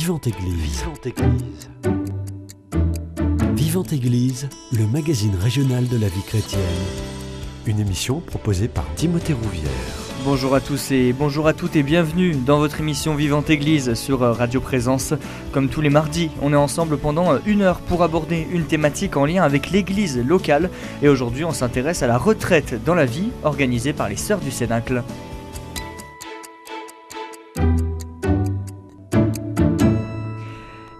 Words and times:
Vivante 0.00 0.28
Église. 0.28 0.78
Vivante 0.78 1.06
Église. 1.06 1.70
Vivante 3.54 3.92
Église, 3.92 4.48
le 4.72 4.86
magazine 4.86 5.36
régional 5.38 5.88
de 5.88 5.98
la 5.98 6.08
vie 6.08 6.22
chrétienne. 6.22 6.62
Une 7.66 7.78
émission 7.78 8.20
proposée 8.20 8.68
par 8.68 8.86
Timothée 8.94 9.34
Rouvière. 9.34 9.70
Bonjour 10.24 10.54
à 10.54 10.62
tous 10.62 10.90
et 10.90 11.12
bonjour 11.12 11.46
à 11.48 11.52
toutes 11.52 11.76
et 11.76 11.82
bienvenue 11.82 12.34
dans 12.34 12.58
votre 12.58 12.80
émission 12.80 13.14
Vivante 13.14 13.50
Église 13.50 13.92
sur 13.92 14.20
Radio 14.20 14.62
Présence. 14.62 15.12
Comme 15.52 15.68
tous 15.68 15.82
les 15.82 15.90
mardis, 15.90 16.30
on 16.40 16.54
est 16.54 16.56
ensemble 16.56 16.96
pendant 16.96 17.38
une 17.44 17.60
heure 17.60 17.80
pour 17.80 18.02
aborder 18.02 18.46
une 18.50 18.64
thématique 18.64 19.18
en 19.18 19.26
lien 19.26 19.42
avec 19.42 19.70
l'église 19.70 20.18
locale. 20.18 20.70
Et 21.02 21.10
aujourd'hui, 21.10 21.44
on 21.44 21.52
s'intéresse 21.52 22.02
à 22.02 22.06
la 22.06 22.16
retraite 22.16 22.82
dans 22.86 22.94
la 22.94 23.04
vie 23.04 23.28
organisée 23.44 23.92
par 23.92 24.08
les 24.08 24.16
Sœurs 24.16 24.40
du 24.40 24.50
Cénacle. 24.50 25.02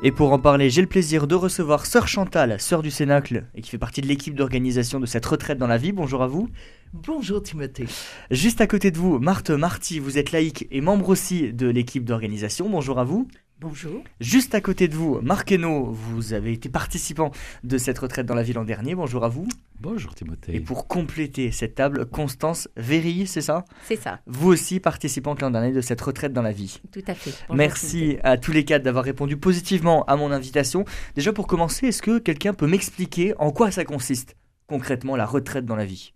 Et 0.03 0.13
pour 0.13 0.33
en 0.33 0.39
parler, 0.39 0.71
j'ai 0.71 0.81
le 0.81 0.87
plaisir 0.87 1.27
de 1.27 1.35
recevoir 1.35 1.85
Sœur 1.85 2.09
Chantal, 2.09 2.59
sœur 2.59 2.81
du 2.81 2.91
Cénacle, 2.91 3.45
et 3.55 3.61
qui 3.61 3.69
fait 3.69 3.77
partie 3.77 4.01
de 4.01 4.07
l'équipe 4.07 4.35
d'organisation 4.35 4.99
de 4.99 5.05
cette 5.05 5.27
retraite 5.27 5.59
dans 5.59 5.67
la 5.67 5.77
vie. 5.77 5.93
Bonjour 5.93 6.23
à 6.23 6.27
vous. 6.27 6.49
Bonjour 6.95 7.43
Timothée. 7.43 7.85
Juste 8.31 8.63
à 8.63 8.67
côté 8.67 8.91
de 8.91 8.97
vous, 8.97 9.19
Marthe 9.19 9.51
Marty, 9.51 9.99
vous 9.99 10.17
êtes 10.17 10.33
laïque 10.33 10.67
et 10.71 10.81
membre 10.81 11.11
aussi 11.11 11.53
de 11.53 11.69
l'équipe 11.69 12.07
d'organisation. 12.07 12.71
Bonjour 12.71 12.99
à 12.99 13.05
vous. 13.05 13.29
Bonjour. 13.61 14.03
Juste 14.21 14.55
à 14.55 14.63
côté 14.63 14.89
de 14.89 14.95
vous, 14.95 15.21
Marc 15.21 15.53
Hainaut, 15.53 15.85
vous 15.85 16.33
avez 16.33 16.51
été 16.51 16.71
participant 16.71 17.31
de 17.63 17.77
cette 17.77 17.99
retraite 17.99 18.25
dans 18.25 18.35
la 18.35 18.43
ville 18.43 18.55
l'an 18.55 18.65
dernier. 18.65 18.95
Bonjour 18.95 19.23
à 19.23 19.29
vous. 19.29 19.47
Bonjour 19.81 20.15
Timothée. 20.15 20.55
Et 20.57 20.61
pour 20.61 20.89
compléter 20.89 21.53
cette 21.53 21.75
table, 21.75 22.07
Constance 22.07 22.69
Véry, 22.79 23.27
c'est 23.27 23.43
ça? 23.43 23.67
C'est 23.85 23.97
ça. 23.97 24.21
Vous 24.25 24.49
aussi 24.49 24.81
participante 24.81 25.43
l'an 25.43 25.51
dernier 25.51 25.73
de 25.73 25.83
cette 25.83 26.01
retraite 26.01 26.33
dans 26.33 26.41
la 26.41 26.53
vie. 26.53 26.81
Tout 26.91 27.03
à 27.07 27.13
fait. 27.13 27.33
Bonjour, 27.49 27.57
Merci 27.57 28.17
à 28.23 28.39
tous 28.39 28.53
les 28.53 28.65
quatre 28.65 28.83
d'avoir 28.83 29.05
répondu 29.05 29.37
positivement 29.37 30.07
à 30.07 30.17
mon 30.17 30.33
invitation. 30.33 30.87
Déjà 31.15 31.35
pour 31.35 31.47
commencer, 31.47 31.89
est-ce 31.89 32.01
que 32.01 32.19
quelqu'un 32.19 32.55
peut 32.55 32.67
m'expliquer 32.67 33.35
en 33.39 33.51
quoi 33.51 33.71
ça 33.71 33.85
consiste 33.85 34.37
concrètement 34.69 35.17
la 35.17 35.27
retraite 35.27 35.67
dans 35.67 35.77
la 35.77 35.85
vie? 35.85 36.15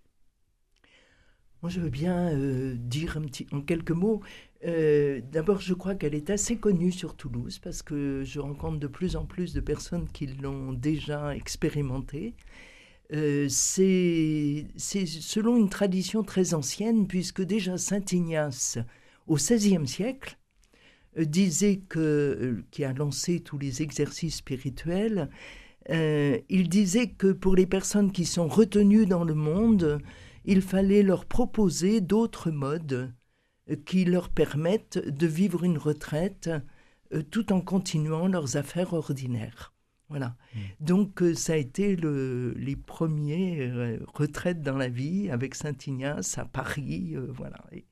Moi, 1.65 1.71
je 1.71 1.81
veux 1.81 1.89
bien 1.89 2.29
euh, 2.29 2.75
dire 2.77 3.17
un 3.17 3.23
petit, 3.23 3.47
en 3.51 3.63
quelques 3.63 3.91
mots. 3.91 4.21
Euh, 4.65 5.21
D'abord, 5.31 5.61
je 5.61 5.75
crois 5.75 5.95
qu'elle 5.95 6.15
est 6.15 6.31
assez 6.31 6.57
connue 6.57 6.93
sur 6.93 7.17
Toulouse 7.17 7.59
parce 7.59 7.83
que 7.83 8.23
je 8.25 8.41
rencontre 8.41 8.79
de 8.79 8.87
plus 8.87 9.17
en 9.17 9.27
plus 9.27 9.53
de 9.53 9.61
personnes 9.61 10.09
qui 10.09 10.27
l'ont 10.27 10.73
déjà 10.73 11.35
expérimentée. 11.37 12.35
Euh, 13.13 13.47
C'est 13.49 14.67
selon 14.79 15.57
une 15.57 15.69
tradition 15.69 16.23
très 16.23 16.55
ancienne, 16.55 17.07
puisque 17.07 17.43
déjà 17.43 17.77
Saint 17.79 18.05
Ignace, 18.13 18.79
au 19.27 19.37
XVIe 19.37 19.87
siècle, 19.87 20.39
euh, 21.19 21.25
disait 21.27 21.79
que, 21.89 22.65
qui 22.71 22.85
a 22.85 22.93
lancé 22.93 23.41
tous 23.41 23.59
les 23.59 23.83
exercices 23.83 24.37
spirituels, 24.37 25.31
il 25.91 26.69
disait 26.71 27.09
que 27.11 27.33
pour 27.33 27.55
les 27.57 27.67
personnes 27.67 28.11
qui 28.13 28.25
sont 28.25 28.49
retenues 28.49 29.05
dans 29.07 29.25
le 29.25 29.35
monde, 29.35 30.01
il 30.47 30.63
fallait 30.63 31.03
leur 31.03 31.27
proposer 31.27 32.01
d'autres 32.01 32.51
modes 32.51 33.13
qui 33.87 34.05
leur 34.05 34.29
permettent 34.29 34.99
de 34.99 35.27
vivre 35.27 35.65
une 35.65 35.79
retraite 35.79 36.51
euh, 37.13 37.23
tout 37.23 37.53
en 37.53 37.61
continuant 37.61 38.29
leurs 38.29 38.57
affaires 38.57 38.93
ordinaires. 38.93 39.73
Voilà. 40.09 40.37
Mmh. 40.55 40.59
Donc 40.81 41.23
euh, 41.23 41.35
ça 41.35 41.55
a 41.55 41.57
été 41.57 41.97
le, 41.97 42.53
les 42.57 42.77
premiers 42.77 43.61
euh, 43.61 43.99
retraites 44.13 44.63
dans 44.63 44.77
la 44.77 44.89
vie 44.89 45.31
avec 45.31 45.55
Saint 45.55 45.77
Ignace 45.87 46.39
à 46.39 46.45
Paris, 46.45 47.17
voilà. 47.29 47.65
Et, 47.73 47.85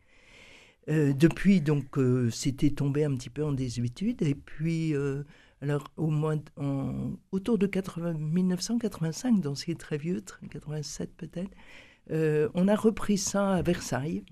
depuis 0.89 1.61
donc 1.61 1.97
c'était 2.33 2.71
tombé 2.71 3.05
un 3.05 3.15
petit 3.15 3.31
peu 3.31 3.45
en 3.45 3.53
désuétude 3.53 4.21
et 4.23 4.35
puis 4.35 4.95
alors 5.61 5.87
au 5.97 6.13
en, 6.13 7.13
autour 7.31 7.57
de 7.57 7.69
80, 7.69 8.15
1985 8.15 9.41
donc 9.41 9.59
c'est 9.59 9.79
très 9.79 9.97
vieux 9.97 10.25
87 10.51 11.15
peut-être 11.17 11.53
on 12.11 12.67
a 12.67 12.75
repris 12.75 13.17
ça 13.17 13.53
à 13.53 13.63
Versailles, 13.63 14.25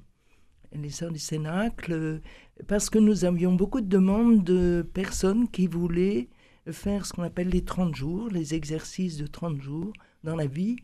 les 0.73 0.91
sœurs 0.91 1.13
du 1.13 1.19
Cénacle, 1.19 2.21
parce 2.69 2.91
que 2.91 2.99
nous 2.99 3.25
avions 3.25 3.55
beaucoup 3.55 3.81
de 3.81 3.89
demandes 3.89 4.45
de 4.45 4.87
personnes 4.93 5.49
qui 5.49 5.67
voulaient 5.67 6.29
faire 6.71 7.07
ce 7.07 7.13
qu'on 7.13 7.23
appelle 7.23 7.49
les 7.49 7.65
30 7.65 7.95
jours, 7.95 8.29
les 8.29 8.55
exercices 8.55 9.17
de 9.17 9.27
30 9.27 9.61
jours 9.61 9.93
dans 10.25 10.37
la 10.37 10.47
vie. 10.47 10.77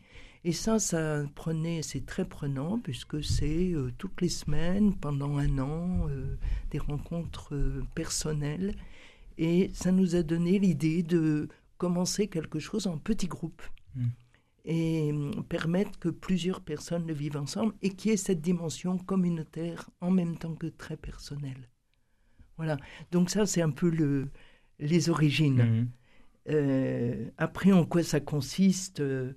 Et 0.43 0.53
ça, 0.53 0.79
ça 0.79 1.23
prenait, 1.35 1.81
c'est 1.81 2.05
très 2.05 2.25
prenant 2.25 2.79
puisque 2.79 3.23
c'est 3.23 3.73
euh, 3.73 3.91
toutes 3.97 4.21
les 4.21 4.29
semaines, 4.29 4.95
pendant 4.95 5.37
un 5.37 5.59
an, 5.59 6.07
euh, 6.09 6.37
des 6.71 6.79
rencontres 6.79 7.53
euh, 7.53 7.83
personnelles. 7.95 8.75
Et 9.37 9.69
ça 9.73 9.91
nous 9.91 10.15
a 10.15 10.23
donné 10.23 10.57
l'idée 10.59 11.03
de 11.03 11.49
commencer 11.77 12.27
quelque 12.27 12.59
chose 12.59 12.87
en 12.87 12.97
petits 12.97 13.27
groupes. 13.27 13.63
Mmh 13.95 14.07
et 14.69 15.13
permettre 15.47 15.97
que 15.97 16.09
plusieurs 16.09 16.59
personnes 16.59 17.07
le 17.07 17.13
vivent 17.13 17.37
ensemble 17.37 17.73
et 17.81 17.89
qu'il 17.89 18.11
y 18.11 18.13
ait 18.13 18.17
cette 18.17 18.41
dimension 18.41 18.97
communautaire 18.97 19.89
en 20.01 20.11
même 20.11 20.37
temps 20.37 20.55
que 20.55 20.67
très 20.67 20.97
personnelle. 20.97 21.69
Voilà. 22.57 22.77
Donc 23.11 23.29
ça, 23.29 23.45
c'est 23.45 23.61
un 23.61 23.69
peu 23.69 23.89
le, 23.89 24.27
les 24.79 25.09
origines. 25.09 25.63
Mmh. 25.63 25.87
Euh, 26.49 27.29
après, 27.37 27.71
en 27.71 27.85
quoi 27.85 28.03
ça 28.03 28.19
consiste 28.19 28.99
euh, 28.99 29.33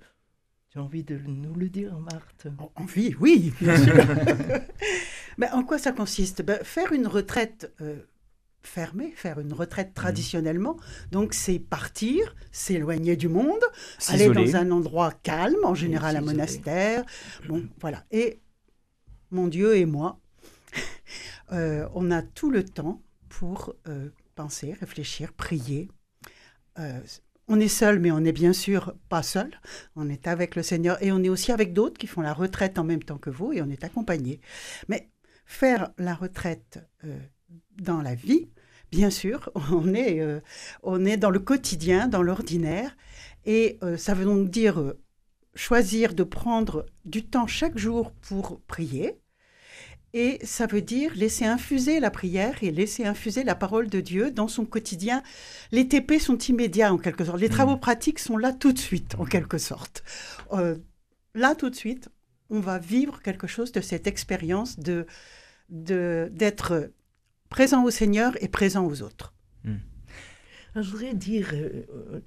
Tu 0.69 0.79
as 0.79 0.83
envie 0.83 1.03
de 1.03 1.17
nous 1.17 1.53
le 1.53 1.69
dire, 1.69 1.97
Marthe? 1.97 2.47
Envie, 2.75 3.15
oui, 3.21 3.53
bien 3.61 3.77
sûr. 3.77 3.93
ben, 5.37 5.49
en 5.53 5.63
quoi 5.63 5.77
ça 5.77 5.93
consiste? 5.93 6.41
Ben, 6.41 6.61
Faire 6.63 6.91
une 6.91 7.07
retraite 7.07 7.73
euh, 7.79 8.01
fermé, 8.63 9.11
faire 9.15 9.39
une 9.39 9.53
retraite 9.53 9.93
traditionnellement. 9.93 10.77
Donc 11.11 11.33
c'est 11.33 11.59
partir, 11.59 12.35
s'éloigner 12.51 13.15
du 13.15 13.27
monde, 13.27 13.61
aller 14.07 14.29
dans 14.29 14.55
un 14.55 14.71
endroit 14.71 15.11
calme, 15.23 15.63
en 15.63 15.75
général 15.75 16.15
un 16.17 16.21
monastère. 16.21 17.03
Bon, 17.47 17.63
voilà. 17.79 18.03
Et 18.11 18.39
mon 19.31 19.47
Dieu 19.47 19.75
et 19.75 19.85
moi, 19.85 20.19
euh, 21.51 21.87
on 21.93 22.11
a 22.11 22.21
tout 22.21 22.51
le 22.51 22.63
temps 22.63 23.01
pour 23.29 23.75
euh, 23.87 24.09
penser, 24.35 24.73
réfléchir, 24.73 25.33
prier. 25.33 25.89
Euh, 26.79 26.99
on 27.47 27.59
est 27.59 27.67
seul, 27.67 27.99
mais 27.99 28.11
on 28.11 28.21
n'est 28.21 28.31
bien 28.31 28.53
sûr 28.53 28.93
pas 29.09 29.23
seul. 29.23 29.51
On 29.95 30.09
est 30.09 30.27
avec 30.27 30.55
le 30.55 30.63
Seigneur 30.63 31.01
et 31.03 31.11
on 31.11 31.21
est 31.23 31.29
aussi 31.29 31.51
avec 31.51 31.73
d'autres 31.73 31.97
qui 31.97 32.07
font 32.07 32.21
la 32.21 32.33
retraite 32.33 32.79
en 32.79 32.83
même 32.83 33.03
temps 33.03 33.17
que 33.17 33.29
vous 33.29 33.51
et 33.51 33.61
on 33.61 33.69
est 33.69 33.83
accompagné. 33.83 34.39
Mais 34.87 35.09
faire 35.45 35.91
la 35.97 36.13
retraite 36.13 36.79
dans 37.77 38.01
la 38.01 38.15
vie, 38.15 38.49
bien 38.91 39.09
sûr, 39.09 39.49
on 39.71 39.93
est, 39.93 40.19
euh, 40.21 40.39
on 40.83 41.05
est 41.05 41.17
dans 41.17 41.31
le 41.31 41.39
quotidien, 41.39 42.07
dans 42.07 42.21
l'ordinaire, 42.21 42.95
et 43.45 43.79
euh, 43.83 43.97
ça 43.97 44.13
veut 44.13 44.25
donc 44.25 44.49
dire 44.49 44.79
euh, 44.79 44.99
choisir 45.55 46.13
de 46.13 46.23
prendre 46.23 46.85
du 47.05 47.25
temps 47.25 47.47
chaque 47.47 47.77
jour 47.77 48.11
pour 48.11 48.61
prier, 48.61 49.17
et 50.13 50.39
ça 50.43 50.67
veut 50.67 50.81
dire 50.81 51.13
laisser 51.15 51.45
infuser 51.45 52.01
la 52.01 52.11
prière 52.11 52.61
et 52.61 52.71
laisser 52.71 53.05
infuser 53.05 53.45
la 53.45 53.55
parole 53.55 53.89
de 53.89 54.01
Dieu 54.01 54.29
dans 54.29 54.49
son 54.49 54.65
quotidien. 54.65 55.23
Les 55.71 55.87
TP 55.87 56.19
sont 56.19 56.37
immédiats 56.37 56.93
en 56.93 56.97
quelque 56.97 57.23
sorte, 57.23 57.39
les 57.39 57.47
mmh. 57.47 57.51
travaux 57.51 57.77
pratiques 57.77 58.19
sont 58.19 58.37
là 58.37 58.51
tout 58.51 58.73
de 58.73 58.77
suite 58.77 59.15
en 59.17 59.23
quelque 59.23 59.57
sorte. 59.57 60.03
là 61.33 61.55
tout 61.55 61.69
de 61.69 61.75
suite, 61.75 62.09
on 62.49 62.59
va 62.59 62.77
vivre 62.77 63.21
quelque 63.21 63.47
chose 63.47 63.71
de 63.71 63.79
cette 63.79 64.05
expérience 64.05 64.77
de 64.77 65.05
d'être 65.69 66.91
présent 67.51 67.83
au 67.83 67.91
Seigneur 67.91 68.33
et 68.41 68.47
présent 68.47 68.87
aux 68.87 69.03
autres. 69.03 69.35
Mmh. 69.65 69.75
je 70.77 70.89
voudrais 70.89 71.13
dire, 71.13 71.51
euh, 71.53 71.83
euh, 71.93 72.21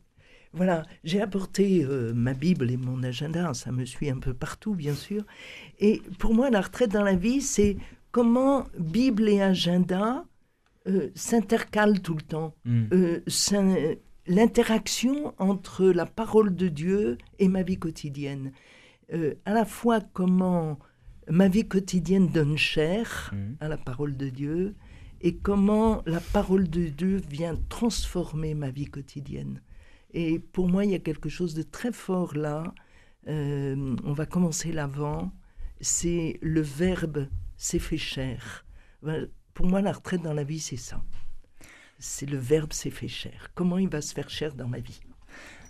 voilà, 0.52 0.84
j'ai 1.02 1.20
apporté 1.20 1.82
euh, 1.82 2.12
ma 2.14 2.34
Bible 2.34 2.70
et 2.70 2.76
mon 2.76 3.02
agenda, 3.02 3.52
ça 3.54 3.72
me 3.72 3.84
suit 3.86 4.10
un 4.10 4.18
peu 4.18 4.34
partout, 4.34 4.74
bien 4.74 4.94
sûr. 4.94 5.24
Et 5.80 6.00
pour 6.18 6.34
moi, 6.34 6.50
la 6.50 6.60
retraite 6.60 6.92
dans 6.92 7.02
la 7.02 7.16
vie, 7.16 7.40
c'est 7.40 7.76
comment 8.12 8.66
Bible 8.78 9.28
et 9.28 9.40
agenda 9.40 10.24
euh, 10.86 11.08
s'intercalent 11.16 12.00
tout 12.00 12.14
le 12.14 12.22
temps. 12.22 12.54
Mmh. 12.66 12.86
L'interaction 14.26 15.34
entre 15.38 15.86
la 15.86 16.06
parole 16.06 16.54
de 16.54 16.68
Dieu 16.68 17.18
et 17.38 17.48
ma 17.48 17.62
vie 17.62 17.78
quotidienne. 17.78 18.52
à 19.44 19.52
la 19.52 19.66
fois 19.66 20.00
comment 20.00 20.78
ma 21.28 21.48
vie 21.48 21.68
quotidienne 21.68 22.28
donne 22.28 22.56
chair 22.56 23.34
mmh. 23.34 23.56
à 23.60 23.68
la 23.68 23.76
parole 23.76 24.16
de 24.16 24.30
Dieu 24.30 24.74
et 25.24 25.38
comment 25.38 26.02
la 26.04 26.20
parole 26.20 26.68
de 26.68 26.88
Dieu 26.88 27.16
vient 27.30 27.56
transformer 27.70 28.52
ma 28.52 28.70
vie 28.70 28.84
quotidienne. 28.84 29.62
Et 30.12 30.38
pour 30.38 30.68
moi, 30.68 30.84
il 30.84 30.90
y 30.90 30.94
a 30.94 30.98
quelque 30.98 31.30
chose 31.30 31.54
de 31.54 31.62
très 31.62 31.92
fort 31.92 32.36
là. 32.36 32.74
Euh, 33.26 33.96
on 34.04 34.12
va 34.12 34.26
commencer 34.26 34.70
l'avant. 34.70 35.32
C'est 35.80 36.38
le 36.42 36.60
verbe 36.60 37.26
s'est 37.56 37.78
fait 37.78 37.96
chair. 37.96 38.66
Pour 39.54 39.66
moi, 39.66 39.80
la 39.80 39.92
retraite 39.92 40.20
dans 40.20 40.34
la 40.34 40.44
vie, 40.44 40.60
c'est 40.60 40.76
ça. 40.76 41.02
C'est 41.98 42.26
le 42.26 42.36
verbe 42.36 42.74
s'est 42.74 42.90
fait 42.90 43.08
chair. 43.08 43.50
Comment 43.54 43.78
il 43.78 43.88
va 43.88 44.02
se 44.02 44.12
faire 44.12 44.28
chair 44.28 44.54
dans 44.54 44.68
ma 44.68 44.80
vie? 44.80 45.00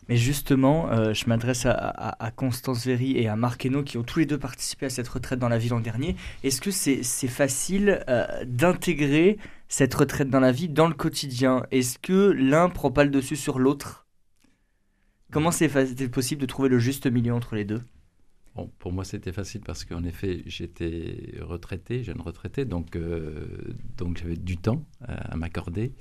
Mais 0.09 0.17
justement, 0.17 0.91
euh, 0.91 1.15
je 1.15 1.27
m'adresse 1.29 1.67
à, 1.67 2.31
Constance 2.37 2.85
Véry 2.87 3.17
et 3.17 3.29
à 3.29 3.37
Marc 3.37 3.65
Hainaut 3.65 3.83
qui 3.83 3.97
ont 3.97 4.03
tous 4.03 4.19
les 4.19 4.27
deux 4.27 4.39
participé 4.39 4.87
à 4.87 4.91
cette 4.91 5.09
retraite 5.09 5.39
dans 5.39 5.49
la 5.49 5.59
ville 5.59 5.71
l'an 5.71 5.81
dernier. 5.81 6.17
Est-ce 6.43 6.61
que 6.61 6.71
c'est 6.71 7.29
facile 7.29 8.05
euh, 8.09 8.27
d'intégrer 8.45 9.39
cette 9.69 9.95
retraite 9.95 10.29
dans 10.29 10.41
la 10.41 10.53
vie, 10.53 10.69
dans 10.69 10.89
le 10.89 10.95
quotidien? 10.95 11.65
Est-ce 11.71 11.99
que 11.99 12.31
l'un 12.31 12.69
prend 12.69 12.91
pas 12.91 13.05
le 13.05 13.11
dessus 13.11 13.37
sur 13.37 13.59
l'autre? 13.59 14.07
Comment 15.33 15.51
c'est 15.51 15.69
possible 16.09 16.41
de 16.41 16.47
trouver 16.47 16.69
le 16.69 16.79
juste 16.79 17.07
milieu 17.07 17.35
entre 17.35 17.55
les 17.55 17.65
deux? 17.65 17.83
Pour 18.79 18.93
moi, 18.93 19.05
c'était 19.05 19.33
facile 19.33 19.63
parce 19.63 19.85
qu'en 19.85 20.05
effet, 20.05 20.43
j'étais 20.47 21.35
retraité, 21.41 22.05
jeune 22.05 22.21
retraité, 22.21 22.65
donc, 22.65 22.95
euh, 22.95 23.75
j'avais 24.15 24.37
du 24.37 24.59
temps 24.59 24.85
à, 25.01 25.37
m'accorder. 25.37 25.93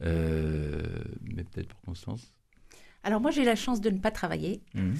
Mais 0.00 1.44
peut-être 1.44 1.68
pour 1.68 1.80
Constance? 1.82 2.32
Alors, 3.04 3.20
moi, 3.20 3.30
j'ai 3.30 3.44
la 3.44 3.56
chance 3.56 3.80
de 3.80 3.90
ne 3.90 3.98
pas 3.98 4.10
travailler. 4.10 4.62
Mmh. 4.74 4.92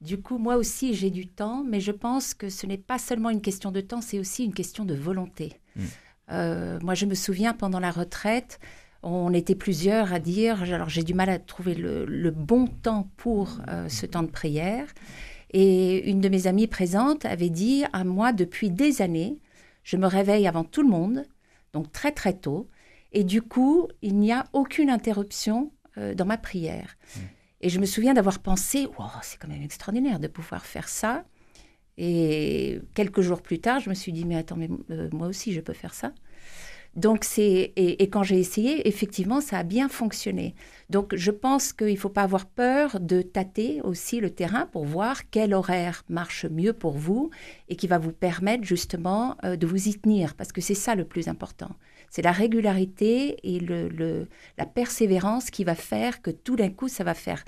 Du 0.00 0.20
coup, 0.20 0.38
moi 0.38 0.56
aussi, 0.56 0.94
j'ai 0.94 1.10
du 1.10 1.26
temps, 1.26 1.64
mais 1.64 1.80
je 1.80 1.92
pense 1.92 2.34
que 2.34 2.48
ce 2.48 2.66
n'est 2.66 2.78
pas 2.78 2.98
seulement 2.98 3.30
une 3.30 3.40
question 3.40 3.72
de 3.72 3.80
temps, 3.80 4.00
c'est 4.00 4.18
aussi 4.18 4.44
une 4.44 4.54
question 4.54 4.84
de 4.84 4.94
volonté. 4.94 5.54
Mmh. 5.74 5.82
Euh, 6.30 6.78
moi, 6.82 6.94
je 6.94 7.06
me 7.06 7.14
souviens, 7.14 7.52
pendant 7.52 7.80
la 7.80 7.90
retraite, 7.90 8.60
on 9.02 9.32
était 9.32 9.54
plusieurs 9.54 10.12
à 10.12 10.18
dire, 10.18 10.62
alors 10.62 10.88
j'ai 10.88 11.02
du 11.02 11.14
mal 11.14 11.30
à 11.30 11.38
trouver 11.38 11.74
le, 11.74 12.30
bon 12.30 12.66
temps 12.66 13.10
pour 13.16 13.60
ce 13.88 14.06
temps 14.06 14.24
de 14.24 14.30
prière. 14.30 14.86
Et 15.50 16.10
une 16.10 16.20
de 16.20 16.28
mes 16.28 16.46
amies 16.46 16.66
présentes 16.66 17.24
avait 17.24 17.50
dit 17.50 17.84
à 17.92 18.04
moi 18.04 18.32
depuis 18.32 18.70
des 18.70 19.00
années, 19.00 19.38
je 19.82 19.96
me 19.96 20.06
réveille 20.06 20.46
avant 20.46 20.64
tout 20.64 20.82
le 20.82 20.88
monde, 20.88 21.24
donc 21.72 21.90
très 21.92 22.12
très 22.12 22.34
tôt, 22.34 22.68
et 23.12 23.24
du 23.24 23.40
coup, 23.40 23.88
il 24.02 24.16
n'y 24.16 24.32
a 24.32 24.44
aucune 24.52 24.90
interruption 24.90 25.72
euh, 25.96 26.14
dans 26.14 26.26
ma 26.26 26.36
prière. 26.36 26.96
Mmh. 27.16 27.20
Et 27.60 27.68
je 27.68 27.80
me 27.80 27.86
souviens 27.86 28.14
d'avoir 28.14 28.38
pensé, 28.38 28.88
c'est 29.22 29.38
quand 29.38 29.48
même 29.48 29.62
extraordinaire 29.62 30.20
de 30.20 30.28
pouvoir 30.28 30.64
faire 30.64 30.88
ça. 30.88 31.24
Et 31.96 32.80
quelques 32.94 33.20
jours 33.20 33.42
plus 33.42 33.58
tard, 33.58 33.80
je 33.80 33.90
me 33.90 33.94
suis 33.94 34.12
dit, 34.12 34.24
mais 34.24 34.36
attends, 34.36 34.56
mais 34.56 34.68
euh, 34.90 35.08
moi 35.12 35.26
aussi, 35.26 35.52
je 35.52 35.60
peux 35.60 35.72
faire 35.72 35.94
ça. 35.94 36.12
Donc 36.98 37.22
c'est 37.22 37.72
et, 37.76 38.08
quand 38.08 38.22
j'ai 38.22 38.38
essayé, 38.38 38.88
effectivement, 38.88 39.40
ça 39.40 39.58
a 39.58 39.62
bien 39.62 39.88
fonctionné. 39.88 40.54
Donc 40.90 41.14
je 41.14 41.30
pense 41.30 41.72
qu'il 41.72 41.92
ne 41.92 41.96
faut 41.96 42.08
pas 42.08 42.22
avoir 42.22 42.46
peur 42.46 42.98
de 43.00 43.22
tâter 43.22 43.80
aussi 43.82 44.20
le 44.20 44.30
terrain 44.30 44.66
pour 44.66 44.84
voir 44.84 45.30
quel 45.30 45.54
horaire 45.54 46.04
marche 46.08 46.46
mieux 46.46 46.72
pour 46.72 46.92
vous 46.92 47.30
et 47.68 47.76
qui 47.76 47.86
va 47.86 47.98
vous 47.98 48.12
permettre 48.12 48.64
justement 48.64 49.36
euh, 49.44 49.56
de 49.56 49.66
vous 49.66 49.88
y 49.88 49.98
tenir, 49.98 50.34
parce 50.34 50.50
que 50.50 50.60
c'est 50.60 50.74
ça 50.74 50.94
le 50.94 51.04
plus 51.04 51.28
important. 51.28 51.70
C'est 52.10 52.22
la 52.22 52.32
régularité 52.32 53.36
et 53.42 53.60
le, 53.60 54.28
la 54.56 54.66
persévérance 54.66 55.50
qui 55.50 55.64
va 55.64 55.74
faire 55.74 56.22
que 56.22 56.30
tout 56.30 56.56
d'un 56.56 56.70
coup, 56.70 56.88
ça 56.88 57.04
va 57.04 57.14
faire 57.14 57.44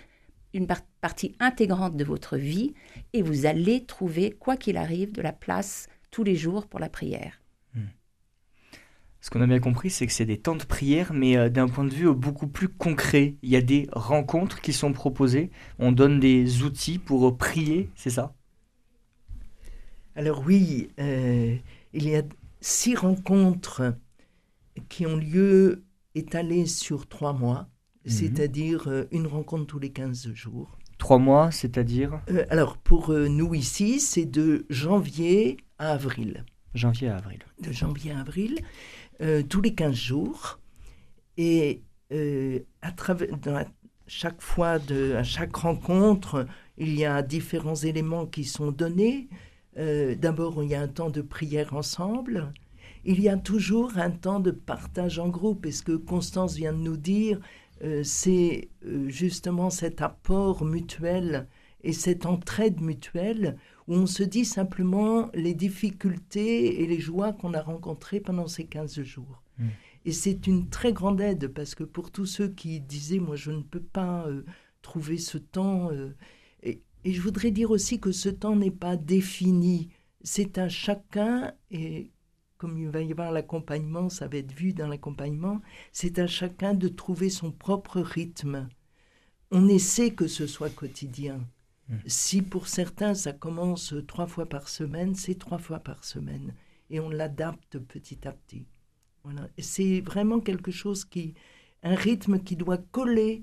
une 0.52 0.66
partie 1.00 1.34
intégrante 1.38 1.96
de 1.96 2.04
votre 2.04 2.36
vie 2.36 2.74
et 3.12 3.22
vous 3.22 3.46
allez 3.46 3.84
trouver, 3.84 4.32
quoi 4.32 4.56
qu'il 4.56 4.76
arrive, 4.76 5.12
de 5.12 5.22
la 5.22 5.32
place 5.32 5.88
tous 6.10 6.24
les 6.24 6.36
jours 6.36 6.66
pour 6.66 6.80
la 6.80 6.88
prière. 6.88 7.40
Ce 9.22 9.28
qu'on 9.28 9.42
a 9.42 9.46
bien 9.46 9.60
compris, 9.60 9.90
c'est 9.90 10.06
que 10.06 10.14
c'est 10.14 10.24
des 10.24 10.38
temps 10.38 10.56
de 10.56 10.64
prière, 10.64 11.12
mais 11.12 11.36
euh, 11.36 11.50
d'un 11.50 11.68
point 11.68 11.84
de 11.84 11.92
vue 11.92 12.10
beaucoup 12.14 12.46
plus 12.46 12.68
concret. 12.68 13.36
Il 13.42 13.50
y 13.50 13.56
a 13.56 13.60
des 13.60 13.86
rencontres 13.92 14.62
qui 14.62 14.72
sont 14.72 14.94
proposées. 14.94 15.50
On 15.78 15.92
donne 15.92 16.20
des 16.20 16.62
outils 16.62 16.98
pour 16.98 17.36
prier, 17.36 17.90
c'est 17.96 18.08
ça? 18.10 18.34
Alors 20.16 20.42
oui, 20.46 20.88
euh, 20.98 21.54
il 21.92 22.08
y 22.08 22.16
a 22.16 22.22
six 22.62 22.94
rencontres 22.94 23.94
qui 24.88 25.06
ont 25.06 25.16
lieu 25.16 25.84
étalées 26.14 26.66
sur 26.66 27.06
trois 27.06 27.32
mois, 27.32 27.68
mhm. 28.04 28.10
c'est-à-dire 28.10 28.88
euh, 28.88 29.04
une 29.12 29.26
rencontre 29.26 29.66
tous 29.66 29.78
les 29.78 29.90
15 29.90 30.32
jours. 30.32 30.78
Trois 30.98 31.18
mois, 31.18 31.50
c'est-à-dire 31.50 32.20
Alors 32.50 32.76
pour 32.76 33.10
nous 33.12 33.54
ici, 33.54 34.00
c'est 34.00 34.26
de 34.26 34.66
janvier 34.68 35.56
à 35.78 35.92
avril. 35.92 36.44
Janvier 36.74 37.08
à 37.08 37.16
avril. 37.16 37.40
De 37.60 37.72
janvier 37.72 38.12
à 38.12 38.20
avril. 38.20 38.58
Euh, 39.22 39.42
tous 39.42 39.60
les 39.60 39.74
15 39.74 39.94
jours. 39.94 40.60
Et 41.36 41.82
euh, 42.12 42.60
à 42.80 42.92
travers, 42.92 43.28
chaque 44.06 44.40
fois, 44.40 44.78
de, 44.78 45.14
à 45.14 45.22
chaque 45.22 45.54
rencontre, 45.54 46.46
il 46.78 46.94
y 46.94 47.04
a 47.04 47.22
différents 47.22 47.74
éléments 47.74 48.26
qui 48.26 48.44
sont 48.44 48.72
donnés. 48.72 49.28
Euh, 49.78 50.14
d'abord, 50.14 50.62
il 50.62 50.70
y 50.70 50.74
a 50.74 50.80
un 50.80 50.88
temps 50.88 51.10
de 51.10 51.22
prière 51.22 51.74
ensemble. 51.74 52.52
Il 53.04 53.20
y 53.20 53.28
a 53.28 53.36
toujours 53.36 53.96
un 53.96 54.10
temps 54.10 54.40
de 54.40 54.50
partage 54.50 55.18
en 55.18 55.28
groupe. 55.28 55.66
Et 55.66 55.72
ce 55.72 55.82
que 55.82 55.96
Constance 55.96 56.54
vient 56.54 56.72
de 56.72 56.78
nous 56.78 56.96
dire, 56.96 57.40
c'est 58.02 58.68
justement 59.08 59.70
cet 59.70 60.02
apport 60.02 60.64
mutuel 60.64 61.48
et 61.82 61.92
cette 61.92 62.26
entraide 62.26 62.80
mutuelle 62.80 63.56
où 63.88 63.94
on 63.94 64.06
se 64.06 64.22
dit 64.22 64.44
simplement 64.44 65.30
les 65.34 65.54
difficultés 65.54 66.82
et 66.82 66.86
les 66.86 67.00
joies 67.00 67.32
qu'on 67.32 67.54
a 67.54 67.62
rencontrées 67.62 68.20
pendant 68.20 68.46
ces 68.46 68.64
15 68.64 69.02
jours. 69.02 69.42
Mm. 69.58 69.68
Et 70.04 70.12
c'est 70.12 70.46
une 70.46 70.68
très 70.68 70.92
grande 70.92 71.20
aide 71.20 71.48
parce 71.48 71.74
que 71.74 71.84
pour 71.84 72.10
tous 72.10 72.26
ceux 72.26 72.48
qui 72.48 72.80
disaient, 72.80 73.18
moi 73.18 73.36
je 73.36 73.50
ne 73.50 73.62
peux 73.62 73.82
pas 73.82 74.26
euh, 74.26 74.44
trouver 74.82 75.18
ce 75.18 75.38
temps, 75.38 75.90
euh, 75.90 76.14
et, 76.62 76.82
je 77.04 77.20
voudrais 77.20 77.50
dire 77.50 77.70
aussi 77.70 77.98
que 77.98 78.12
ce 78.12 78.28
temps 78.28 78.56
n'est 78.56 78.70
pas 78.70 78.96
défini, 78.96 79.88
c'est 80.22 80.58
à 80.58 80.68
chacun, 80.68 81.52
et 81.70 82.10
comme 82.60 82.76
il 82.76 82.90
va 82.90 83.00
y 83.00 83.10
avoir 83.10 83.32
l'accompagnement, 83.32 84.10
ça 84.10 84.28
va 84.28 84.36
être 84.36 84.52
vu 84.52 84.74
dans 84.74 84.86
l'accompagnement, 84.86 85.62
c'est 85.92 86.18
à 86.18 86.26
chacun 86.26 86.74
de 86.74 86.88
trouver 86.88 87.30
son 87.30 87.52
propre 87.52 88.00
rythme. 88.00 88.68
On 89.50 89.66
essaie 89.66 90.10
que 90.10 90.26
ce 90.26 90.46
soit 90.46 90.68
quotidien. 90.68 91.40
Mm. 91.88 91.96
Si 92.04 92.42
pour 92.42 92.68
certains 92.68 93.14
ça 93.14 93.32
commence 93.32 93.94
trois 94.06 94.26
fois 94.26 94.46
par 94.46 94.68
semaine, 94.68 95.14
c'est 95.14 95.38
trois 95.38 95.56
fois 95.56 95.78
par 95.78 96.04
semaine. 96.04 96.52
Et 96.90 97.00
on 97.00 97.08
l'adapte 97.08 97.78
petit 97.78 98.28
à 98.28 98.32
petit. 98.32 98.66
Voilà. 99.24 99.48
C'est 99.58 100.02
vraiment 100.02 100.40
quelque 100.40 100.70
chose 100.70 101.06
qui, 101.06 101.32
un 101.82 101.94
rythme 101.94 102.40
qui 102.40 102.56
doit 102.56 102.84
coller 102.92 103.42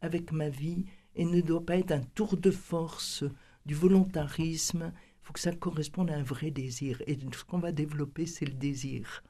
avec 0.00 0.32
ma 0.32 0.48
vie 0.48 0.86
et 1.16 1.26
ne 1.26 1.42
doit 1.42 1.66
pas 1.66 1.76
être 1.76 1.92
un 1.92 2.02
tour 2.14 2.38
de 2.38 2.50
force, 2.50 3.24
du 3.66 3.74
volontarisme. 3.74 4.90
Il 5.24 5.28
faut 5.28 5.32
que 5.32 5.40
ça 5.40 5.52
corresponde 5.52 6.10
à 6.10 6.16
un 6.16 6.22
vrai 6.22 6.50
désir. 6.50 7.00
Et 7.06 7.18
ce 7.32 7.44
qu'on 7.44 7.58
va 7.58 7.72
développer, 7.72 8.26
c'est 8.26 8.44
le 8.44 8.52
désir. 8.52 9.24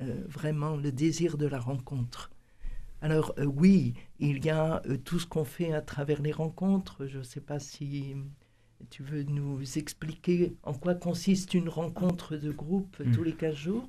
Euh, 0.00 0.24
vraiment, 0.26 0.76
le 0.76 0.90
désir 0.90 1.38
de 1.38 1.46
la 1.46 1.60
rencontre. 1.60 2.32
Alors 3.02 3.32
euh, 3.38 3.44
oui, 3.44 3.94
il 4.18 4.44
y 4.44 4.50
a 4.50 4.82
euh, 4.86 4.96
tout 4.96 5.20
ce 5.20 5.26
qu'on 5.26 5.44
fait 5.44 5.72
à 5.72 5.80
travers 5.80 6.20
les 6.22 6.32
rencontres. 6.32 7.06
Je 7.06 7.18
ne 7.18 7.22
sais 7.22 7.40
pas 7.40 7.60
si 7.60 8.16
tu 8.90 9.04
veux 9.04 9.22
nous 9.22 9.60
expliquer 9.78 10.56
en 10.64 10.72
quoi 10.72 10.96
consiste 10.96 11.54
une 11.54 11.68
rencontre 11.68 12.36
de 12.36 12.50
groupe 12.50 12.98
hmm. 12.98 13.12
tous 13.12 13.22
les 13.22 13.32
15 13.32 13.54
jours. 13.54 13.88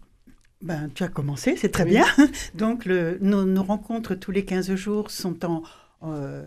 Ben, 0.61 0.89
tu 0.93 1.01
as 1.01 1.07
commencé, 1.07 1.57
c'est 1.57 1.69
très 1.69 1.85
bien. 1.85 2.05
Donc 2.55 2.85
nos, 2.85 3.63
rencontres 3.63 4.13
tous 4.13 4.31
les 4.31 4.45
15 4.45 4.75
jours 4.75 5.09
sont 5.09 5.43
en, 5.45 5.63
euh, 6.03 6.45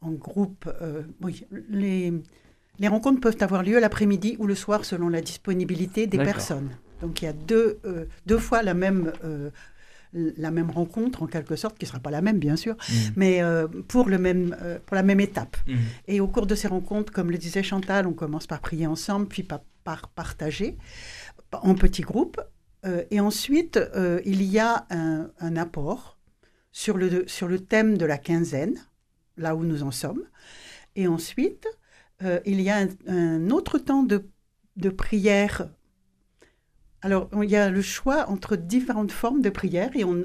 en 0.00 0.12
groupe. 0.12 0.66
oui, 1.20 1.44
les, 1.68 2.12
les 2.78 2.88
rencontres 2.88 3.20
peuvent 3.20 3.36
avoir 3.40 3.62
lieu 3.62 3.78
l'après-midi 3.78 4.36
ou 4.38 4.46
le 4.46 4.54
soir 4.54 4.84
selon 4.84 5.08
la 5.08 5.20
disponibilité 5.20 6.06
des 6.06 6.18
personnes. 6.18 6.70
Donc 7.00 7.22
il 7.22 7.26
y 7.26 7.28
a 7.28 7.32
deux, 7.32 7.78
deux 8.26 8.38
fois 8.38 8.62
la 8.62 8.74
même 8.74 9.12
la 10.12 10.50
même 10.50 10.70
rencontre 10.70 11.22
en 11.22 11.26
quelque 11.26 11.56
sorte, 11.56 11.78
qui 11.78 11.84
ne 11.84 11.88
sera 11.88 12.00
pas 12.00 12.10
la 12.10 12.22
même 12.22 12.38
bien 12.38 12.56
sûr, 12.56 12.74
mm. 12.74 12.94
mais 13.16 13.42
euh, 13.42 13.66
pour, 13.66 14.08
le 14.08 14.18
même, 14.18 14.56
euh, 14.62 14.78
pour 14.84 14.96
la 14.96 15.02
même 15.02 15.20
étape. 15.20 15.56
Mm. 15.66 15.74
Et 16.06 16.20
au 16.20 16.28
cours 16.28 16.46
de 16.46 16.54
ces 16.54 16.68
rencontres, 16.68 17.12
comme 17.12 17.30
le 17.30 17.38
disait 17.38 17.62
Chantal, 17.62 18.06
on 18.06 18.12
commence 18.12 18.46
par 18.46 18.60
prier 18.60 18.86
ensemble, 18.86 19.26
puis 19.26 19.42
par, 19.42 19.60
partager 20.14 20.76
en 21.52 21.74
petits 21.74 22.02
groupes. 22.02 22.40
Euh, 22.84 23.04
et 23.10 23.20
ensuite, 23.20 23.80
il 24.24 24.42
y 24.42 24.58
a 24.58 24.86
un, 24.90 25.56
apport 25.56 26.18
sur 26.72 26.98
le, 26.98 27.26
sur 27.26 27.48
le 27.48 27.58
thème 27.58 27.96
de 27.96 28.04
la 28.04 28.18
quinzaine, 28.18 28.74
là 29.36 29.56
où 29.56 29.64
nous 29.64 29.82
en 29.82 29.90
sommes. 29.90 30.22
Et 30.94 31.06
ensuite, 31.06 31.66
il 32.20 32.60
y 32.60 32.70
a 32.70 32.86
un, 33.06 33.50
autre 33.50 33.78
temps 33.78 34.02
de, 34.02 34.28
de 34.76 34.90
prière 34.90 35.68
alors, 37.00 37.28
il 37.42 37.48
y 37.48 37.56
a 37.56 37.70
le 37.70 37.80
choix 37.80 38.28
entre 38.28 38.56
différentes 38.56 39.12
formes 39.12 39.40
de 39.40 39.50
prière 39.50 39.90
et 39.94 40.04
on, 40.04 40.24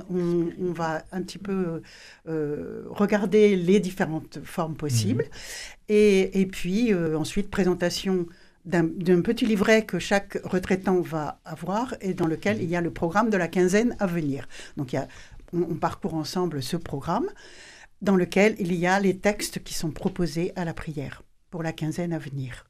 va 0.60 1.04
un 1.12 1.22
petit 1.22 1.38
peu 1.38 1.84
euh, 2.28 2.84
regarder 2.90 3.56
les 3.56 3.80
différentes 3.80 4.40
formes 4.44 4.76
possibles. 4.76 5.24
Mhm. 5.24 5.30
Et, 5.90 6.50
puis, 6.52 6.92
euh, 6.92 7.18
ensuite, 7.18 7.52
présentation 7.52 8.26
d'un 8.66 9.22
petit 9.22 9.46
livret 9.46 9.86
que 9.86 10.00
chaque 10.00 10.40
retraitant 10.46 11.02
va 11.02 11.42
avoir 11.46 11.96
et 12.02 12.14
dans 12.14 12.28
lequel 12.28 12.62
il 12.62 12.70
y 12.70 12.76
a 12.76 12.82
le 12.82 12.92
programme 12.92 13.30
de 13.30 13.38
la 13.38 13.50
quinzaine 13.50 13.96
à 14.00 14.08
venir. 14.08 14.48
Donc, 14.78 14.96
on 15.52 15.76
parcourt 15.76 16.16
ensemble 16.16 16.64
ce 16.64 16.78
programme 16.78 17.28
dans 18.02 18.16
lequel 18.16 18.56
il 18.58 18.74
y 18.74 18.88
a 18.88 19.00
les 19.00 19.18
textes 19.18 19.62
qui 19.64 19.74
sont 19.74 19.92
proposés 19.92 20.54
à 20.56 20.66
la 20.66 20.74
prière 20.74 21.24
pour 21.54 21.62
la 21.62 21.72
quinzaine 21.72 22.14
à 22.14 22.18
venir. 22.18 22.66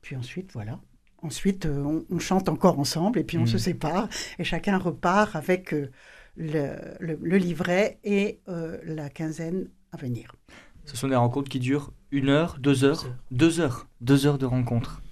Puis 0.00 0.14
ensuite, 0.14 0.52
voilà. 0.52 0.78
Ensuite, 1.22 1.66
euh, 1.66 2.04
on, 2.08 2.18
chante 2.20 2.48
encore 2.48 2.78
ensemble 2.78 3.18
et 3.18 3.24
puis 3.24 3.36
on 3.36 3.46
se 3.46 3.56
mm. 3.56 3.58
sépare 3.58 4.08
et 4.38 4.44
chacun 4.44 4.78
repart 4.78 5.34
avec 5.34 5.74
euh, 5.74 5.90
le, 6.36 7.36
livret 7.36 7.98
et 8.04 8.38
euh, 8.48 8.78
la 8.84 9.10
quinzaine 9.10 9.70
à 9.90 9.96
venir. 9.96 10.36
Ce 10.84 10.96
sont 10.96 11.08
des 11.08 11.16
rencontres 11.16 11.48
qui 11.48 11.58
durent 11.58 11.92
une 12.12 12.28
heure, 12.28 12.58
deux 12.60 12.84
heures, 12.84 13.12
deux 13.32 13.58
heures, 13.58 13.88
deux 14.00 14.24
heures 14.24 14.38
de 14.38 14.46
rencontres. 14.46 15.02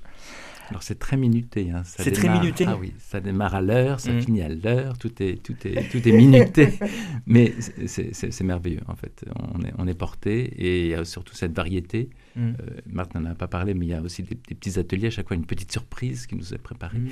Alors 0.71 0.83
c'est 0.83 0.99
très 0.99 1.17
minuté. 1.17 1.71
Hein. 1.71 1.83
C'est 1.85 2.13
très 2.13 2.29
minuté. 2.29 2.65
Ah 2.67 2.77
oui, 2.77 2.93
ça 2.99 3.21
démarre 3.21 3.55
à 3.55 3.63
l'heure, 3.63 4.01
ça 4.01 4.13
mm. 4.13 4.23
finit 4.23 4.43
à 4.43 4.49
l'heure, 4.49 4.99
tout 4.99 5.23
est, 5.23 5.43
tout 5.43 5.57
est, 5.65 5.91
tout 5.91 6.07
est 6.07 6.13
minuté. 6.13 6.79
Mais 7.27 7.55
c'est 7.87 8.43
merveilleux 8.43 8.83
en 8.87 8.95
fait. 8.95 9.25
On 9.55 9.63
est, 9.63 9.73
on 9.79 9.87
est 9.87 9.95
porté 9.95 10.45
et 10.45 10.85
il 10.85 10.89
y 10.89 10.95
a 10.95 11.05
surtout 11.05 11.35
cette 11.35 11.55
variété. 11.55 12.11
Mm. 12.37 12.41
Euh, 12.41 12.53
Marthe 12.87 13.15
n'en 13.15 13.25
a 13.27 13.35
pas 13.35 13.49
parlé, 13.49 13.75
mais 13.75 13.87
il 13.87 13.89
y 13.89 13.95
a 13.95 14.03
aussi 14.03 14.23
des, 14.23 14.35
petits 14.35 14.79
ateliers, 14.79 15.09
à 15.09 15.11
chaque 15.11 15.29
fois 15.29 15.37
une 15.37 15.47
petite 15.47 15.73
surprise 15.73 16.27
qui 16.27 16.37
nous 16.37 16.55
est 16.55 16.59
préparée 16.59 16.99
mm. 16.99 17.09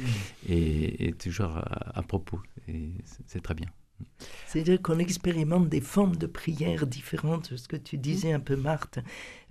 et, 0.49 1.15
toujours 1.19 1.57
à, 1.57 2.03
propos. 2.03 2.41
Et 2.69 2.91
c'est 3.27 3.43
très 3.43 3.55
bien. 3.55 3.69
C'est-à-dire 4.47 4.81
qu'on 4.83 4.99
expérimente 4.99 5.69
des 5.69 5.81
formes 5.81 6.17
de 6.17 6.27
prière 6.27 6.87
différentes, 6.87 7.57
ce 7.57 7.67
que 7.67 7.77
tu 7.77 7.97
disais 7.97 8.33
un 8.33 8.41
peu, 8.41 8.55
Marthe. 8.55 8.99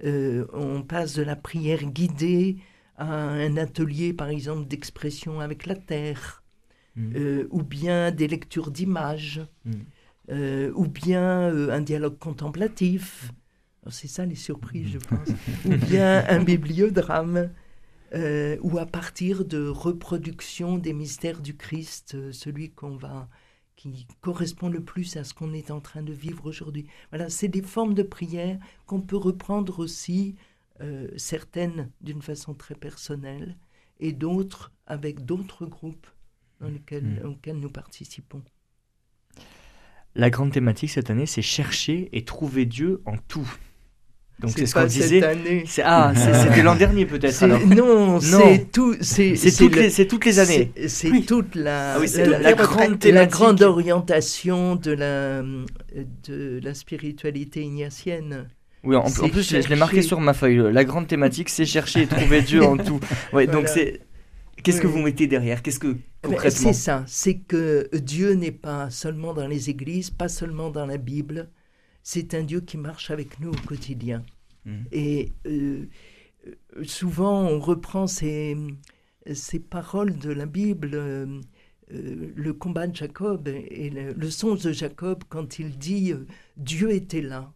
Euh, 0.04 0.46
on 0.54 0.84
passe 0.84 1.16
de 1.16 1.24
la 1.24 1.36
prière 1.36 1.84
guidée 1.84 2.58
à 2.98 3.06
un 3.06 3.58
atelier, 3.58 4.14
par 4.14 4.30
exemple, 4.30 4.68
d'expression 4.68 5.40
avec 5.40 5.66
la 5.66 5.76
terre, 5.76 6.44
mm. 6.96 7.16
euh, 7.16 7.48
ou 7.52 7.64
bien 7.64 8.12
des 8.12 8.28
lectures 8.28 8.72
d'images, 8.72 9.42
mm. 9.66 9.72
euh, 10.32 10.72
ou 10.76 10.88
bien 10.88 11.52
euh, 11.52 11.72
un 11.72 11.82
dialogue 11.82 12.18
contemplatif. 12.18 13.32
C'est 13.90 14.08
ça 14.08 14.26
les 14.26 14.36
surprises, 14.36 14.94
je 14.94 14.98
pense. 14.98 15.30
ou 15.66 15.76
bien 15.86 16.26
un 16.28 16.44
bibliodrame, 16.44 17.52
ou 18.62 18.78
à 18.80 18.86
partir 18.86 19.44
de 19.44 19.68
reproduction 19.68 20.78
des 20.78 20.94
mystères 20.94 21.42
du 21.42 21.56
Christ, 21.56 22.32
celui 22.32 22.72
qu'on 22.72 22.96
va 22.96 23.28
qui 23.76 24.08
correspond 24.22 24.70
le 24.70 24.82
plus 24.82 25.18
à 25.18 25.24
ce 25.24 25.34
qu'on 25.34 25.54
est 25.54 25.70
en 25.70 25.82
train 25.82 26.02
de 26.02 26.14
vivre 26.14 26.46
aujourd'hui. 26.46 26.88
Voilà, 27.12 27.30
c'est 27.30 27.48
des 27.48 27.62
formes 27.62 27.94
de 27.94 28.04
prière 28.04 28.58
qu'on 28.86 29.02
peut 29.02 29.18
reprendre 29.18 29.80
aussi 29.80 30.36
euh, 30.82 31.08
certaines 31.16 31.90
d'une 32.02 32.22
façon 32.22 32.54
très 32.54 32.76
personnelle 32.76 33.58
et 34.00 34.12
d'autres 34.12 34.74
avec 34.88 35.24
d'autres 35.26 35.66
groupes 35.66 36.08
dans 36.60 36.68
lesquels, 36.68 37.22
hmm. 37.24 37.28
auxquels 37.28 37.60
nous 37.60 37.70
participons. 37.70 38.44
La 40.16 40.30
grande 40.30 40.52
thématique 40.52 40.90
cette 40.90 41.10
année, 41.10 41.26
c'est 41.26 41.42
chercher 41.42 42.10
et 42.14 42.24
trouver 42.24 42.66
Dieu 42.66 43.02
en 43.06 43.18
tout. 43.18 43.50
Donc 44.40 44.52
c'est 44.56 44.66
ce 44.66 44.74
qu'on 44.74 44.86
disait. 44.86 45.22
Ah, 45.84 46.14
c'était 46.44 46.62
l'an 46.62 46.76
dernier 46.76 47.06
peut-être. 47.06 47.46
Non, 47.46 48.20
c'est 48.20 48.70
tout. 48.72 48.96
C'est 49.00 49.36
toutes, 49.58 49.76
les, 49.76 50.08
toutes 50.08 50.26
les 50.26 50.40
années. 50.40 50.72
C'est 50.88 51.26
toute 51.26 51.56
la, 51.56 51.98
la, 51.98 52.54
grande, 52.54 53.04
la, 53.04 53.26
grande, 53.26 53.62
orientation 53.62 54.76
de 54.76 54.92
la, 54.92 55.42
de 55.42 56.60
la 56.62 56.74
spiritualité 56.74 57.62
ignatienne. 57.62 58.48
Oui, 58.86 58.96
en, 58.96 59.10
plus, 59.10 59.50
je, 59.50 59.68
l'ai 59.68 59.76
marqué 59.76 60.02
sur 60.02 60.20
ma 60.20 60.34
feuille. 60.34 60.72
La 60.72 60.86
grande 60.86 61.08
thématique, 61.08 61.50
c'est 61.50 61.66
chercher 61.66 62.04
et 62.04 62.08
trouver 62.08 62.42
Dieu 62.42 62.64
en 62.64 62.78
tout. 62.78 63.00
Ouais, 63.34 63.48
donc 63.48 63.68
c'est. 63.68 64.02
Qu'est-ce 64.64 64.82
que 64.82 64.88
vous 64.88 65.00
mettez 65.00 65.28
derrière? 65.28 65.62
Qu'est-ce 65.62 65.80
que 65.80 65.88
eh 65.88 66.28
ben, 66.28 66.30
concrètement? 66.30 66.74
C'est 66.74 66.80
ça. 66.80 67.04
C'est 67.08 67.38
que 67.38 67.90
Dieu 67.94 68.34
n'est 68.34 68.52
pas 68.52 68.90
seulement 68.90 69.34
dans 69.34 69.48
les 69.48 69.70
églises, 69.70 70.10
pas 70.10 70.28
seulement 70.28 70.70
dans 70.70 70.86
la 70.86 70.98
Bible. 70.98 71.50
C'est 72.04 72.34
un 72.34 72.44
Dieu 72.44 72.62
qui 72.62 72.78
marche 72.78 73.12
avec 73.12 73.40
nous 73.40 73.52
au 73.52 73.68
quotidien. 73.68 74.24
Hmm. 74.66 74.84
Et 74.92 75.32
euh, 75.46 75.86
souvent, 76.84 77.44
on 77.44 77.60
reprend 77.60 78.08
ces, 78.08 78.56
ces 79.34 79.60
paroles 79.60 80.18
de 80.18 80.32
la 80.32 80.46
Bible. 80.46 80.92
Euh, 80.94 81.42
euh, 81.94 82.32
le 82.36 82.54
combat 82.54 82.88
de 82.88 82.96
Jacob 82.96 83.48
et 83.48 83.92
le, 83.92 84.14
le 84.14 84.30
songe 84.32 84.64
de 84.64 84.72
Jacob 84.72 85.24
quand 85.30 85.60
il 85.60 85.78
dit 85.78 86.14
Dieu 86.58 86.92
était 86.92 87.22
là 87.22 87.54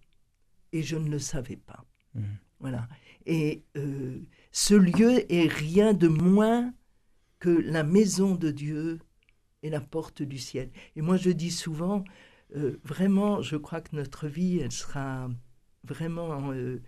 et 0.71 0.83
je 0.83 0.97
ne 0.97 1.09
le 1.09 1.19
savais 1.19 1.57
pas. 1.57 1.85
Mmh. 2.15 2.21
Voilà. 2.59 2.87
Et 3.25 3.63
euh, 3.77 4.19
ce 4.51 4.73
lieu 4.73 5.31
est 5.31 5.47
rien 5.47 5.93
de 5.93 6.07
moins 6.07 6.73
que 7.39 7.49
la 7.49 7.83
maison 7.83 8.35
de 8.35 8.51
Dieu 8.51 8.99
et 9.63 9.69
la 9.69 9.81
porte 9.81 10.21
du 10.21 10.37
ciel. 10.37 10.71
Et 10.95 11.01
moi, 11.01 11.17
je 11.17 11.29
dis 11.29 11.51
souvent, 11.51 12.03
euh, 12.55 12.79
vraiment, 12.83 13.41
je 13.41 13.55
crois 13.55 13.81
que 13.81 13.95
notre 13.95 14.27
vie, 14.27 14.59
elle 14.59 14.71
sera 14.71 15.29
vraiment 15.83 16.51
euh, 16.51 16.81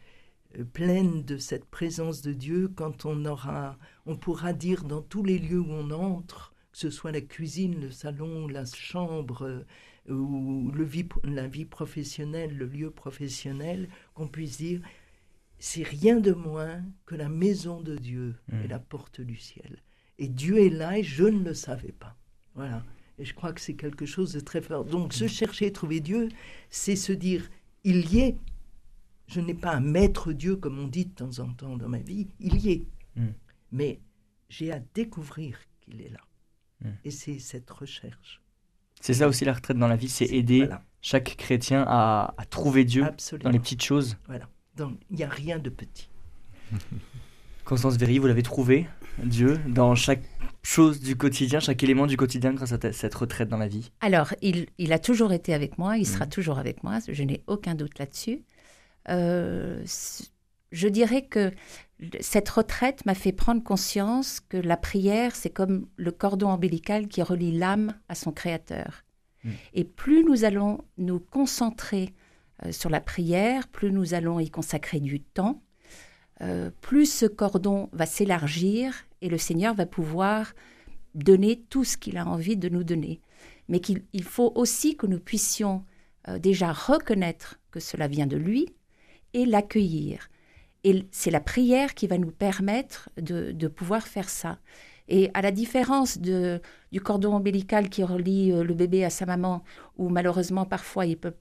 pleine 0.73 1.23
de 1.23 1.37
cette 1.37 1.65
présence 1.65 2.21
de 2.21 2.33
Dieu 2.33 2.69
quand 2.75 3.05
on 3.05 3.25
aura, 3.25 3.77
on 4.05 4.17
pourra 4.17 4.53
dire 4.53 4.83
dans 4.83 5.01
tous 5.01 5.23
les 5.23 5.39
lieux 5.39 5.59
où 5.59 5.71
on 5.71 5.91
entre, 5.91 6.53
que 6.71 6.77
ce 6.77 6.89
soit 6.89 7.11
la 7.11 7.21
cuisine, 7.21 7.79
le 7.79 7.91
salon, 7.91 8.47
la 8.47 8.65
chambre, 8.65 9.63
ou 10.09 10.71
le 10.71 10.83
vie, 10.83 11.07
la 11.23 11.47
vie 11.47 11.65
professionnelle, 11.65 12.55
le 12.57 12.65
lieu 12.65 12.89
professionnel, 12.91 13.89
qu'on 14.13 14.27
puisse 14.27 14.57
dire 14.57 14.81
c'est 15.61 15.83
rien 15.83 16.19
de 16.19 16.31
moins 16.31 16.83
que 17.05 17.13
la 17.13 17.29
maison 17.29 17.81
de 17.81 17.95
Dieu 17.95 18.35
et 18.51 18.65
hmm. 18.65 18.69
la 18.69 18.79
porte 18.79 19.21
du 19.21 19.35
ciel. 19.35 19.83
Et 20.17 20.27
Dieu 20.27 20.59
est 20.59 20.69
là 20.69 20.97
et 20.97 21.03
je 21.03 21.23
ne 21.23 21.43
le 21.43 21.53
savais 21.53 21.91
pas. 21.91 22.17
Voilà. 22.55 22.83
Et 23.19 23.25
je 23.25 23.35
crois 23.35 23.53
que 23.53 23.61
c'est 23.61 23.75
quelque 23.75 24.07
chose 24.07 24.33
de 24.33 24.39
très 24.39 24.61
fort. 24.61 24.85
Donc 24.85 25.13
se 25.13 25.27
chercher 25.27 25.67
et 25.67 25.71
trouver 25.71 25.99
Dieu, 25.99 26.29
c'est 26.71 26.95
se 26.95 27.13
dire 27.13 27.47
il 27.83 28.11
y 28.11 28.21
est. 28.21 28.37
Je 29.27 29.39
n'ai 29.39 29.53
pas 29.53 29.75
un 29.75 29.81
maître 29.81 30.33
Dieu 30.33 30.55
comme 30.55 30.79
on 30.79 30.87
dit 30.87 31.05
de 31.05 31.13
temps 31.13 31.39
en 31.39 31.53
temps 31.53 31.77
dans 31.77 31.87
ma 31.87 31.99
vie, 31.99 32.27
il 32.39 32.57
y 32.57 32.71
est. 32.71 32.85
Hmm. 33.15 33.33
Mais 33.71 34.01
j'ai 34.49 34.71
à 34.71 34.79
découvrir 34.95 35.59
qu'il 35.79 36.01
est 36.01 36.09
là. 36.09 36.21
Et 37.05 37.11
c'est 37.11 37.37
cette 37.37 37.69
recherche. 37.69 38.40
C'est 39.01 39.15
ça 39.15 39.27
aussi 39.27 39.45
la 39.45 39.53
retraite 39.53 39.77
dans 39.77 39.87
la 39.87 39.95
vie, 39.95 40.09
c'est 40.09 40.25
aider 40.25 40.69
chaque 41.01 41.35
chrétien 41.35 41.83
à, 41.87 42.33
trouver 42.49 42.85
Dieu 42.85 43.05
dans 43.41 43.49
les 43.49 43.59
petites 43.59 43.83
choses. 43.83 44.17
Voilà. 44.27 44.47
Donc 44.77 44.97
il 45.09 45.17
n'y 45.17 45.23
a 45.23 45.29
rien 45.29 45.59
de 45.59 45.69
petit. 45.69 46.09
Constance 47.65 47.97
Véry, 47.97 48.19
vous 48.19 48.27
l'avez 48.27 48.43
trouvé, 48.43 48.87
Dieu, 49.23 49.59
dans 49.67 49.95
chaque 49.95 50.23
chose 50.63 50.99
du 50.99 51.15
quotidien, 51.15 51.59
chaque 51.59 51.81
élément 51.83 52.05
du 52.05 52.17
quotidien 52.17 52.53
grâce 52.53 52.71
à 52.71 52.91
cette 52.91 53.15
retraite 53.15 53.49
dans 53.49 53.57
la 53.57 53.67
vie? 53.67 53.91
Alors, 54.01 54.33
il, 54.41 54.67
il 54.77 54.93
a 54.93 54.99
toujours 54.99 55.33
été 55.33 55.53
avec 55.53 55.77
moi, 55.77 55.97
il 55.97 56.05
sera 56.05 56.25
mmh. 56.25 56.29
toujours 56.29 56.59
avec 56.59 56.83
moi, 56.83 56.99
je 57.07 57.23
n'ai 57.23 57.43
aucun 57.47 57.75
doute 57.75 57.97
là-dessus. 57.99 58.43
Euh, 59.09 59.83
je 60.71 60.87
dirais 60.87 61.23
que 61.23 61.51
cette 62.19 62.49
retraite 62.49 63.05
m'a 63.05 63.13
fait 63.13 63.31
prendre 63.31 63.63
conscience 63.63 64.39
que 64.39 64.57
la 64.57 64.77
prière, 64.77 65.35
c'est 65.35 65.49
comme 65.49 65.87
le 65.97 66.11
cordon 66.11 66.49
ombilical 66.49 67.07
qui 67.07 67.21
relie 67.21 67.57
l'âme 67.57 67.93
à 68.09 68.15
son 68.15 68.31
créateur. 68.31 69.03
Hmm. 69.43 69.51
Et 69.73 69.83
plus 69.83 70.23
nous 70.23 70.43
allons 70.43 70.83
nous 70.97 71.19
concentrer 71.19 72.13
euh, 72.65 72.71
sur 72.71 72.89
la 72.89 73.01
prière, 73.01 73.67
plus 73.67 73.91
nous 73.91 74.13
allons 74.13 74.39
y 74.39 74.49
consacrer 74.49 74.99
du 74.99 75.19
temps, 75.19 75.61
euh, 76.41 76.71
plus 76.81 77.11
ce 77.11 77.25
cordon 77.27 77.89
va 77.93 78.05
s'élargir 78.05 78.93
et 79.21 79.29
le 79.29 79.37
Seigneur 79.37 79.75
va 79.75 79.85
pouvoir 79.85 80.53
donner 81.13 81.61
tout 81.69 81.83
ce 81.83 81.97
qu'il 81.97 82.17
a 82.17 82.25
envie 82.25 82.57
de 82.57 82.69
nous 82.69 82.83
donner. 82.83 83.21
Mais 83.67 83.79
qu'il 83.79 84.23
faut 84.23 84.51
aussi 84.55 84.97
que 84.97 85.05
nous 85.05 85.19
puissions 85.19 85.85
euh, 86.27 86.39
déjà 86.39 86.71
reconnaître 86.71 87.59
que 87.69 87.79
cela 87.79 88.07
vient 88.07 88.27
de 88.27 88.37
lui 88.37 88.73
et 89.33 89.45
l'accueillir. 89.45 90.30
Et 90.83 91.07
c'est 91.11 91.31
la 91.31 91.39
prière 91.39 91.93
qui 91.93 92.07
va 92.07 92.17
nous 92.17 92.31
permettre 92.31 93.09
de, 93.17 93.67
pouvoir 93.67 94.07
faire 94.07 94.29
ça. 94.29 94.59
Et 95.07 95.29
à 95.33 95.41
la 95.41 95.51
différence 95.51 96.17
de, 96.17 96.61
du 96.91 97.01
cordon 97.01 97.35
ombilical 97.35 97.89
qui 97.89 98.03
relie 98.03 98.51
euh, 98.51 98.63
le 98.63 98.73
bébé 98.73 99.03
à 99.03 99.09
sa 99.09 99.25
maman, 99.25 99.63
où 99.97 100.09
malheureusement 100.09 100.65
parfois 100.65 101.05
il 101.05 101.17
peut, 101.17 101.33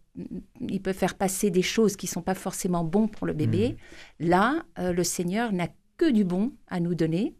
il 0.60 0.82
peut 0.82 0.92
faire 0.92 1.14
passer 1.14 1.50
des 1.50 1.62
choses 1.62 1.96
qui 1.96 2.06
ne 2.06 2.10
sont 2.10 2.22
pas 2.22 2.34
forcément 2.34 2.84
bonnes 2.84 3.08
pour 3.08 3.26
le 3.26 3.32
bébé, 3.32 3.76
mmh. 4.18 4.26
là, 4.26 4.64
euh, 4.78 4.92
le 4.92 5.04
Seigneur 5.04 5.52
n'a 5.52 5.68
que 5.96 6.10
du 6.10 6.24
bon 6.24 6.52
à 6.66 6.80
nous 6.80 6.94
donner. 6.94 7.34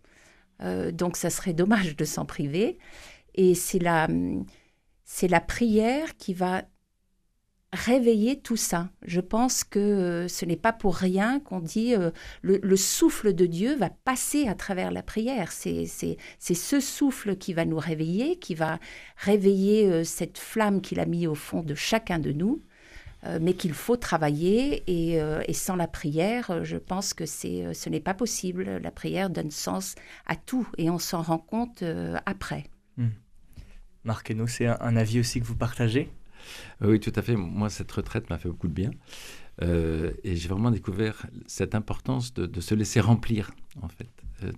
Euh, 0.62 0.92
donc 0.92 1.16
ça 1.16 1.30
serait 1.30 1.54
dommage 1.54 1.97
de 1.97 2.04
s'en 2.04 2.25
priver. 2.25 2.78
Et 3.35 3.54
c'est 3.54 3.78
la, 3.78 4.09
c'est 5.04 5.28
la 5.28 5.40
prière 5.40 6.16
qui 6.16 6.35
va 6.35 6.62
réveiller 7.73 8.41
tout 8.41 8.57
ça. 8.57 8.91
Je 9.03 9.21
pense 9.21 9.62
que 9.62 9.79
euh, 9.79 10.29
ce 10.29 10.45
n'est 10.45 10.57
pas 10.57 10.73
pour 10.73 10.97
rien 10.97 11.39
qu'on 11.41 11.61
dit 11.61 11.95
euh, 11.95 12.11
le, 12.43 12.77
souffle 12.77 13.33
de 13.33 13.47
Dieu 13.47 13.77
va 13.77 13.91
passer 13.91 14.49
à 14.49 14.55
travers 14.55 14.91
la 14.91 15.03
prière. 15.03 15.53
C'est 15.53 15.87
ce 15.87 16.81
souffle 16.81 17.37
qui 17.37 17.55
va 17.55 17.65
nous 17.65 17.79
réveiller, 17.79 18.37
qui 18.39 18.55
va 18.55 18.79
réveiller 19.17 19.87
euh, 19.87 20.05
cette 20.05 20.39
flamme 20.39 20.81
qu'il 20.81 20.99
a 20.99 21.07
mis 21.07 21.27
au 21.27 21.37
fond 21.37 21.62
de 21.62 21.75
chacun 21.75 22.19
de 22.19 22.33
nous, 22.33 22.62
mais 23.41 23.53
qu'il 23.53 23.75
faut 23.75 23.99
travailler. 23.99 24.83
Et, 24.87 25.53
sans 25.53 25.77
la 25.77 25.87
prière, 25.87 26.65
je 26.65 26.79
pense 26.79 27.12
que 27.12 27.27
ce 27.27 27.89
n'est 27.89 28.00
pas 28.00 28.15
possible. 28.15 28.79
La 28.83 28.91
prière 28.91 29.29
donne 29.29 29.50
sens 29.50 29.95
à 30.27 30.37
tout 30.37 30.67
et 30.79 30.89
on 30.89 30.99
s'en 30.99 31.21
rend 31.21 31.39
compte 31.39 31.85
après. 32.25 32.65
Marc 34.05 34.33
c'est 34.49 34.67
un 34.67 34.97
avis 34.97 35.21
aussi 35.21 35.41
que 35.41 35.45
vous 35.45 35.55
partagez? 35.55 36.09
Oui, 36.80 37.00
tout 37.00 37.12
à 37.14 37.23
fait. 37.23 37.37
Moi, 37.37 37.70
cette 37.70 37.90
retraite 37.92 38.30
m'a 38.30 38.38
fait 38.38 38.49
beaucoup 38.49 38.68
de 38.68 38.73
bien. 38.73 38.90
Euh, 39.62 40.12
et 40.25 40.37
j'ai 40.37 40.49
vraiment 40.49 40.70
découvert 40.70 41.26
cette 41.47 41.75
importance 41.75 42.32
de, 42.35 42.61
se 42.61 42.75
laisser 42.75 43.00
remplir, 43.00 43.50
en 43.82 43.88
fait. 43.88 44.11
Euh, 44.44 44.52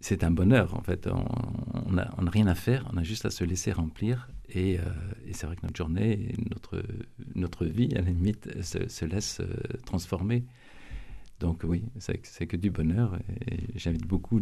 c'est 0.00 0.22
un 0.22 0.30
bonheur, 0.30 0.76
en 0.76 0.82
fait. 0.82 1.08
On 1.08 1.90
n'a 1.92 2.14
rien 2.30 2.46
à 2.46 2.54
faire, 2.54 2.88
on 2.92 2.96
a 2.98 3.02
juste 3.02 3.24
à 3.26 3.30
se 3.30 3.42
laisser 3.44 3.72
remplir. 3.72 4.28
Et, 4.48 4.78
euh, 4.78 4.82
c'est 5.32 5.46
vrai 5.46 5.56
que 5.56 5.62
notre 5.62 5.76
journée, 5.76 6.34
notre, 6.50 6.82
notre 7.34 7.64
vie, 7.64 7.92
à 7.96 8.02
la 8.02 8.10
limite, 8.10 8.62
se, 8.62 9.04
laisse 9.04 9.40
transformer. 9.86 10.44
Donc 11.40 11.62
oui, 11.64 11.82
c'est 11.98 12.46
que 12.46 12.56
du 12.56 12.70
bonheur 12.70 13.18
et 13.50 13.66
j'invite 13.74 14.06
beaucoup 14.06 14.38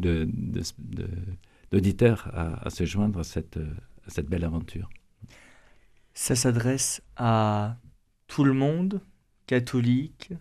d'auditeurs 1.73 2.29
à, 2.35 2.69
se 2.69 2.85
joindre 2.85 3.21
à 3.21 3.25
cette 3.25 3.59
belle 4.29 4.45
aventure. 4.45 4.91
Ça 6.15 6.37
s'adresse 6.37 7.03
à 7.17 7.77
tout 8.27 8.45
le 8.45 8.53
monde, 8.53 9.01
catholique, 9.47 10.33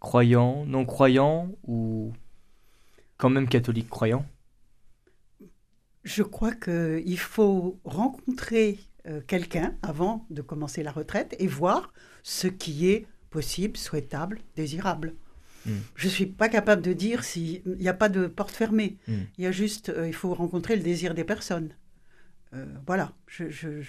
croyant, 0.00 0.64
non 0.66 0.84
croyant 0.84 1.50
ou 1.66 2.12
quand 3.16 3.30
même 3.30 3.48
catholique 3.48 3.88
croyant? 3.88 4.26
Je 6.02 6.22
crois 6.22 6.54
qu'il 6.54 7.18
faut 7.18 7.78
rencontrer 7.84 8.78
euh, 9.06 9.20
quelqu'un 9.26 9.76
avant 9.82 10.26
de 10.30 10.42
commencer 10.42 10.82
la 10.82 10.92
retraite 10.92 11.36
et 11.38 11.46
voir 11.46 11.92
ce 12.22 12.46
qui 12.46 12.88
est 12.88 13.06
possible, 13.30 13.76
souhaitable, 13.76 14.40
désirable. 14.56 15.14
Hmm. 15.66 15.78
Je 15.94 16.06
ne 16.06 16.12
suis 16.12 16.26
pas 16.26 16.48
capable 16.48 16.82
de 16.82 16.92
dire 16.92 17.22
s'il 17.22 17.62
n'y 17.66 17.88
a 17.88 17.94
pas 17.94 18.08
de 18.08 18.26
porte 18.26 18.54
fermée. 18.54 18.96
Hmm. 19.08 19.22
Il 19.38 19.44
y 19.44 19.46
a 19.46 19.52
juste, 19.52 19.90
euh, 19.90 20.08
il 20.08 20.14
faut 20.14 20.34
rencontrer 20.34 20.76
le 20.76 20.82
désir 20.82 21.14
des 21.14 21.24
personnes. 21.24 21.74
Euh, 22.54 22.66
voilà. 22.86 23.12
Je, 23.26 23.82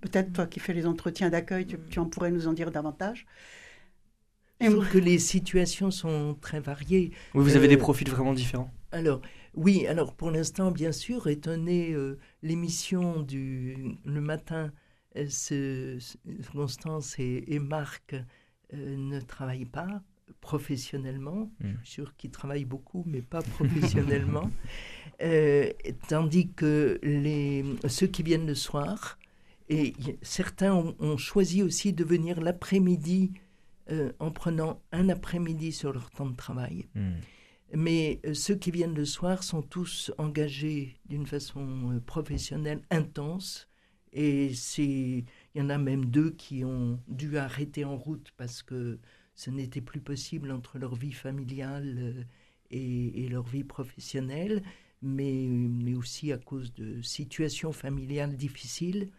Peut-être 0.00 0.32
toi 0.32 0.46
qui 0.46 0.60
fais 0.60 0.72
les 0.72 0.86
entretiens 0.86 1.30
d'accueil, 1.30 1.66
tu, 1.66 1.98
en 1.98 2.06
pourrais 2.06 2.30
nous 2.30 2.48
en 2.48 2.52
dire 2.52 2.70
davantage. 2.70 3.26
Je 4.60 4.70
trouve 4.70 4.88
que 4.88 4.98
les 4.98 5.18
situations 5.18 5.90
sont 5.90 6.36
très 6.40 6.60
variées. 6.60 7.12
Oui, 7.34 7.44
vous 7.44 7.56
avez 7.56 7.68
des 7.68 7.76
profils 7.76 8.08
vraiment 8.08 8.32
différents. 8.32 8.70
Alors, 8.90 9.20
oui, 9.54 9.86
alors 9.86 10.14
pour 10.14 10.30
l'instant, 10.30 10.70
bien 10.70 10.92
sûr, 10.92 11.26
étant 11.26 11.50
donné 11.50 11.94
l'émission 12.42 13.20
du 13.20 13.96
le 14.04 14.20
matin, 14.20 14.72
ce, 15.28 15.98
Constance 16.52 17.16
et 17.18 17.58
Marc 17.58 18.14
ne 18.72 19.20
travaillent 19.20 19.66
pas 19.66 20.02
professionnellement. 20.40 21.50
Hmm. 21.60 21.74
Je 21.82 21.86
suis 21.86 21.94
sûr 21.94 22.16
qu'ils 22.16 22.30
travaillent 22.30 22.64
beaucoup, 22.64 23.04
mais 23.06 23.22
pas 23.22 23.42
professionnellement. 23.42 24.50
Euh, 25.22 25.70
tandis 26.08 26.52
que 26.52 27.00
les, 27.02 27.64
ceux 27.88 28.06
qui 28.06 28.22
viennent 28.22 28.46
le 28.46 28.54
soir, 28.54 29.18
et 29.68 29.94
certains 30.22 30.74
ont, 30.74 31.16
choisi 31.16 31.62
aussi 31.62 31.92
de 31.92 32.04
venir 32.04 32.40
l'après-midi 32.40 33.32
euh, 33.90 34.12
en 34.18 34.30
prenant 34.30 34.80
un 34.92 35.08
après-midi 35.08 35.72
sur 35.72 35.92
leur 35.92 36.10
temps 36.10 36.28
de 36.28 36.36
travail. 36.36 36.86
Hmm. 36.94 37.14
Mais 37.74 38.20
euh, 38.24 38.34
ceux 38.34 38.54
qui 38.54 38.70
viennent 38.70 38.94
le 38.94 39.04
soir 39.04 39.42
sont 39.42 39.62
tous 39.62 40.12
engagés 40.18 40.96
d'une 41.06 41.26
façon 41.26 42.00
professionnelle 42.06 42.82
intense. 42.90 43.68
Et 44.12 44.52
il 44.78 45.24
y 45.54 45.60
en 45.60 45.68
a 45.68 45.78
même 45.78 46.06
deux 46.06 46.30
qui 46.30 46.64
ont 46.64 47.00
dû 47.08 47.36
arrêter 47.36 47.84
en 47.84 47.96
route 47.96 48.32
parce 48.36 48.62
que 48.62 48.98
ce 49.36 49.50
n'était 49.50 49.82
plus 49.82 50.00
possible 50.00 50.50
entre 50.50 50.78
leur 50.78 50.94
vie 50.94 51.12
familiale 51.12 51.96
euh, 51.98 52.24
et, 52.70 53.28
leur 53.28 53.44
vie 53.44 53.62
professionnelle, 53.62 54.62
mais, 55.02 55.46
mais, 55.48 55.94
aussi 55.94 56.32
à 56.32 56.38
cause 56.38 56.72
de 56.72 57.00
situations 57.02 57.72
familiales 57.72 58.36
difficiles. 58.36 59.10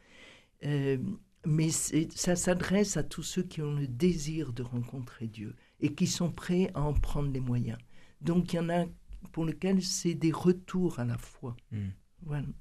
Euh, 0.65 0.97
mais 1.45 1.69
ça 1.69 2.35
s'adresse 2.35 2.97
à 2.97 3.03
tous 3.03 3.23
ceux 3.23 3.43
qui 3.43 3.61
ont 3.61 3.73
le 3.73 3.87
désir 3.87 4.51
de 4.53 4.63
rencontrer 4.63 5.27
Dieu 5.27 5.55
et 5.79 5.93
qui 5.93 6.07
sont 6.07 6.31
prêts 6.31 6.71
à 6.73 6.81
en 6.81 6.93
prendre 6.93 7.31
les 7.31 7.39
moyens. 7.39 7.77
Donc 8.21 8.53
il 8.53 8.57
y 8.57 8.59
en 8.59 8.69
a 8.69 8.85
pour 9.31 9.45
lesquels 9.45 9.81
c'est 9.81 10.15
des 10.15 10.31
retours 10.31 10.99
à 10.99 11.05
la 11.05 11.17
foi. 11.17 11.55
Hmm. 11.71 11.89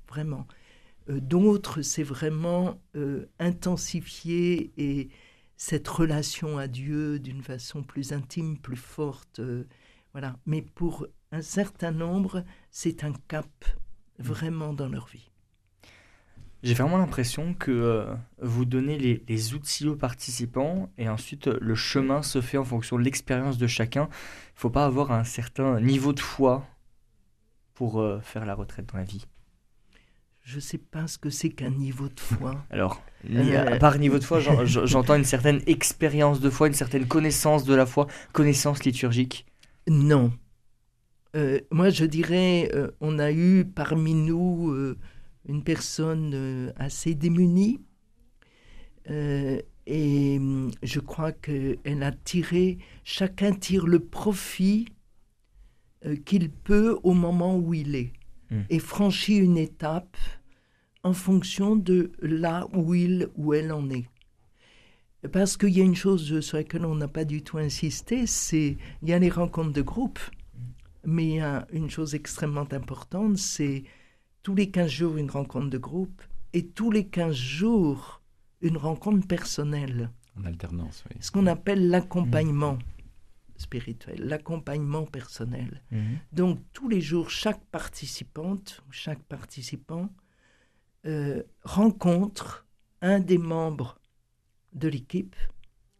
vraiment. 0.08 0.46
Euh, 1.08 1.20
d'autres, 1.20 1.82
c'est 1.82 2.02
vraiment 2.02 2.80
intensifier 3.38 4.72
et 4.76 5.08
cette 5.56 5.88
relation 5.88 6.58
à 6.58 6.68
Dieu 6.68 7.18
d'une 7.18 7.42
façon 7.42 7.82
plus 7.82 8.12
intime, 8.12 8.58
plus 8.58 8.76
forte. 8.76 9.40
Euh, 9.40 9.64
voilà. 10.12 10.38
Mais 10.46 10.62
pour 10.62 11.06
un 11.32 11.42
certain 11.42 11.92
nombre, 11.92 12.44
c'est 12.70 13.04
un 13.04 13.12
cap 13.28 13.46
mm. 14.18 14.22
vraiment 14.22 14.72
dans 14.72 14.88
leur 14.88 15.06
vie. 15.06 15.30
J'ai 16.62 16.74
vraiment 16.74 16.98
l'impression 16.98 17.54
que 17.54 17.70
euh, 17.70 18.14
vous 18.40 18.64
donnez 18.64 18.98
les, 18.98 19.54
outils 19.54 19.86
aux 19.86 19.96
participants 19.96 20.90
et 20.98 21.08
ensuite 21.08 21.46
le 21.46 21.74
chemin 21.74 22.22
se 22.22 22.40
fait 22.40 22.58
en 22.58 22.64
fonction 22.64 22.98
de 22.98 23.02
l'expérience 23.02 23.58
de 23.58 23.66
chacun. 23.66 24.04
Il 24.04 24.56
ne 24.56 24.60
faut 24.60 24.70
pas 24.70 24.86
avoir 24.86 25.12
un 25.12 25.24
certain 25.24 25.80
niveau 25.80 26.12
de 26.12 26.20
foi 26.20 26.66
pour 27.74 28.00
euh, 28.00 28.20
faire 28.20 28.46
la 28.46 28.54
retraite 28.54 28.86
dans 28.86 28.98
la 28.98 29.04
vie. 29.04 29.26
Je 30.46 30.56
ne 30.56 30.60
sais 30.60 30.78
pas 30.78 31.08
ce 31.08 31.18
que 31.18 31.28
c'est 31.28 31.50
qu'un 31.50 31.70
niveau 31.70 32.08
de 32.08 32.20
foi. 32.20 32.64
Alors, 32.70 33.02
euh, 33.28 33.78
par 33.78 33.98
niveau 33.98 34.20
de 34.20 34.22
foi, 34.22 34.38
j'entends 34.38 35.16
une 35.16 35.24
certaine 35.24 35.60
expérience 35.66 36.38
de 36.38 36.50
foi, 36.50 36.68
une 36.68 36.72
certaine 36.72 37.08
connaissance 37.08 37.64
de 37.64 37.74
la 37.74 37.84
foi, 37.84 38.06
connaissance 38.32 38.84
liturgique. 38.84 39.44
Non. 39.88 40.32
Euh, 41.34 41.58
moi, 41.72 41.90
je 41.90 42.04
dirais, 42.04 42.70
euh, 42.74 42.92
on 43.00 43.18
a 43.18 43.32
eu 43.32 43.64
parmi 43.64 44.14
nous 44.14 44.72
une 45.48 45.62
personne 45.62 46.72
assez 46.76 47.14
démunie. 47.14 47.80
et 49.08 50.36
hum, 50.38 50.70
je 50.82 51.00
crois 51.00 51.32
qu'elle 51.32 52.02
a 52.02 52.12
tiré, 52.12 52.78
chacun 53.04 53.52
tire 53.52 53.86
le 53.86 54.00
profit 54.00 54.88
qu'il 56.24 56.50
peut 56.50 56.98
au 57.02 57.14
moment 57.14 57.56
où 57.56 57.74
il 57.74 57.94
est. 57.94 58.12
Hmm. 58.50 58.62
et 58.70 58.78
franchit 58.78 59.38
une 59.38 59.58
étape 59.58 60.16
en 61.02 61.12
fonction 61.12 61.74
de 61.74 62.12
là 62.20 62.68
où 62.72 62.94
il 62.94 63.28
ou 63.34 63.54
elle 63.54 63.72
en 63.72 63.90
est. 63.90 64.06
Parce 65.32 65.56
qu'il 65.56 65.70
y 65.70 65.80
a 65.80 65.84
une 65.84 65.96
chose 65.96 66.40
sur 66.40 66.56
laquelle 66.56 66.84
on 66.84 66.94
n'a 66.94 67.08
pas 67.08 67.24
du 67.24 67.42
tout 67.42 67.58
insisté, 67.58 68.26
c'est 68.26 68.76
il 69.02 69.08
y 69.08 69.12
a 69.12 69.18
les 69.18 69.30
rencontres 69.30 69.72
de 69.72 69.82
groupe, 69.82 70.20
mais 71.04 71.26
il 71.26 71.34
y 71.36 71.40
a 71.40 71.66
une 71.72 71.90
chose 71.90 72.14
extrêmement 72.14 72.68
importante, 72.72 73.36
c'est 73.36 73.82
tous 74.46 74.54
les 74.54 74.70
15 74.70 74.88
jours 74.88 75.16
une 75.16 75.28
rencontre 75.28 75.70
de 75.70 75.78
groupe 75.78 76.22
et 76.52 76.68
tous 76.68 76.92
les 76.92 77.08
15 77.08 77.34
jours 77.34 78.22
une 78.60 78.76
rencontre 78.76 79.26
personnelle. 79.26 80.12
En 80.38 80.44
alternance, 80.44 81.02
oui. 81.10 81.16
Ce 81.18 81.32
qu'on 81.32 81.48
appelle 81.48 81.88
l'accompagnement. 81.88 82.78
Spirituel, 83.56 84.20
l'accompagnement 84.20 85.04
personnel. 85.04 85.82
Mhm. 85.90 86.18
Donc 86.30 86.60
tous 86.72 86.88
les 86.88 87.00
jours, 87.00 87.28
chaque 87.28 87.64
participante, 87.72 88.84
chaque 88.92 89.24
participant 89.24 90.10
euh, 91.06 91.42
rencontre 91.64 92.68
un 93.02 93.18
des 93.18 93.38
membres 93.38 93.98
de 94.74 94.86
l'équipe. 94.86 95.34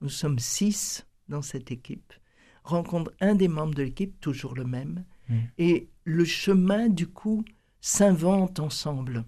Nous 0.00 0.09
sommes 0.09 0.38
six 0.38 1.04
dans 1.28 1.42
cette 1.42 1.72
équipe. 1.72 2.12
Rencontre 2.62 3.12
un 3.20 3.35
des 3.35 3.48
membres 3.48 3.74
de 3.74 3.82
l'équipe, 3.82 4.20
toujours 4.20 4.54
le 4.54 4.64
même. 4.64 5.04
Mhm. 5.28 5.48
Et 5.59 5.88
le 6.04 6.24
chemin, 6.24 6.88
du 6.88 7.09
coup, 7.09 7.44
s'invente 7.80 8.60
ensemble 8.60 9.24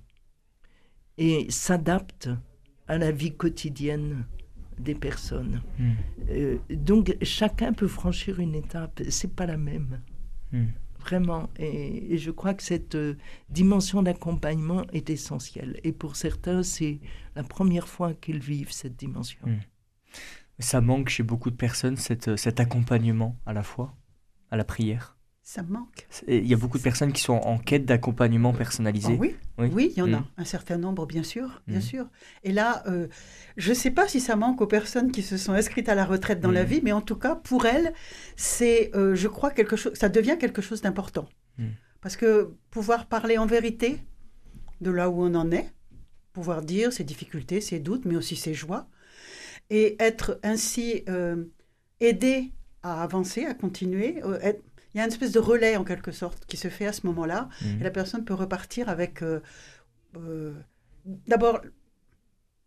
et 1.16 1.50
s'adapte 1.50 2.30
à 2.86 2.98
la 2.98 3.12
vie 3.12 3.36
quotidienne 3.36 4.26
des 4.78 4.94
personnes. 4.94 5.62
Hmm. 5.78 5.92
Euh, 6.30 6.58
donc 6.70 7.16
chacun 7.22 7.72
peut 7.72 7.88
franchir 7.88 8.40
une 8.40 8.54
étape, 8.54 9.02
c'est 9.10 9.34
pas 9.34 9.46
la 9.46 9.56
même. 9.56 10.00
Hmm. 10.52 10.66
Vraiment. 11.00 11.48
Et, 11.58 12.18
je 12.18 12.30
crois 12.30 12.54
que 12.54 12.62
cette 12.62 12.94
euh, 12.94 13.16
dimension 13.50 14.02
d'accompagnement 14.02 14.84
est 14.92 15.10
essentielle. 15.10 15.78
Et 15.84 15.92
pour 15.92 16.16
certains, 16.16 16.62
c'est 16.62 17.00
la 17.36 17.44
première 17.44 17.88
fois 17.88 18.14
qu'ils 18.14 18.40
vivent 18.40 18.72
cette 18.72 18.96
dimension. 18.96 19.40
Hmm. 19.46 19.60
Ça 20.58 20.80
manque 20.80 21.08
chez 21.08 21.22
beaucoup 21.22 21.50
de 21.50 21.56
personnes, 21.56 21.96
cette, 21.96 22.36
cet 22.36 22.58
accompagnement 22.58 23.38
à 23.46 23.52
la 23.52 23.62
fois, 23.62 23.94
à 24.50 24.56
la 24.56 24.64
prière? 24.64 25.17
Ça 25.48 25.62
manque. 25.62 26.06
Il 26.26 26.46
y 26.46 26.52
a 26.52 26.58
beaucoup 26.58 26.76
de 26.76 26.82
personnes 26.82 27.10
qui 27.10 27.22
sont 27.22 27.38
en 27.38 27.56
quête 27.56 27.86
d'accompagnement 27.86 28.52
personnalisé. 28.52 29.14
Ah 29.14 29.18
oui, 29.18 29.34
oui, 29.56 29.94
il 29.96 29.98
y 29.98 30.02
en 30.02 30.12
a 30.12 30.18
mm. 30.18 30.26
un 30.36 30.44
certain 30.44 30.76
nombre, 30.76 31.06
bien 31.06 31.22
sûr, 31.22 31.62
bien 31.66 31.78
mm. 31.78 31.82
sûr. 31.82 32.06
Et 32.44 32.52
là, 32.52 32.82
euh, 32.86 33.08
je 33.56 33.70
ne 33.70 33.74
sais 33.74 33.90
pas 33.90 34.06
si 34.06 34.20
ça 34.20 34.36
manque 34.36 34.60
aux 34.60 34.66
personnes 34.66 35.10
qui 35.10 35.22
se 35.22 35.38
sont 35.38 35.54
inscrites 35.54 35.88
à 35.88 35.94
la 35.94 36.04
retraite 36.04 36.40
dans 36.40 36.50
la 36.50 36.64
mm. 36.64 36.66
vie, 36.66 36.80
mais 36.84 36.92
en 36.92 37.00
tout 37.00 37.16
cas, 37.16 37.34
pour 37.34 37.64
elles, 37.64 37.94
c'est, 38.36 38.94
euh, 38.94 39.14
je 39.14 39.26
crois, 39.26 39.50
quelque 39.50 39.74
chose, 39.76 39.94
ça 39.94 40.10
devient 40.10 40.36
quelque 40.38 40.60
chose 40.60 40.82
d'important. 40.82 41.26
Parce 42.02 42.18
que 42.18 42.52
pouvoir 42.70 43.06
parler 43.06 43.38
en 43.38 43.46
vérité 43.46 44.02
de 44.82 44.90
là 44.90 45.08
où 45.08 45.22
on 45.22 45.34
en 45.34 45.50
est, 45.50 45.72
pouvoir 46.34 46.60
dire 46.60 46.92
ses 46.92 47.04
difficultés, 47.04 47.62
ses 47.62 47.80
doutes, 47.80 48.04
mais 48.04 48.16
aussi 48.16 48.36
ses 48.36 48.52
joies, 48.52 48.86
et 49.70 49.96
être 49.98 50.38
ainsi 50.42 51.04
euh, 51.08 51.46
aidé 52.00 52.52
à 52.82 53.02
avancer, 53.02 53.46
à 53.46 53.54
continuer, 53.54 54.20
être, 54.42 54.62
il 54.94 54.98
y 54.98 55.00
a 55.00 55.04
une 55.04 55.12
espèce 55.12 55.32
de 55.32 55.38
relais 55.38 55.76
en 55.76 55.84
quelque 55.84 56.12
sorte 56.12 56.46
qui 56.46 56.56
se 56.56 56.68
fait 56.68 56.86
à 56.86 56.92
ce 56.92 57.06
moment-là. 57.06 57.48
Mhm. 57.62 57.80
Et 57.80 57.84
la 57.84 57.90
personne 57.90 58.24
peut 58.24 58.34
repartir 58.34 58.88
avec 58.88 59.22
euh, 59.22 59.40
euh, 60.16 60.54
d'abord, 61.26 61.60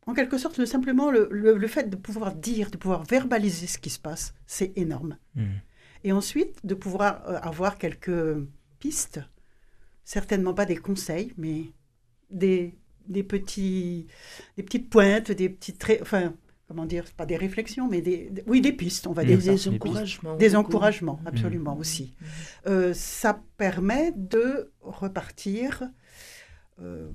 en 0.06 0.14
quelque 0.14 0.38
sorte, 0.38 0.58
le, 0.58 0.66
simplement 0.66 1.12
le, 1.12 1.30
le, 1.32 1.68
fait 1.68 1.90
de 1.90 1.96
pouvoir 1.96 2.36
dire, 2.36 2.70
de 2.70 2.78
pouvoir 2.78 3.04
verbaliser 3.04 3.68
ce 3.68 3.78
qui 3.78 3.90
se 3.90 4.00
passe, 4.00 4.34
c'est 4.46 4.78
énorme. 4.78 5.18
Mhm. 5.36 5.62
Et 6.04 6.12
ensuite, 6.12 6.66
de 6.66 6.74
pouvoir 6.74 7.28
euh, 7.28 7.40
avoir 7.42 7.78
quelques 7.78 8.38
pistes, 8.80 9.22
certainement 10.04 10.54
pas 10.54 10.66
des 10.66 10.78
conseils, 10.78 11.34
mais 11.38 11.72
des, 12.30 12.76
des, 13.08 13.24
petits, 13.24 14.08
des 14.58 14.64
petites 14.64 14.90
pointes, 14.90 15.32
des 15.32 15.50
petits 15.50 15.74
traits, 15.74 16.02
enfin, 16.02 16.34
comment 16.72 16.86
dire, 16.86 17.04
pas 17.18 17.26
des 17.26 17.36
réflexions, 17.36 17.90
mais 17.90 18.00
des, 18.00 18.32
oui, 18.48 18.62
des 18.62 18.72
pistes, 18.72 19.06
on 19.06 19.12
va 19.12 19.26
des, 19.26 19.36
dire. 19.36 19.54
Des 19.54 19.68
encouragements. 19.68 20.36
Des 20.38 20.56
encouragements, 20.56 21.20
absolument 21.26 21.78
aussi. 21.78 22.14
Euh, 22.66 22.94
ça 22.94 23.42
permet 23.58 24.14
de 24.16 24.72
repartir. 24.80 25.84
Euh... 26.82 27.10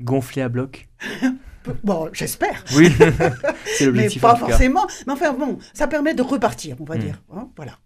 Gonflé 0.00 0.42
à 0.42 0.48
bloc 0.48 0.88
Bon, 1.82 2.08
j'espère. 2.12 2.64
Oui, 2.76 2.88
c'est 3.64 3.86
l'objectif. 3.86 4.22
Mais 4.22 4.28
pas 4.28 4.36
forcément. 4.36 4.86
Mais 5.08 5.12
enfin, 5.14 5.32
bon, 5.32 5.58
ça 5.74 5.88
permet 5.88 6.14
de 6.14 6.22
repartir, 6.22 6.76
on 6.78 6.84
va 6.84 6.96
dire. 6.96 7.20
Hein, 7.34 7.50
voilà. 7.56 7.78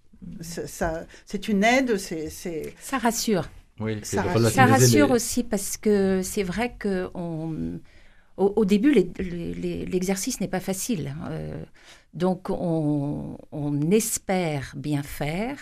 C'est 0.43 1.49
une 1.49 1.65
aide, 1.65 1.97
c'est. 1.97 2.29
Ça 2.81 2.99
rassure. 2.99 3.49
Oui, 3.81 3.99
ça, 4.03 4.21
rassure, 4.23 4.51
ça 4.51 4.67
rassure 4.67 5.11
aussi 5.11 5.43
parce 5.43 5.79
que 5.79 6.21
c'est 6.23 6.43
vrai 6.43 6.75
que 6.79 7.09
au, 8.37 8.65
début, 8.65 8.93
l'exercice 8.93 10.41
n'est 10.41 10.49
pas 10.49 10.61
facile. 10.61 11.15
Euh, 11.31 11.63
donc, 12.15 12.51
on, 12.51 13.39
espère 13.91 14.75
bien 14.77 15.03
faire. 15.03 15.57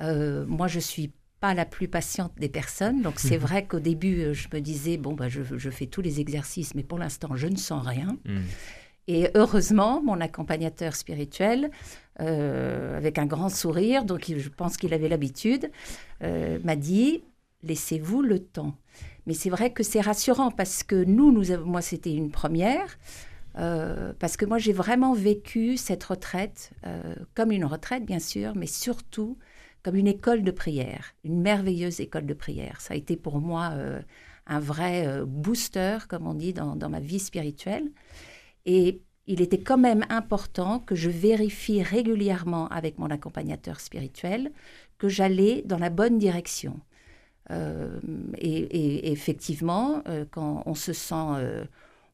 Euh, 0.00 0.46
moi, 0.46 0.66
je 0.66 0.80
suis 0.80 1.12
pas 1.40 1.52
la 1.52 1.66
plus 1.66 1.88
patiente 1.88 2.32
des 2.38 2.48
personnes. 2.48 3.02
Donc, 3.02 3.18
c'est 3.18 3.36
vrai 3.36 3.66
qu'au 3.66 3.80
début, 3.80 4.34
je 4.34 4.48
me 4.52 4.60
disais, 4.60 4.96
bon, 4.96 5.12
bah, 5.12 5.28
je, 5.28 5.42
je, 5.42 5.70
fais 5.70 5.86
tous 5.86 6.00
les 6.00 6.20
exercices, 6.20 6.74
mais 6.74 6.82
pour 6.82 6.98
l'instant, 6.98 7.36
je 7.36 7.48
ne 7.48 7.56
sens 7.56 7.86
rien. 7.86 8.16
Hmm. 8.24 8.42
Et 9.08 9.28
heureusement, 9.34 10.02
mon 10.02 10.20
accompagnateur 10.20 10.96
spirituel, 10.96 11.70
euh, 12.20 12.96
avec 12.96 13.18
un 13.18 13.26
grand 13.26 13.50
sourire, 13.50 14.04
donc 14.04 14.24
je 14.36 14.48
pense 14.48 14.76
qu'il 14.76 14.94
avait 14.94 15.08
l'habitude, 15.08 15.70
m'a 16.20 16.76
dit 16.76 17.22
laissez-vous 17.62 18.22
le 18.22 18.38
temps. 18.40 18.74
Mais 19.26 19.34
c'est 19.34 19.50
vrai 19.50 19.72
que 19.72 19.82
c'est 19.82 20.00
rassurant 20.00 20.50
parce 20.50 20.82
que 20.82 21.04
nous, 21.04 21.32
nous 21.32 21.50
avons, 21.50 21.66
moi, 21.66 21.82
c'était 21.82 22.14
une 22.14 22.30
première. 22.30 22.98
Euh, 23.58 24.12
parce 24.18 24.36
que 24.36 24.44
moi, 24.44 24.58
j'ai 24.58 24.72
vraiment 24.72 25.14
vécu 25.14 25.76
cette 25.76 26.04
retraite 26.04 26.72
euh, 26.86 27.14
comme 27.34 27.50
une 27.50 27.64
retraite, 27.64 28.04
bien 28.04 28.18
sûr, 28.18 28.54
mais 28.54 28.66
surtout 28.66 29.38
comme 29.82 29.96
une 29.96 30.08
école 30.08 30.42
de 30.42 30.50
prière, 30.50 31.14
une 31.24 31.40
merveilleuse 31.40 32.00
école 32.00 32.26
de 32.26 32.34
prière. 32.34 32.80
Ça 32.80 32.94
a 32.94 32.96
été 32.96 33.16
pour 33.16 33.40
moi 33.40 33.70
euh, 33.72 34.00
un 34.46 34.60
vrai 34.60 35.22
booster, 35.26 35.98
comme 36.08 36.26
on 36.26 36.34
dit, 36.34 36.52
dans, 36.52 36.76
dans, 36.76 36.88
ma 36.88 37.00
vie 37.00 37.18
spirituelle. 37.18 37.90
Et 38.64 39.00
il 39.26 39.40
était 39.40 39.60
quand 39.60 39.78
même 39.78 40.04
important 40.08 40.80
que 40.80 40.94
je 40.94 41.10
vérifie 41.10 41.82
régulièrement 41.82 42.68
avec 42.68 42.98
mon 42.98 43.10
accompagnateur 43.10 43.80
spirituel 43.80 44.52
que 44.98 45.08
j'allais 45.08 45.62
dans 45.64 45.78
la 45.78 45.90
bonne 45.90 46.18
direction. 46.18 46.80
Euh, 47.50 47.98
et, 48.38 49.12
effectivement, 49.12 50.02
euh, 50.08 50.24
quand 50.30 50.62
on 50.66 50.74
se 50.74 50.92
sent, 50.92 51.14
euh, 51.14 51.64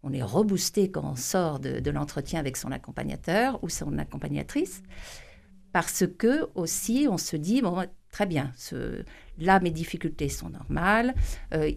on 0.02 0.12
est 0.12 0.22
reboosté 0.22 0.90
quand 0.90 1.04
on 1.04 1.16
sort 1.16 1.58
de, 1.60 1.90
l'entretien 1.90 2.40
avec 2.40 2.56
son 2.56 2.72
accompagnateur 2.72 3.62
ou 3.62 3.68
son 3.68 3.98
accompagnatrice, 3.98 4.82
parce 5.72 6.04
que 6.18 6.48
aussi 6.54 7.06
on 7.08 7.16
se 7.16 7.36
dit 7.36 7.62
bon 7.62 7.86
très 8.10 8.26
bien, 8.26 8.52
là 9.38 9.60
mes 9.60 9.70
difficultés 9.70 10.28
sont 10.28 10.50
normales, 10.50 11.14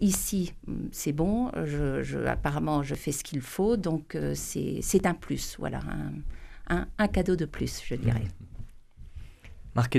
ici 0.00 0.52
c'est 0.90 1.12
bon, 1.12 1.50
apparemment 2.26 2.82
je 2.82 2.94
fais 2.96 3.12
ce 3.12 3.22
qu'il 3.22 3.40
faut, 3.40 3.76
donc 3.76 4.18
c'est 4.34 5.06
un 5.06 5.14
plus, 5.14 5.56
voilà, 5.58 5.80
un, 6.68 7.08
cadeau 7.08 7.36
de 7.36 7.44
plus, 7.46 7.80
je 7.84 7.94
dirais. 7.94 8.24
Marc 9.76 9.96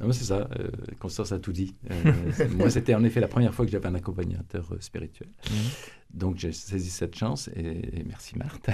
non, 0.00 0.12
c'est 0.12 0.24
ça. 0.24 0.48
Euh, 0.58 0.70
Constance 0.98 1.32
a 1.32 1.38
tout 1.38 1.52
dit. 1.52 1.74
Euh, 1.90 2.12
moi, 2.56 2.70
c'était 2.70 2.94
en 2.94 3.02
effet 3.02 3.20
la 3.20 3.28
première 3.28 3.54
fois 3.54 3.64
que 3.64 3.70
j'avais 3.70 3.88
un 3.88 3.94
accompagnateur 3.94 4.72
euh, 4.72 4.80
spirituel. 4.80 5.28
Mhm. 5.50 5.56
Donc, 6.14 6.36
j'ai 6.36 6.52
saisi 6.52 6.90
cette 6.90 7.16
chance 7.16 7.48
et, 7.56 8.04
merci 8.06 8.38
Marthe. 8.38 8.70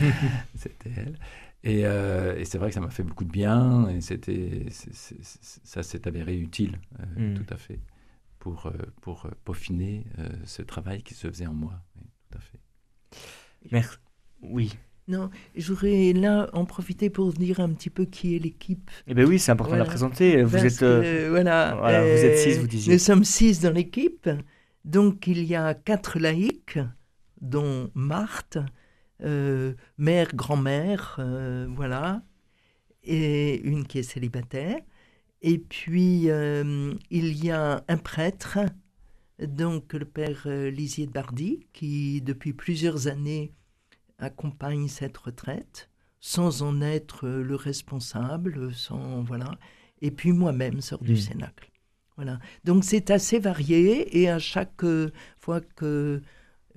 c'était 0.54 0.90
elle. 0.96 1.18
Et, 1.64 2.44
c'est 2.44 2.58
vrai 2.58 2.68
que 2.68 2.74
ça 2.74 2.80
m'a 2.80 2.90
fait 2.90 3.02
beaucoup 3.02 3.24
de 3.24 3.30
bien 3.30 3.88
et 3.88 4.00
c'était, 4.00 4.66
ça 4.70 5.82
s'est 5.82 6.08
avéré 6.08 6.36
utile, 6.36 6.80
mhm. 7.16 7.34
tout 7.34 7.54
à 7.54 7.56
fait, 7.56 7.78
pour, 8.38 8.72
pour 9.00 9.28
peaufiner 9.44 10.04
ce 10.44 10.62
travail 10.62 11.02
qui 11.02 11.14
se 11.14 11.28
faisait 11.28 11.46
en 11.46 11.54
moi. 11.54 11.80
tout 12.30 12.38
à 12.38 12.40
fait. 12.40 12.58
Merci. 13.70 13.96
Oui. 14.40 14.72
Non, 15.08 15.30
j'aurais 15.56 16.12
là 16.12 16.48
en 16.52 16.64
profiter 16.64 17.10
pour 17.10 17.32
dire 17.32 17.58
un 17.58 17.70
petit 17.70 17.90
peu 17.90 18.04
qui 18.04 18.36
est 18.36 18.38
l'équipe. 18.38 18.88
Eh 19.08 19.14
bien 19.14 19.24
oui, 19.24 19.40
c'est 19.40 19.50
important 19.50 19.72
de 19.72 19.78
la 19.78 19.84
présenter. 19.84 20.42
Vous 20.44 20.64
êtes, 20.64 20.82
euh, 20.82 21.26
voilà, 21.28 21.74
vous 21.74 22.24
êtes 22.24 22.38
six, 22.38 22.58
vous 22.58 22.68
disiez. 22.68 22.92
Nous 22.92 22.98
sommes 23.00 23.24
six 23.24 23.60
dans 23.60 23.72
l'équipe. 23.72 24.30
Donc 24.84 25.26
il 25.26 25.42
y 25.44 25.56
a 25.56 25.74
quatre 25.74 26.20
laïcs, 26.20 26.78
dont 27.40 27.90
Marthe, 27.94 28.58
euh, 29.24 29.74
mère, 29.98 30.34
grand-mère, 30.34 31.16
euh, 31.18 31.66
voilà, 31.68 32.22
et 33.02 33.60
une 33.62 33.84
qui 33.84 33.98
est 33.98 34.04
célibataire. 34.04 34.78
Et 35.42 35.58
puis 35.58 36.28
il 36.28 37.44
y 37.44 37.50
a 37.50 37.84
un 37.88 37.96
prêtre, 37.96 38.60
donc 39.40 39.94
le 39.94 40.04
père 40.04 40.46
Lisier 40.46 41.06
de 41.06 41.12
Bardy, 41.12 41.66
qui 41.72 42.22
depuis 42.22 42.52
plusieurs 42.52 43.08
années 43.08 43.52
accompagne 44.22 44.88
cette 44.88 45.16
retraite 45.16 45.88
sans 46.20 46.62
en 46.62 46.80
être 46.80 47.28
le 47.28 47.56
responsable, 47.56 48.72
sans 48.72 49.22
voilà. 49.22 49.58
Et 50.00 50.10
puis 50.10 50.32
moi-même 50.32 50.80
sors 50.80 51.02
du 51.02 51.14
mmh. 51.14 51.16
Cénacle. 51.16 51.70
Voilà. 52.16 52.38
Donc 52.64 52.84
c'est 52.84 53.10
assez 53.10 53.38
varié 53.38 54.20
et 54.20 54.28
à 54.28 54.38
chaque 54.38 54.84
fois 55.38 55.60
que 55.60 56.22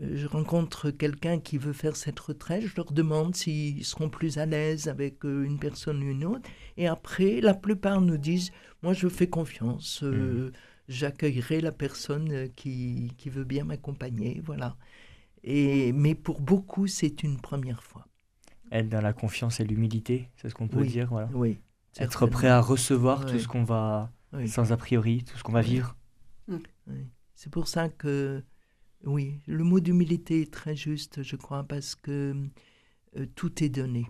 euh, 0.01 0.11
je 0.15 0.27
rencontre 0.27 0.89
quelqu'un 0.89 1.39
qui 1.39 1.57
veut 1.57 1.73
faire 1.73 1.95
cette 1.95 2.19
retraite, 2.19 2.65
je 2.65 2.75
leur 2.75 2.91
demande 2.91 3.35
s'ils 3.35 3.85
seront 3.85 4.09
plus 4.09 4.39
à 4.39 4.47
l'aise 4.47 4.87
avec 4.87 5.23
euh, 5.25 5.43
une 5.43 5.59
personne 5.59 6.01
ou 6.03 6.09
une 6.09 6.25
autre. 6.25 6.49
Et 6.77 6.87
après, 6.87 7.39
la 7.39 7.53
plupart 7.53 8.01
nous 8.01 8.17
disent, 8.17 8.51
moi 8.81 8.93
je 8.93 9.07
fais 9.07 9.27
confiance, 9.27 10.01
euh, 10.03 10.49
mmh. 10.49 10.51
j'accueillerai 10.87 11.61
la 11.61 11.71
personne 11.71 12.49
qui, 12.55 13.11
qui 13.17 13.29
veut 13.29 13.45
bien 13.45 13.63
m'accompagner. 13.63 14.41
Voilà 14.43 14.75
mais 15.45 16.15
pour 16.15 16.41
beaucoup, 16.41 16.87
c'est 16.87 17.23
une 17.23 17.39
première 17.39 17.83
fois. 17.83 18.07
Être 18.71 18.89
dans 18.89 19.01
la 19.01 19.13
confiance 19.13 19.59
et 19.59 19.63
l'humilité, 19.63 20.29
c'est 20.37 20.49
ce 20.49 20.55
qu'on 20.55 20.67
peut 20.67 20.85
dire. 20.85 21.07
Voilà. 21.09 21.29
Oui. 21.33 21.59
Être 21.97 22.27
prêt 22.27 22.47
à 22.49 22.59
recevoir 22.59 23.25
tout 23.25 23.39
ce 23.39 23.47
qu'on 23.47 23.63
va, 23.63 24.11
sans 24.47 24.71
a 24.71 24.77
priori, 24.77 25.23
tout 25.23 25.37
ce 25.37 25.43
qu'on 25.43 25.53
va 25.53 25.61
vivre. 25.61 25.95
Mm. 26.47 26.57
C'est 27.35 27.51
pour 27.51 27.67
ça 27.67 27.89
que, 27.89 28.43
oui, 29.03 29.39
le 29.45 29.63
mot 29.63 29.79
d'humilité 29.79 30.41
est 30.41 30.51
très 30.51 30.75
juste, 30.75 31.23
je 31.23 31.35
crois, 31.35 31.63
parce 31.63 31.95
que 31.95 32.35
euh, 33.17 33.25
tout 33.35 33.63
est 33.63 33.69
donné. 33.69 34.07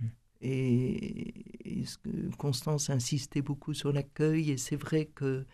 Mm. 0.00 0.06
Et, 0.42 1.84
Constance 2.38 2.90
insistait 2.90 3.42
beaucoup 3.42 3.74
sur 3.74 3.92
l'accueil, 3.92 4.50
et 4.50 4.56
c'est 4.56 4.76
vrai 4.76 5.06
que 5.06 5.46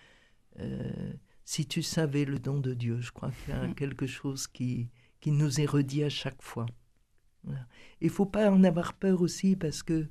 euh, 0.58 1.12
si 1.44 1.66
tu 1.66 1.82
savais 1.82 2.24
le 2.24 2.38
don 2.38 2.58
de 2.58 2.74
Dieu, 2.74 3.00
je 3.00 3.12
crois 3.12 3.30
qu'il 3.30 3.54
y 3.54 3.56
a 3.56 3.68
mm. 3.68 3.74
quelque 3.74 4.06
chose 4.06 4.46
qui, 4.46 4.88
qui 5.20 5.30
nous 5.32 5.60
est 5.60 5.66
redit 5.66 6.04
à 6.04 6.08
chaque 6.08 6.42
fois. 6.42 6.66
Il 8.00 8.06
ne 8.06 8.12
faut 8.12 8.26
pas 8.26 8.50
en 8.50 8.62
avoir 8.64 8.94
peur 8.94 9.22
aussi 9.22 9.56
parce 9.56 9.82
que 9.82 10.06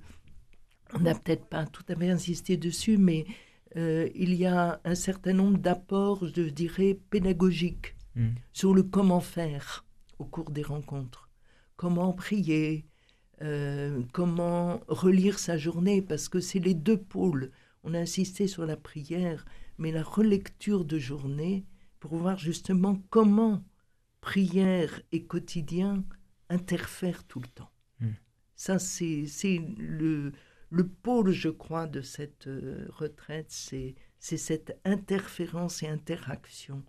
on 0.93 0.99
n'a 0.99 1.15
peut-être 1.15 1.45
pas 1.45 1.65
tout 1.65 1.83
à 1.89 1.95
fait 1.95 2.09
insisté 2.09 2.57
dessus, 2.57 2.97
mais 2.97 3.25
euh, 3.75 4.09
il 4.15 4.33
y 4.33 4.45
a 4.45 4.79
un 4.85 4.95
certain 4.95 5.33
nombre 5.33 5.57
d'apports, 5.57 6.25
je 6.25 6.43
dirais, 6.43 6.97
pédagogiques 7.09 7.95
hmm. 8.15 8.29
sur 8.53 8.73
le 8.73 8.83
comment 8.83 9.19
faire 9.19 9.85
au 10.19 10.25
cours 10.25 10.49
des 10.49 10.63
rencontres. 10.63 11.29
Comment 11.75 12.13
prier, 12.13 12.87
euh, 13.41 14.01
comment 14.13 14.79
relire 14.87 15.39
sa 15.39 15.57
journée, 15.57 16.01
parce 16.01 16.29
que 16.29 16.39
c'est 16.39 16.59
les 16.59 16.73
deux 16.73 16.97
pôles. 16.97 17.51
On 17.83 17.93
a 17.93 17.99
insisté 17.99 18.47
sur 18.47 18.65
la 18.65 18.77
prière, 18.77 19.45
mais 19.77 19.91
la 19.91 20.03
relecture 20.03 20.85
de 20.85 20.97
journée 20.97 21.65
pour 21.99 22.15
voir 22.15 22.37
justement 22.37 23.01
comment 23.09 23.63
prière 24.27 24.99
et 25.13 25.23
quotidien 25.23 26.03
interfèrent 26.49 27.23
tout 27.23 27.39
le 27.39 27.47
temps. 27.47 27.71
Hmm. 28.01 28.11
Ça, 28.57 28.77
c'est 28.77 29.61
le, 29.77 30.33
le 30.69 30.85
pôle, 30.85 31.31
je 31.31 31.47
crois, 31.47 31.87
de 31.87 32.01
cette 32.01 32.47
euh, 32.47 32.87
retraite, 32.89 33.47
c'est 33.49 33.95
cette 34.19 34.81
interférence 34.83 35.81
et 35.81 35.87
interaction 35.87 36.83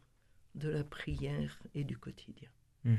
de 0.56 0.68
la 0.68 0.82
prière 0.82 1.62
et 1.76 1.84
du 1.84 1.96
quotidien. 1.96 2.48
Hmm. 2.82 2.96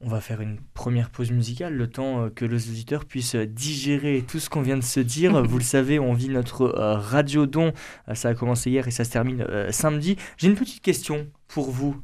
On 0.00 0.08
va 0.08 0.22
faire 0.22 0.40
une 0.40 0.58
première 0.72 1.10
pause 1.10 1.32
musicale, 1.32 1.74
le 1.74 1.90
temps 1.90 2.24
euh, 2.24 2.30
que 2.30 2.46
les 2.46 2.70
auditeurs 2.70 3.04
puissent 3.04 3.36
digérer 3.36 4.24
tout 4.26 4.40
ce 4.40 4.48
qu'on 4.48 4.62
vient 4.62 4.78
de 4.78 4.82
se 4.82 5.00
dire. 5.00 5.42
Vous 5.46 5.58
le 5.58 5.64
savez, 5.64 5.98
on 5.98 6.14
vit 6.14 6.30
notre 6.30 6.62
euh, 6.62 6.96
radio 6.96 7.44
don. 7.44 7.74
Ça 8.14 8.30
a 8.30 8.34
commencé 8.34 8.70
hier 8.70 8.88
et 8.88 8.90
ça 8.90 9.04
se 9.04 9.10
termine 9.10 9.46
samedi. 9.70 10.16
J'ai 10.38 10.48
une 10.48 10.56
petite 10.56 10.82
question 10.82 11.30
pour 11.46 11.70
vous 11.70 12.02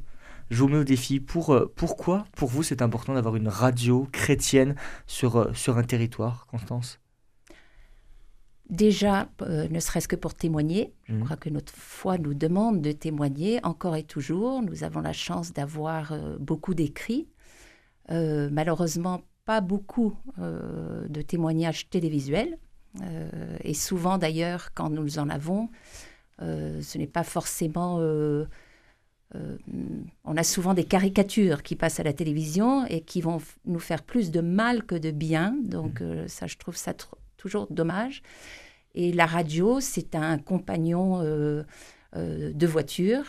je 0.51 0.61
vous 0.61 0.67
mets 0.67 0.77
au 0.77 0.83
défi. 0.83 1.19
Pour, 1.19 1.53
euh, 1.53 1.71
pourquoi, 1.75 2.25
pour 2.35 2.49
vous, 2.49 2.61
c'est 2.61 2.81
important 2.81 3.13
d'avoir 3.13 3.37
une 3.37 3.47
radio 3.47 4.07
chrétienne 4.11 4.75
sur, 5.07 5.37
euh, 5.37 5.53
sur 5.53 5.77
un 5.77 5.83
territoire, 5.83 6.45
Constance? 6.47 6.99
Déjà, 8.69 9.29
euh, 9.41 9.67
ne 9.69 9.79
serait-ce 9.79 10.07
que 10.07 10.15
pour 10.15 10.33
témoigner, 10.33 10.93
je 11.05 11.15
mmh. 11.15 11.23
crois 11.23 11.37
que 11.37 11.49
notre 11.49 11.73
foi 11.73 12.17
nous 12.17 12.33
demande 12.33 12.81
de 12.81 12.91
témoigner 12.91 13.59
encore 13.63 13.95
et 13.95 14.03
toujours. 14.03 14.61
Nous 14.61 14.83
avons 14.83 15.01
la 15.01 15.13
chance 15.13 15.51
d'avoir 15.51 16.13
beaucoup 16.39 16.73
d'écrits. 16.73 17.27
malheureusement, 18.09 19.23
pas 19.45 19.61
beaucoup 19.61 20.15
de 20.37 21.21
témoignages 21.21 21.89
télévisuels. 21.89 22.57
et 23.63 23.73
souvent, 23.73 24.17
d'ailleurs, 24.17 24.73
quand 24.73 24.89
nous 24.89 25.19
en 25.19 25.27
avons, 25.27 25.69
ce 26.39 26.97
n'est 26.97 27.07
pas 27.07 27.23
forcément 27.23 27.99
euh, 29.35 29.57
on 30.25 30.35
a 30.35 30.43
souvent 30.43 30.73
des 30.73 30.83
caricatures 30.83 31.63
qui 31.63 31.75
passent 31.75 31.99
à 31.99 32.03
la 32.03 32.13
télévision 32.13 32.85
et 32.87 33.01
qui 33.01 33.21
vont 33.21 33.41
nous 33.65 33.79
faire 33.79 34.03
plus 34.03 34.31
de 34.31 34.41
mal 34.41 34.83
que 34.83 34.95
de 34.95 35.11
bien. 35.11 35.55
Donc 35.63 36.01
mmh. 36.01 36.03
euh, 36.03 36.27
ça, 36.27 36.47
je 36.47 36.57
trouve 36.57 36.75
ça 36.75 36.93
toujours 37.37 37.67
dommage. 37.69 38.21
Et 38.93 39.13
la 39.13 39.25
radio, 39.25 39.79
c'est 39.79 40.15
un 40.15 40.37
compagnon 40.37 41.21
euh, 41.21 41.63
de 42.13 42.67
voiture 42.67 43.23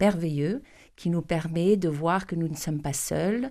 merveilleux 0.00 0.62
qui 0.96 1.10
nous 1.10 1.20
permet 1.20 1.76
de 1.76 1.90
voir 1.90 2.26
que 2.26 2.34
nous 2.34 2.48
ne 2.48 2.56
sommes 2.56 2.80
pas 2.80 2.94
seuls. 2.94 3.50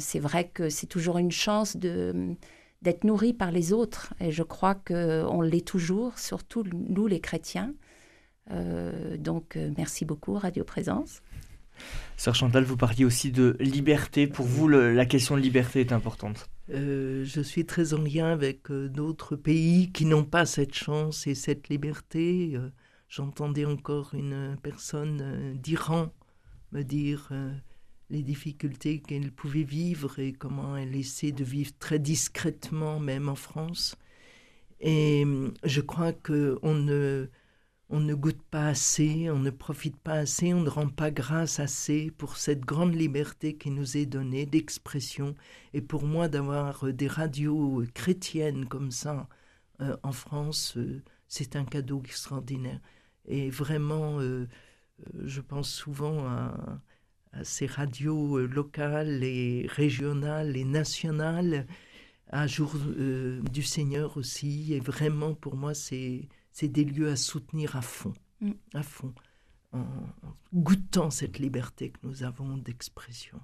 c'est 0.00 0.18
vrai 0.18 0.48
que 0.48 0.68
c'est 0.68 0.88
toujours 0.88 1.18
une 1.18 1.30
chance 1.30 1.76
de 1.76 2.34
d'être 2.82 3.04
nourri 3.04 3.32
par 3.32 3.52
les 3.52 3.72
autres. 3.72 4.12
Et 4.18 4.32
je 4.32 4.42
crois 4.42 4.74
qu'on 4.74 5.42
l'est 5.42 5.64
toujours, 5.64 6.18
surtout 6.18 6.64
nous 6.72 7.06
les 7.06 7.20
chrétiens. 7.20 7.72
Euh, 8.50 9.16
donc, 9.16 9.56
euh, 9.56 9.70
merci 9.76 10.04
beaucoup, 10.04 10.34
Radio 10.34 10.64
Présence. 10.64 11.22
Sœur 12.16 12.34
Chantal, 12.34 12.64
vous 12.64 12.76
parliez 12.76 13.04
aussi 13.04 13.32
de 13.32 13.56
liberté. 13.60 14.26
Pour 14.26 14.46
vous, 14.46 14.68
la 14.68 15.06
question 15.06 15.36
de 15.36 15.40
liberté 15.40 15.80
est 15.80 15.92
importante. 15.92 16.50
Euh, 16.70 17.24
je 17.24 17.40
suis 17.40 17.64
très 17.64 17.94
en 17.94 18.02
lien 18.02 18.26
avec 18.26 18.70
d'autres 18.70 19.34
pays 19.34 19.90
qui 19.90 20.04
n'ont 20.04 20.24
pas 20.24 20.44
cette 20.44 20.74
chance 20.74 21.26
et 21.26 21.34
cette 21.34 21.68
liberté. 21.70 22.58
J'entendais 23.08 23.64
encore 23.64 24.14
une 24.14 24.58
personne 24.62 25.56
d'Iran 25.56 26.12
me 26.72 26.82
dire 26.82 27.30
les 28.10 28.22
difficultés 28.22 29.00
qu'elle 29.00 29.32
pouvait 29.32 29.62
vivre 29.62 30.18
et 30.18 30.32
comment 30.32 30.76
elle 30.76 30.94
essaie 30.94 31.32
de 31.32 31.44
vivre 31.44 31.72
très 31.78 31.98
discrètement, 31.98 33.00
même 33.00 33.30
en 33.30 33.36
France. 33.36 33.96
Et 34.80 35.24
je 35.64 35.80
crois 35.80 36.12
qu'on 36.12 36.74
ne 36.74 37.30
on 37.90 37.98
ne 38.00 38.14
goûte 38.14 38.40
pas 38.50 38.68
assez, 38.68 39.30
on 39.30 39.40
ne 39.40 39.50
profite 39.50 39.96
pas 39.96 40.14
assez, 40.14 40.54
on 40.54 40.62
ne 40.62 40.68
rend 40.68 40.88
pas 40.88 41.10
grâce 41.10 41.58
assez 41.58 42.12
pour 42.16 42.36
cette 42.36 42.60
grande 42.60 42.94
liberté 42.94 43.56
qui 43.56 43.70
nous 43.70 43.96
est 43.96 44.06
donnée 44.06 44.46
d'expression. 44.46 45.34
Et 45.74 45.80
pour 45.82 46.04
moi, 46.04 46.28
d'avoir 46.28 46.86
euh, 46.86 46.92
des 46.92 47.08
radios 47.08 47.84
chrétiennes 47.92 48.66
comme 48.66 48.92
ça 48.92 49.28
euh, 49.80 49.96
en 50.04 50.12
France, 50.12 50.76
euh, 50.76 51.02
c'est 51.26 51.56
un 51.56 51.64
cadeau 51.64 52.00
extraordinaire. 52.04 52.80
Et 53.26 53.50
vraiment, 53.50 54.18
je 55.22 55.40
pense 55.40 55.70
souvent 55.70 56.26
à, 56.26 56.80
ces 57.44 57.66
radios 57.66 58.38
locales 58.46 59.22
et 59.22 59.66
régionales 59.68 60.56
et 60.56 60.64
nationales, 60.64 61.66
à 62.28 62.46
Jour 62.48 62.74
du 63.52 63.62
Seigneur 63.62 64.16
aussi. 64.16 64.72
Et 64.74 64.80
vraiment, 64.80 65.34
pour 65.34 65.56
moi, 65.56 65.74
c'est 65.74 66.28
c'est 66.52 66.68
des 66.68 66.84
lieux 66.84 67.10
à 67.10 67.16
soutenir 67.16 67.76
à 67.76 67.82
fond, 67.82 68.12
mm. 68.40 68.52
à 68.74 68.82
fond, 68.82 69.14
en, 69.72 69.84
goûtant 70.52 71.10
cette 71.10 71.38
liberté 71.38 71.90
que 71.90 71.98
nous 72.02 72.22
avons 72.22 72.56
d'expression. 72.56 73.40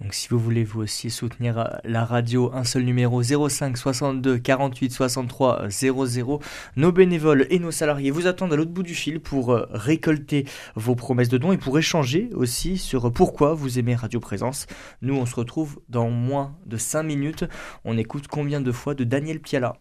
Donc 0.00 0.14
si 0.14 0.28
vous 0.28 0.38
voulez 0.38 0.64
vous 0.64 0.80
aussi 0.80 1.10
soutenir 1.10 1.60
euh, 1.60 1.64
la 1.84 2.04
radio, 2.04 2.50
un 2.54 2.64
seul 2.64 2.82
numéro 2.82 3.22
05 3.22 3.76
62 3.76 4.38
48 4.38 4.90
63 4.90 5.68
00. 5.68 6.40
Nos 6.74 6.90
bénévoles 6.90 7.46
et 7.50 7.60
nos 7.60 7.70
salariés 7.70 8.10
vous 8.10 8.26
attendent 8.26 8.52
à 8.52 8.56
l'autre 8.56 8.72
bout 8.72 8.82
du 8.82 8.96
fil 8.96 9.20
pour 9.20 9.52
euh, 9.52 9.68
récolter 9.70 10.44
vos 10.74 10.96
promesses 10.96 11.28
de 11.28 11.38
dons 11.38 11.52
et 11.52 11.58
pour 11.58 11.78
échanger 11.78 12.30
aussi 12.34 12.78
sur 12.78 13.12
pourquoi 13.12 13.54
vous 13.54 13.78
aimez 13.78 13.94
Radio 13.94 14.18
Présence. 14.18 14.66
Nous 15.02 15.14
on 15.14 15.26
se 15.26 15.36
retrouve 15.36 15.78
dans 15.88 16.10
moins 16.10 16.56
de 16.66 16.76
5 16.76 17.04
minutes. 17.04 17.44
On 17.84 17.96
écoute 17.96 18.26
combien 18.26 18.60
de 18.60 18.72
fois 18.72 18.96
de 18.96 19.04
Daniel 19.04 19.38
Piala? 19.38 19.76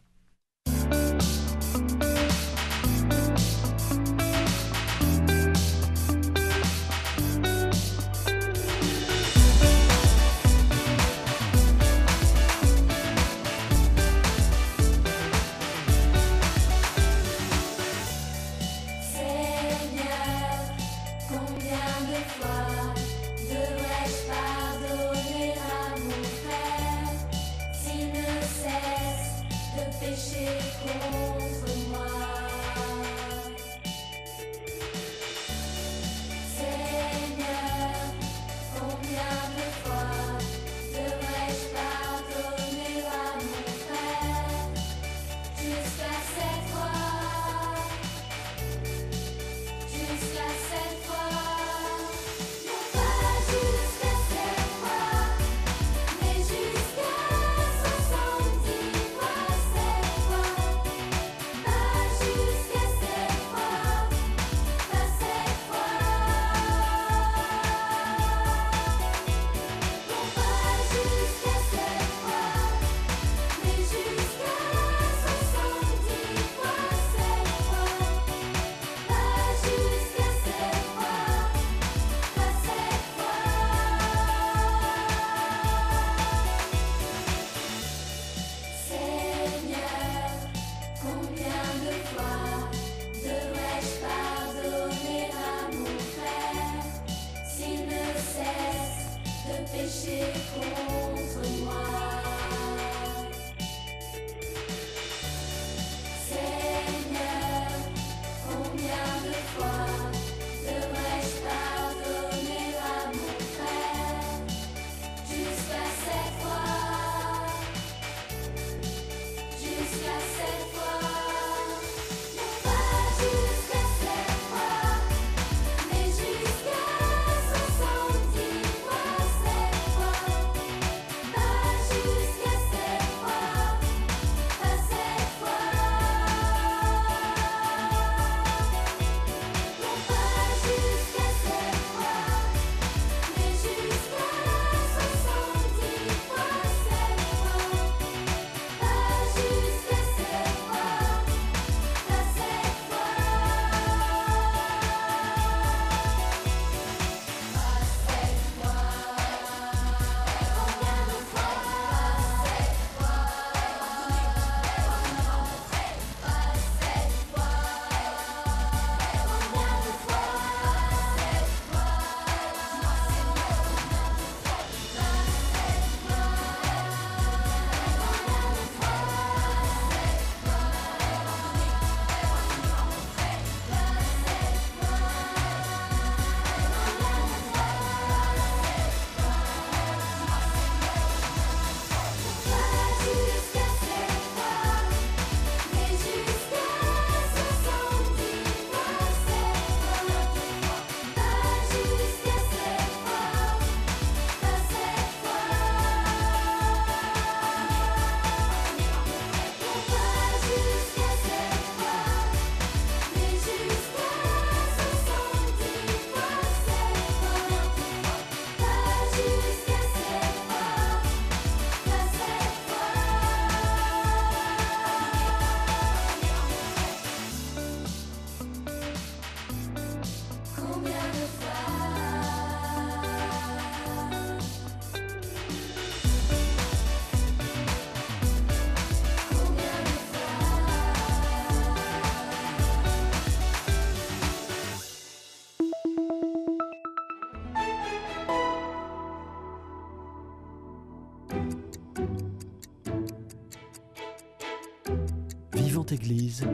Vivante 255.91 256.03
Église, 256.03 256.47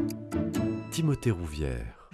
Timothée 0.90 1.30
Rouvière. 1.30 2.10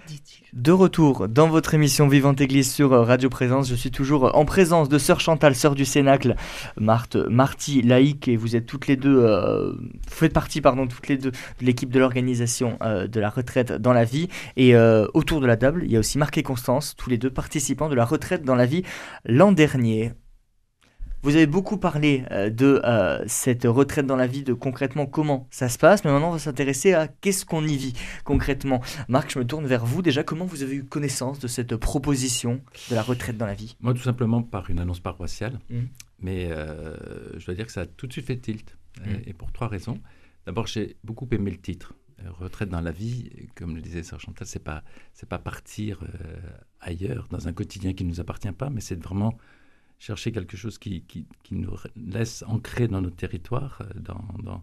De 0.52 0.72
retour 0.72 1.26
dans 1.26 1.48
votre 1.48 1.72
émission 1.72 2.06
Vivante 2.06 2.42
Église 2.42 2.70
sur 2.70 2.92
euh, 2.92 3.02
Radio 3.02 3.30
Présence, 3.30 3.66
je 3.66 3.74
suis 3.74 3.90
toujours 3.90 4.36
en 4.36 4.44
présence 4.44 4.90
de 4.90 4.98
Sœur 4.98 5.20
Chantal, 5.20 5.54
Sœur 5.54 5.74
du 5.74 5.86
Cénacle, 5.86 6.34
Marthe, 6.76 7.16
Marty, 7.16 7.80
laïque, 7.80 8.28
et 8.28 8.36
vous 8.36 8.56
êtes 8.56 8.66
toutes 8.66 8.88
les 8.88 8.96
deux, 8.96 9.22
euh, 9.24 9.72
vous 9.72 10.14
faites 10.14 10.34
partie, 10.34 10.60
pardon, 10.60 10.86
toutes 10.86 11.08
les 11.08 11.16
deux 11.16 11.30
de 11.30 11.64
l'équipe 11.64 11.90
de 11.90 11.98
l'organisation 11.98 12.76
euh, 12.82 13.06
de 13.06 13.20
la 13.20 13.30
retraite 13.30 13.72
dans 13.72 13.94
la 13.94 14.04
vie. 14.04 14.28
Et 14.58 14.76
autour 15.14 15.40
de 15.40 15.46
la 15.46 15.56
table, 15.56 15.82
il 15.84 15.92
y 15.92 15.96
a 15.96 16.00
aussi 16.00 16.18
Marc 16.18 16.36
et 16.36 16.42
Constance, 16.42 16.94
tous 16.94 17.08
les 17.08 17.16
deux 17.16 17.30
participants 17.30 17.88
de 17.88 17.94
la 17.94 18.04
retraite 18.04 18.44
dans 18.44 18.54
la 18.54 18.66
vie 18.66 18.82
l'an 19.24 19.52
dernier. 19.52 20.12
Vous 21.24 21.36
avez 21.36 21.46
beaucoup 21.46 21.78
parlé 21.78 22.22
euh, 22.32 22.50
de 22.50 22.82
euh, 22.84 23.24
cette 23.26 23.64
retraite 23.64 24.04
dans 24.06 24.14
la 24.14 24.26
vie, 24.26 24.42
de 24.42 24.52
concrètement 24.52 25.06
comment 25.06 25.48
ça 25.50 25.70
se 25.70 25.78
passe, 25.78 26.04
mais 26.04 26.12
maintenant 26.12 26.28
on 26.28 26.32
va 26.32 26.38
s'intéresser 26.38 26.92
à 26.92 27.08
qu'est-ce 27.08 27.46
qu'on 27.46 27.66
y 27.66 27.78
vit 27.78 27.94
concrètement. 28.24 28.82
Marc, 29.08 29.32
je 29.32 29.38
me 29.38 29.46
tourne 29.46 29.64
vers 29.64 29.86
vous 29.86 30.02
déjà. 30.02 30.22
Comment 30.22 30.44
vous 30.44 30.62
avez 30.62 30.76
eu 30.76 30.84
connaissance 30.84 31.38
de 31.38 31.48
cette 31.48 31.76
proposition 31.76 32.60
de 32.90 32.94
la 32.94 33.00
retraite 33.00 33.38
dans 33.38 33.46
la 33.46 33.54
vie? 33.54 33.74
Moi, 33.80 33.94
tout 33.94 34.02
simplement 34.02 34.42
par 34.42 34.68
une 34.68 34.78
annonce 34.78 35.00
paroissiale. 35.00 35.60
Mmh. 35.70 35.78
Mais 36.20 36.48
euh, 36.50 36.94
je 37.38 37.46
dois 37.46 37.54
dire 37.54 37.64
que 37.64 37.72
ça 37.72 37.80
a 37.80 37.86
tout 37.86 38.06
de 38.06 38.12
suite 38.12 38.26
fait 38.26 38.36
tilt. 38.36 38.76
Mmh. 39.00 39.10
Et 39.26 39.32
pour 39.32 39.50
trois 39.50 39.68
raisons. 39.68 40.00
D'abord, 40.44 40.66
j'ai 40.66 40.96
beaucoup 41.04 41.26
aimé 41.32 41.50
le 41.50 41.56
titre. 41.56 41.94
Retraite 42.38 42.68
dans 42.68 42.82
la 42.82 42.92
vie, 42.92 43.30
comme 43.54 43.74
le 43.74 43.80
disait 43.80 44.02
Sœur 44.02 44.20
Chantal, 44.20 44.46
c'est 44.46 44.62
pas 44.62 44.84
c'est 45.14 45.28
pas 45.28 45.38
partir 45.38 46.04
ailleurs 46.80 47.28
dans 47.30 47.48
un 47.48 47.52
quotidien 47.54 47.94
qui 47.94 48.04
ne 48.04 48.10
nous 48.10 48.20
appartient 48.20 48.52
pas, 48.52 48.68
mais 48.68 48.80
c'est 48.80 49.02
vraiment 49.02 49.38
chercher 50.04 50.32
quelque 50.32 50.56
chose 50.56 50.76
qui, 50.76 51.02
qui, 51.02 51.26
nous 51.52 51.74
laisse 51.96 52.44
ancrer 52.46 52.88
dans 52.88 53.00
notre 53.00 53.16
territoire, 53.16 53.80
euh, 53.80 54.00
dans, 54.00 54.62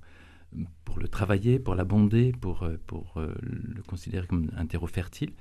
pour 0.86 1.00
le 1.00 1.08
travailler, 1.08 1.58
pour 1.58 1.74
l'abonder, 1.74 2.32
pour, 2.40 2.64
euh, 2.64 2.78
pour 2.86 3.18
euh, 3.18 3.34
le 3.42 3.82
considérer 3.82 4.28
comme 4.28 4.52
un 4.56 4.68
terreau 4.68 4.86
fertile. 4.86 5.32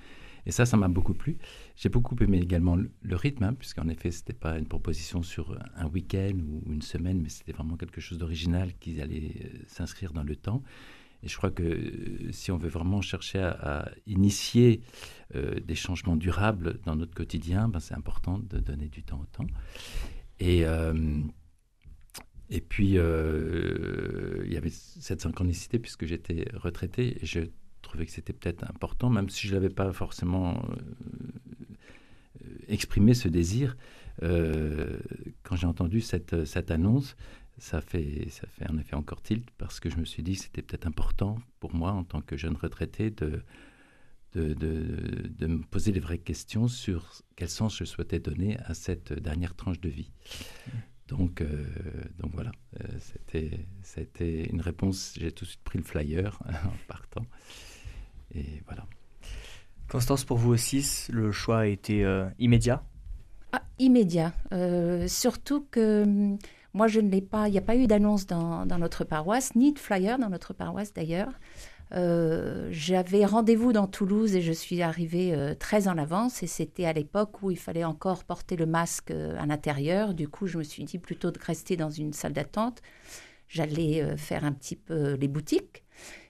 Et 0.47 0.53
ça, 0.53 0.65
ça 0.65 0.79
m'a 0.79 0.89
beaucoup 0.89 1.13
plu. 1.13 1.37
J'ai 1.77 1.91
beaucoup 1.91 2.17
aimé 2.21 2.39
également 2.39 2.77
le, 2.77 3.17
rythme, 3.17 3.45
hein, 3.45 3.53
puisqu'en 3.53 3.89
effet, 3.89 4.11
ce 4.11 4.21
n'était 4.21 4.33
pas 4.33 4.57
une 4.57 4.67
proposition 4.67 5.23
sur 5.23 5.59
un 5.77 5.87
week-end 5.87 6.39
ou 6.49 6.73
une 6.73 6.81
semaine, 6.81 7.21
mais 7.21 7.29
c'était 7.29 7.53
vraiment 7.53 7.77
quelque 7.77 8.01
chose 8.01 8.17
d'original 8.17 8.73
qui 8.81 9.03
allait 9.03 9.53
s'inscrire 9.67 10.15
dans 10.15 10.23
le 10.23 10.35
temps. 10.35 10.63
Et 11.23 11.29
je 11.29 11.37
crois 11.37 11.51
que 11.51 11.79
si 12.31 12.51
on 12.51 12.57
veut 12.57 12.71
vraiment 12.71 13.03
chercher 13.03 13.41
à, 13.41 13.91
initier 14.07 14.81
des 15.35 15.75
changements 15.75 16.17
durables 16.17 16.81
dans 16.85 16.97
notre 16.97 17.15
quotidien, 17.15 17.69
ben 17.69 17.81
c'est 17.81 17.95
important 17.95 18.39
de 18.39 18.59
donner 18.59 18.89
du 18.89 19.03
temps 19.03 19.21
au 19.21 19.27
temps. 19.27 19.47
Et, 20.39 20.65
euh, 20.65 21.21
et 22.49 22.61
puis, 22.61 22.95
il 22.95 24.53
y 24.53 24.57
avait 24.57 24.71
cette 24.71 25.21
synchronicité 25.21 25.79
puisque 25.79 26.07
j'étais 26.07 26.47
retraité 26.55 27.23
et 27.23 27.27
je 27.27 27.41
trouvais 27.83 28.07
que 28.07 28.13
c'était 28.13 28.33
peut-être 28.33 28.65
important, 28.69 29.11
même 29.11 29.29
si 29.29 29.47
je 29.47 29.55
n'avais 29.55 29.69
pas 29.69 29.93
forcément 29.93 30.61
exprimé 32.69 33.15
ce 33.15 33.29
désir. 33.29 33.77
quand 34.21 35.57
j'ai 35.57 35.67
entendu 35.67 36.01
cette, 36.01 36.45
cette 36.45 36.71
annonce, 36.71 37.17
ça 37.61 37.81
fait, 37.81 38.29
ça 38.31 38.47
fait 38.49 38.69
en 38.71 38.79
effet 38.79 38.97
encore 38.97 39.23
tilt 39.23 39.49
parce 39.59 39.81
que 39.81 39.91
je 39.91 39.99
me 39.99 40.05
suis 40.05 40.23
dit 40.23 40.35
que 40.35 40.43
c'était 40.43 40.63
peut-être 40.63 40.87
important 40.87 41.39
pour 41.61 41.75
moi 41.75 41.93
en 41.93 42.05
tant 42.05 42.23
que 42.23 42.37
jeune 42.37 42.57
retraité 42.57 43.11
de, 43.11 43.43
de, 44.33 44.55
de, 44.55 45.47
me 45.47 45.63
poser 45.63 45.93
les 45.93 46.01
vraies 46.01 46.19
questions 46.19 46.69
sur 46.69 47.23
quel 47.37 47.49
sens 47.49 47.77
je 47.77 47.85
souhaitais 47.85 48.21
donner 48.21 48.59
à 48.65 48.75
cette 48.75 49.13
dernière 49.13 49.55
tranche 49.55 49.81
de 49.81 49.89
vie. 49.89 50.11
Donc, 51.09 51.41
euh, 51.41 51.65
donc 52.19 52.31
voilà, 52.35 52.53
euh, 52.81 52.87
c'était, 53.01 53.67
c'était 53.83 54.45
une 54.45 54.61
réponse, 54.61 55.15
j'ai 55.19 55.33
tout 55.33 55.45
de 55.45 55.51
suite 55.51 55.63
pris 55.65 55.79
le 55.79 55.85
flyer 55.85 56.39
en 56.47 56.87
partant. 56.87 57.27
Et 58.35 58.63
voilà. 58.67 58.87
Constance, 59.89 60.25
pour 60.25 60.37
vous 60.37 60.53
aussi, 60.53 61.09
le 61.11 61.33
choix 61.33 61.61
a 61.61 61.67
été 61.67 62.05
euh, 62.05 62.29
immédiat? 62.39 62.85
Ah, 63.53 63.63
Immédiat. 63.81 64.33
surtout 65.09 65.67
que 65.73 66.05
hum, 66.05 66.39
moi, 66.73 66.87
je 66.87 67.01
ne 67.01 67.11
l'ai 67.11 67.21
pas. 67.21 67.49
Il 67.49 67.53
n'y 67.53 67.59
a 67.59 67.63
pas 67.63 67.77
eu 67.77 67.87
d'annonce 67.87 68.27
dans, 68.27 68.65
notre 68.79 69.05
paroisse, 69.05 69.55
ni 69.57 69.73
de 69.73 69.79
flyer 69.79 70.19
dans 70.19 70.29
notre 70.29 70.55
paroisse 70.55 70.93
d'ailleurs. 70.93 71.33
Euh, 71.93 72.69
j'avais 72.71 73.25
rendez-vous 73.25 73.73
dans 73.73 73.87
Toulouse 73.89 74.37
et 74.37 74.43
je 74.43 74.53
suis 74.53 74.81
arrivée 74.81 75.35
euh, 75.35 75.55
très 75.55 75.89
en 75.89 75.99
avance 75.99 76.43
et 76.43 76.47
c'était 76.47 76.85
à 76.85 76.93
l'époque 76.93 77.43
où 77.43 77.51
il 77.51 77.59
fallait 77.59 77.85
encore 77.85 78.25
porter 78.25 78.57
le 78.57 78.67
masque 78.67 79.11
euh, 79.11 79.37
à 79.41 79.47
l'intérieur. 79.47 80.15
Du 80.15 80.29
coup, 80.29 80.47
je 80.47 80.59
me 80.59 80.63
suis 80.63 80.85
dit 80.85 80.99
plutôt 80.99 81.31
de 81.31 81.39
rester 81.39 81.77
dans 81.77 81.91
une 81.91 82.13
salle 82.13 82.33
d'attente. 82.33 82.81
J'allais 83.49 84.17
faire 84.17 84.45
un 84.45 84.53
petit 84.53 84.77
peu 84.77 85.15
les 85.15 85.27
boutiques 85.27 85.83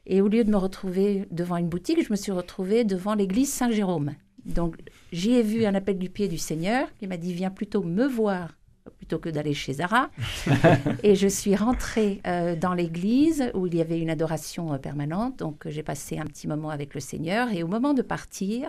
et 0.06 0.22
au 0.22 0.28
lieu 0.28 0.42
de 0.42 0.50
me 0.50 0.56
retrouver 0.56 1.28
devant 1.30 1.58
une 1.58 1.68
boutique, 1.68 2.02
je 2.02 2.10
me 2.10 2.16
suis 2.16 2.32
retrouvée 2.32 2.82
devant 2.82 3.14
l'église 3.14 3.52
Saint-Jérôme. 3.52 4.14
Donc, 4.46 4.76
j'y 5.12 5.32
ai 5.32 5.42
vu 5.42 5.66
un 5.66 5.74
appel 5.74 5.98
du 5.98 6.08
pied 6.08 6.28
du 6.28 6.38
Seigneur 6.38 6.88
qui 6.96 7.06
m'a 7.06 7.18
dit 7.18 7.34
Viens 7.34 7.50
plutôt 7.50 7.82
me 7.82 8.06
voir 8.06 8.56
plutôt 9.00 9.18
que 9.18 9.30
d'aller 9.30 9.54
chez 9.54 9.72
Zara. 9.72 10.10
et 11.02 11.14
je 11.14 11.26
suis 11.26 11.56
rentrée 11.56 12.20
euh, 12.26 12.54
dans 12.54 12.74
l'église 12.74 13.50
où 13.54 13.66
il 13.66 13.74
y 13.74 13.80
avait 13.80 13.98
une 13.98 14.10
adoration 14.10 14.74
euh, 14.74 14.78
permanente. 14.78 15.38
Donc 15.38 15.66
j'ai 15.66 15.82
passé 15.82 16.18
un 16.18 16.26
petit 16.26 16.46
moment 16.46 16.68
avec 16.68 16.94
le 16.94 17.00
Seigneur. 17.00 17.50
Et 17.50 17.62
au 17.62 17.66
moment 17.66 17.94
de 17.94 18.02
partir, 18.02 18.68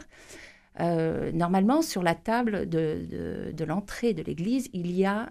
euh, 0.80 1.34
normalement 1.34 1.82
sur 1.82 2.02
la 2.02 2.16
table 2.16 2.70
de, 2.70 3.64
l'entrée 3.68 4.14
de 4.14 4.24
l'église, 4.24 4.70
il 4.72 4.90
y 4.90 5.06
a 5.06 5.30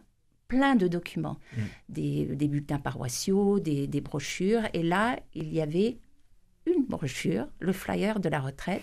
plein 0.49 0.75
de 0.75 0.87
documents, 0.87 1.39
mm. 1.57 1.61
des, 1.89 2.27
des, 2.37 2.49
bulletins 2.49 2.79
paroissiaux, 2.79 3.59
des, 3.59 3.87
des 3.87 4.03
brochures. 4.03 4.65
Et 4.75 4.83
là, 4.83 5.19
il 5.35 5.51
y 5.51 5.63
avait 5.63 5.97
une 6.67 6.85
brochure, 6.85 7.47
le 7.59 7.73
flyer 7.73 8.21
de 8.21 8.29
la 8.29 8.41
retraite 8.41 8.83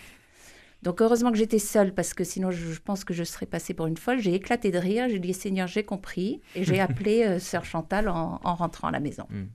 donc 0.84 1.02
heureusement 1.02 1.32
que 1.32 1.38
j'étais 1.38 1.60
seule 1.60 1.94
parce 1.94 2.14
que 2.14 2.24
sinon 2.24 2.52
je, 2.52 2.80
pense 2.80 3.04
que 3.04 3.14
je 3.14 3.24
serais 3.24 3.46
passée 3.46 3.74
pour 3.74 3.88
une 3.88 3.98
folle. 3.98 4.20
J'ai 4.20 4.34
éclaté 4.34 4.72
de 4.72 4.78
rire, 4.78 5.08
j'ai 5.10 5.20
dit 5.20 5.34
Seigneur, 5.34 5.68
j'ai 5.68 5.84
compris 5.84 6.42
et 6.56 6.64
j'ai 6.64 6.80
appelé 6.80 7.24
euh, 7.24 7.40
Sœur 7.40 7.66
Chantal 7.66 8.08
en, 8.10 8.38
rentrant 8.44 8.90
à 8.90 8.92
la 8.92 9.00
maison. 9.00 9.26
Hmm. 9.30 9.48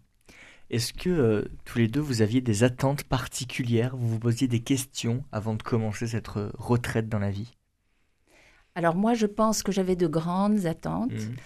Est-ce 0.70 0.92
que 0.92 1.10
euh, 1.10 1.44
tous 1.64 1.78
les 1.78 1.88
deux 1.88 2.00
vous 2.00 2.22
aviez 2.22 2.40
des 2.40 2.64
attentes 2.64 3.04
particulières? 3.04 3.96
Vous 3.96 4.08
vous 4.08 4.18
posiez 4.18 4.48
des 4.48 4.60
questions 4.60 5.22
avant 5.30 5.54
de 5.54 5.62
commencer 5.62 6.06
cette 6.06 6.28
retraite 6.28 7.08
dans 7.08 7.18
la 7.18 7.30
vie? 7.30 7.54
Alors 8.74 8.96
moi 8.96 9.14
je 9.14 9.26
pense 9.26 9.62
que 9.62 9.70
j'avais 9.70 9.96
de 9.96 10.06
grandes 10.06 10.66
attentes. 10.66 11.12
Hmm. 11.12 11.36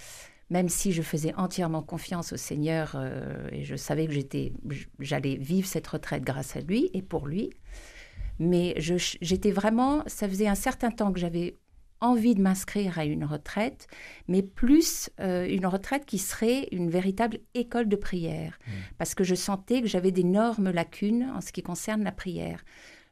Même 0.49 0.68
si 0.68 0.93
je 0.93 1.03
faisais 1.03 1.35
entièrement 1.35 1.83
confiance 1.83 2.33
au 2.33 2.37
Seigneur 2.37 2.93
euh, 2.95 3.49
et 3.51 3.64
je 3.64 3.74
savais 3.74 4.07
que 4.07 4.12
j'étais, 4.12 4.53
j'allais 5.01 5.35
vivre 5.35 5.66
cette 5.66 5.89
retraite 5.89 6.22
grâce 6.22 6.55
à 6.55 6.61
lui 6.61 6.89
et 6.95 7.03
pour 7.03 7.27
lui, 7.27 7.51
mais 8.39 8.74
j'étais 8.76 9.51
vraiment, 9.51 10.03
ça 10.07 10.28
faisait 10.28 10.49
un 10.49 10.55
certain 10.55 10.91
temps 10.91 11.12
que 11.12 11.20
j'avais 11.20 11.55
envie 12.01 12.34
de 12.34 12.43
m'inscrire 12.43 12.99
à 12.99 13.05
une 13.05 13.24
retraite, 13.24 13.87
mais 14.28 14.43
plus 14.43 15.11
euh, 15.20 15.47
une 15.49 15.66
retraite 15.66 16.05
qui 16.05 16.18
serait 16.18 16.68
une 16.70 16.91
véritable 16.91 17.39
école 17.55 17.89
de 17.89 17.97
prière, 17.97 18.59
mmh. 18.59 18.70
parce 18.99 19.14
que 19.14 19.24
je 19.24 19.34
sentais 19.34 19.80
que 19.80 19.89
j'avais 19.89 20.12
d'énormes 20.12 20.70
lacunes 20.70 21.32
en 21.34 21.41
ce 21.41 21.53
qui 21.53 21.62
concerne 21.62 22.05
la 22.05 22.12
prière. 22.12 22.64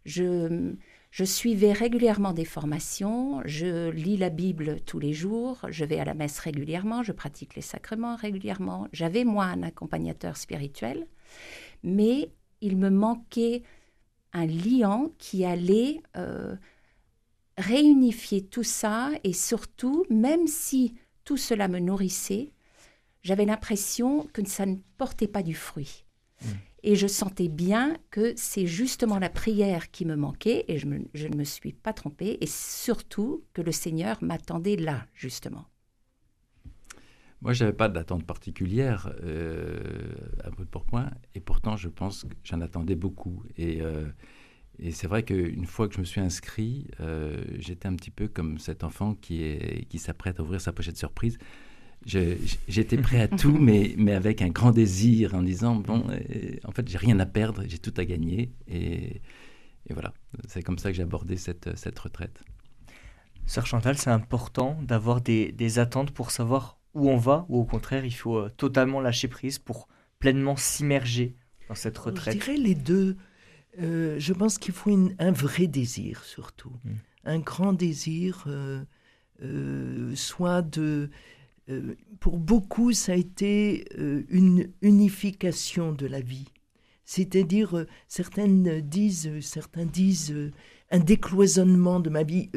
Je, 0.05 0.75
je 1.15 1.25
suivais 1.25 1.73
régulièrement 1.73 2.33
des 2.33 2.45
formations, 2.45 3.41
je 3.45 3.89
lis 3.91 4.17
la 4.17 4.31
Bible 4.31 4.81
tous 4.85 4.99
les 4.99 5.13
jours, 5.13 5.65
je 5.71 5.85
vais 5.85 6.01
à 6.01 6.05
la 6.05 6.13
messe 6.13 6.41
régulièrement, 6.41 7.03
je 7.03 7.13
pratique 7.13 7.55
les 7.55 7.63
sacrements 7.63 8.17
régulièrement. 8.17 8.89
J'avais 8.93 9.25
moi 9.25 9.45
un 9.45 9.63
accompagnateur 9.63 10.37
spirituel, 10.37 11.07
mais 11.85 12.31
il 12.61 12.77
me 12.77 12.91
manquait 12.91 13.63
un 14.35 14.47
liant 14.47 15.13
qui 15.19 15.45
allait 15.45 16.03
euh, 16.17 16.57
réunifier 17.57 18.45
tout 18.45 18.65
ça 18.65 19.11
et 19.23 19.33
surtout, 19.33 20.05
même 20.11 20.47
si 20.47 20.95
tout 21.25 21.37
cela 21.37 21.69
me 21.69 21.79
nourrissait, 21.79 22.51
j'avais 23.23 23.47
l'impression 23.47 24.29
que 24.33 24.47
ça 24.47 24.67
ne 24.67 24.77
portait 24.99 25.29
pas 25.29 25.43
du 25.43 25.55
fruit. 25.55 26.05
Mmh. 26.43 26.47
Et 26.83 26.97
je 26.97 27.07
sentais 27.07 27.49
bien 27.49 27.97
que 28.11 28.35
c'est 28.37 28.67
justement 28.67 29.19
la 29.19 29.31
prière 29.31 29.91
qui 29.91 30.05
me 30.05 30.17
manquait 30.17 30.67
et 30.69 30.79
je, 30.79 30.87
je 31.15 31.29
ne 31.29 31.37
me 31.37 31.45
suis 31.45 31.73
pas 31.73 31.95
trompée 31.95 32.37
et 32.43 32.47
surtout 32.47 33.45
que 33.55 33.63
le 33.63 33.73
Seigneur 33.73 34.23
m'attendait 34.23 34.77
là, 34.77 35.07
justement. 35.15 35.65
Moi, 37.45 37.53
je 37.53 37.63
n'avais 37.63 37.77
pas 37.77 37.91
d'attente 37.91 38.25
particulière 38.25 39.13
euh, 39.23 39.79
à 40.43 40.49
bout 40.49 40.65
de 40.65 40.69
pourpoint, 40.71 41.11
et 41.35 41.41
pourtant, 41.41 41.77
je 41.77 41.89
pense 41.89 42.25
que 42.25 42.35
j'en 42.43 42.63
attendais 42.63 42.95
beaucoup. 42.95 43.43
Et, 43.59 43.83
euh, 43.83 44.07
c'est 44.91 45.07
vrai 45.07 45.25
qu'une 45.25 45.67
fois 45.67 45.87
que 45.87 45.95
je 45.95 46.01
me 46.01 46.05
suis 46.05 46.23
inscrit, 46.23 46.89
euh, 47.01 47.45
j'étais 47.59 47.87
un 47.87 47.95
petit 47.97 48.11
peu 48.11 48.29
comme 48.29 48.59
cet 48.59 48.83
enfant 48.83 49.15
qui, 49.15 49.87
qui 49.91 49.99
s'apprête 49.99 50.41
à 50.41 50.43
ouvrir 50.43 50.61
sa 50.61 50.73
pochette 50.73 50.97
surprise. 50.97 51.37
J'étais 52.07 52.97
prêt 52.97 53.21
à 53.21 53.29
tout, 53.29 53.57
mais, 53.59 53.95
mais 53.99 54.15
avec 54.15 54.41
un 54.41 54.49
grand 54.49 54.73
désir, 54.73 55.35
en 55.35 55.43
disant, 55.43 55.77
bon, 55.77 56.03
en 56.65 56.73
fait, 56.73 56.89
j'ai 56.89 56.99
rien 56.99 57.21
à 57.21 57.27
perdre, 57.27 57.63
j'ai 57.69 57.79
tout 57.79 57.95
à 57.99 58.07
gagner. 58.07 58.53
Et, 58.69 59.21
et 59.87 59.93
voilà, 59.93 60.15
c'est 60.49 60.63
comme 60.63 60.79
ça 60.79 60.91
que 60.91 60.97
j'ai 60.97 61.03
abordé 61.03 61.37
cette, 61.37 61.77
cette 61.77 61.99
retraite. 61.99 62.43
Sœur 63.45 63.67
Chantal, 63.67 63.99
c'est 63.99 64.11
important 64.11 64.79
d'avoir 64.83 65.21
des, 65.21 65.53
des 65.53 65.79
attentes 65.79 66.11
pour 66.11 66.31
savoir 66.31 66.79
où 66.95 67.11
on 67.11 67.17
va, 67.17 67.45
ou 67.49 67.59
au 67.59 67.65
contraire, 67.65 68.05
il 68.05 68.15
faut 68.15 68.37
euh, 68.39 68.51
totalement 68.57 69.01
lâcher 69.01 69.29
prise 69.29 69.59
pour 69.59 69.89
pleinement 70.19 70.57
s'immerger 70.57 71.37
dans 71.69 71.75
cette 71.75 71.99
retraite 71.99 72.35
Je 72.35 72.39
dirais 72.39 72.57
les 72.57 72.75
deux. 72.75 73.17
euh, 73.83 74.17
Je 74.19 74.33
pense 74.33 74.59
qu'il 74.59 74.73
faut 74.75 74.97
un 75.19 75.33
vrai 75.33 75.67
désir 75.67 76.25
surtout. 76.25 76.73
Mm. 76.85 76.91
Un 77.27 77.39
grand 77.39 77.73
désir, 77.73 78.47
soit 80.15 80.63
de... 80.63 81.11
pour 82.21 82.39
beaucoup, 82.39 82.93
ça 82.93 83.13
a 83.13 83.17
été 83.17 83.87
une 84.29 84.71
unification 84.83 85.93
de 85.93 86.07
la 86.07 86.21
vie. 86.21 86.49
C'est-à-dire, 87.07 87.87
certaines 88.09 88.81
disent, 88.83 89.31
certains 89.41 89.87
disent 89.87 90.35
un 90.91 90.99
décloisonnement 90.99 91.99
de 92.01 92.11
ma 92.11 92.23
vie. 92.25 92.51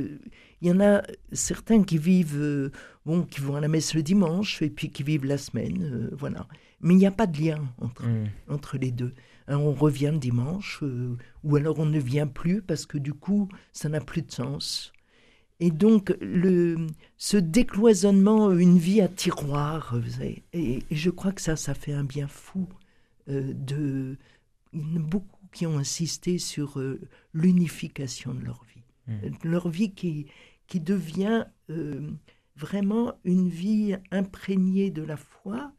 Il 0.61 0.67
y 0.67 0.71
en 0.71 0.81
a 0.81 1.01
certains 1.31 1.83
qui 1.83 1.97
vivent, 1.97 2.71
bon, 3.07 3.23
qui 3.23 3.39
vont 3.39 3.55
à 3.55 3.61
la 3.61 3.69
messe 3.69 3.93
le 3.93 4.03
dimanche 4.03 4.61
et 4.61 4.69
puis 4.69 4.91
qui 4.91 5.01
vivent 5.01 5.25
la 5.25 5.37
semaine, 5.37 6.09
voilà. 6.11 6.45
Mais 6.81 6.93
il 6.93 6.97
n'y 6.97 7.07
a 7.07 7.11
pas 7.11 7.25
de 7.25 7.39
lien 7.39 7.73
entre, 7.79 8.05
mm. 8.05 8.29
entre 8.49 8.77
les 8.77 8.91
deux. 8.91 9.13
Hein, 9.47 9.57
on 9.57 9.71
revient 9.71 10.11
le 10.11 10.19
dimanche, 10.19 10.79
euh, 10.83 11.17
ou 11.43 11.55
alors 11.55 11.79
on 11.79 11.85
ne 11.85 11.99
vient 11.99 12.27
plus 12.27 12.61
parce 12.61 12.85
que 12.85 12.97
du 12.97 13.13
coup, 13.13 13.47
ça 13.71 13.87
n'a 13.87 14.01
plus 14.01 14.21
de 14.21 14.31
sens. 14.31 14.91
Et 15.59 15.71
donc, 15.71 16.15
le, 16.19 16.85
ce 17.17 17.37
décloisonnement, 17.37 18.51
une 18.51 18.77
vie 18.77 19.01
à 19.01 19.07
tiroir, 19.07 19.95
et, 20.53 20.83
je 20.91 21.09
crois 21.09 21.31
que 21.31 21.41
ça, 21.41 21.55
ça 21.55 21.73
fait 21.73 21.93
un 21.93 22.03
bien 22.03 22.27
fou. 22.27 22.67
Euh, 23.29 23.53
de, 23.53 24.17
beaucoup 24.73 25.47
qui 25.51 25.65
ont 25.65 25.77
insisté 25.77 26.37
sur 26.37 26.79
euh, 26.79 27.01
l'unification 27.33 28.33
de 28.33 28.41
leur 28.41 28.63
vie. 28.65 28.83
Mm. 29.07 29.49
Leur 29.49 29.69
vie 29.69 29.93
qui, 29.93 30.27
qui 30.67 30.81
devient 30.81 31.45
vraiment 32.57 33.13
une 33.23 33.49
vie 33.49 33.95
imprégnée 34.11 34.91
de 34.91 35.03
la 35.03 35.17
foi, 35.17 35.71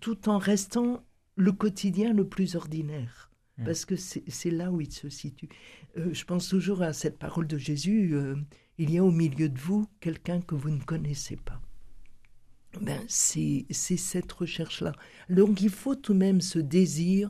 tout 0.00 0.28
en 0.28 0.38
restant 0.38 1.04
le 1.36 1.52
quotidien 1.52 2.12
le 2.12 2.28
plus 2.28 2.56
ordinaire. 2.56 3.30
Hmm. 3.58 3.64
Parce 3.64 3.84
que 3.84 3.96
c'est 3.96 4.50
là 4.50 4.70
où 4.70 4.80
il 4.80 4.92
se 4.92 5.08
situe. 5.08 5.48
Euh, 5.96 6.12
je 6.12 6.24
pense 6.24 6.48
toujours 6.48 6.82
à 6.82 6.92
cette 6.92 7.18
parole 7.18 7.46
de 7.46 7.58
Jésus, 7.58 8.14
euh, 8.14 8.36
il 8.78 8.90
y 8.90 8.98
a 8.98 9.04
au 9.04 9.10
milieu 9.10 9.48
de 9.48 9.58
vous 9.58 9.86
quelqu'un 10.00 10.40
que 10.40 10.54
vous 10.54 10.70
ne 10.70 10.80
connaissez 10.80 11.36
pas. 11.36 11.60
Ben, 12.80 13.00
c'est 13.08 13.66
cette 13.72 14.30
recherche-là. 14.30 14.92
Donc 15.28 15.60
il 15.60 15.70
faut 15.70 15.96
tout 15.96 16.12
de 16.12 16.18
même 16.18 16.40
ce 16.40 16.60
désir 16.60 17.28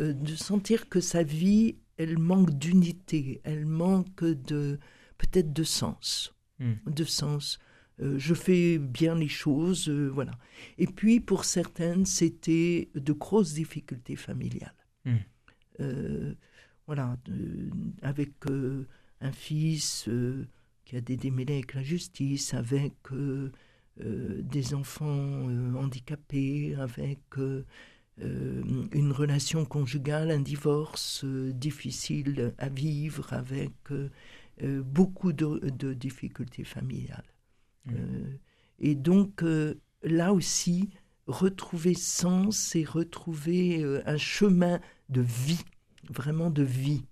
euh, 0.00 0.14
de 0.14 0.34
sentir 0.34 0.88
que 0.88 1.00
sa 1.00 1.22
vie, 1.22 1.76
elle 1.98 2.18
manque 2.18 2.50
d'unité, 2.52 3.42
elle 3.44 3.66
manque 3.66 4.24
de 4.24 4.78
peut-être 5.18 5.52
de 5.52 5.64
sens, 5.64 6.34
hmm. 6.58 6.74
de 6.86 7.04
sens. 7.04 7.58
Euh, 8.00 8.18
je 8.18 8.34
fais 8.34 8.78
bien 8.78 9.14
les 9.14 9.28
choses, 9.28 9.88
euh, 9.88 10.08
voilà. 10.08 10.32
Et 10.78 10.86
puis 10.86 11.20
pour 11.20 11.44
certaines, 11.44 12.06
c'était 12.06 12.90
de 12.94 13.12
grosses 13.12 13.54
difficultés 13.54 14.16
familiales. 14.16 14.74
Hmm. 15.04 15.16
Euh, 15.80 16.34
voilà, 16.86 17.16
avec 18.02 18.32
un 19.20 19.32
fils 19.32 20.08
qui 20.84 20.96
a 20.96 21.00
des 21.02 21.18
démêlés 21.18 21.54
avec 21.54 21.74
la 21.74 21.82
justice, 21.82 22.54
avec 22.54 22.94
des 23.98 24.74
enfants 24.74 25.44
handicapés, 25.76 26.74
avec 26.76 27.20
une 28.16 29.12
relation 29.12 29.66
conjugale, 29.66 30.30
un 30.30 30.40
divorce 30.40 31.26
difficile 31.26 32.54
à 32.56 32.70
vivre, 32.70 33.34
avec 33.34 33.74
beaucoup 34.62 35.34
de 35.34 35.92
difficultés 35.92 36.64
familiales. 36.64 37.26
Euh, 37.90 38.36
et 38.78 38.94
donc, 38.94 39.42
euh, 39.42 39.80
là 40.02 40.32
aussi, 40.32 40.90
retrouver 41.26 41.94
sens 41.94 42.74
et 42.74 42.84
retrouver 42.84 43.82
euh, 43.82 44.02
un 44.06 44.16
chemin 44.16 44.80
de 45.08 45.20
vie, 45.20 45.64
vraiment 46.08 46.50
de 46.50 46.62
vie, 46.62 47.04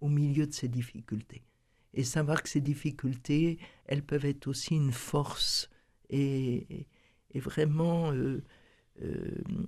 au 0.00 0.08
milieu 0.08 0.46
de 0.46 0.52
ces 0.52 0.68
difficultés. 0.68 1.42
Et 1.94 2.04
savoir 2.04 2.42
que 2.42 2.48
ces 2.48 2.60
difficultés, 2.60 3.58
elles 3.86 4.02
peuvent 4.02 4.26
être 4.26 4.46
aussi 4.48 4.74
une 4.74 4.92
force 4.92 5.70
et, 6.10 6.86
vraiment 7.34 8.12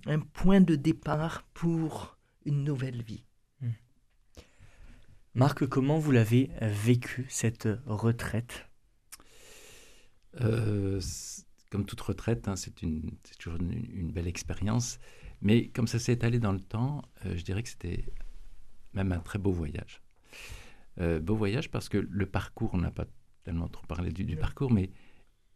un 0.06 0.20
point 0.20 0.60
de 0.62 0.74
départ 0.74 1.42
pour 1.52 2.16
une 2.46 2.64
nouvelle 2.64 3.02
vie. 3.02 3.24
Hmm. 3.60 3.72
Marc, 5.34 5.66
comment 5.66 5.98
vous 5.98 6.12
l'avez 6.12 6.50
vécu, 6.60 7.26
cette 7.28 7.68
retraite? 7.86 8.67
Euh, 10.40 11.00
comme 11.70 11.84
toute 11.84 12.00
retraite, 12.00 12.48
hein, 12.48 12.56
c'est 12.56 12.74
toujours 12.74 13.58
une, 13.60 14.10
belle 14.12 14.28
expérience. 14.28 14.98
Mais 15.40 15.68
comme 15.68 15.86
ça 15.86 15.98
s'est 15.98 16.12
étalé 16.12 16.38
dans 16.38 16.52
le 16.52 16.60
temps, 16.60 17.02
euh, 17.24 17.36
je 17.36 17.44
dirais 17.44 17.62
que 17.62 17.68
c'était 17.68 18.04
même 18.94 19.12
un 19.12 19.20
très 19.20 19.38
beau 19.38 19.52
voyage. 19.52 20.02
Euh, 21.00 21.20
beau 21.20 21.36
voyage 21.36 21.70
parce 21.70 21.88
que 21.88 21.98
le 21.98 22.26
parcours, 22.26 22.70
on 22.72 22.78
n'a 22.78 22.90
pas 22.90 23.06
tellement 23.44 23.68
trop 23.68 23.86
parlé 23.86 24.10
du, 24.10 24.36
parcours, 24.36 24.72
mais 24.72 24.90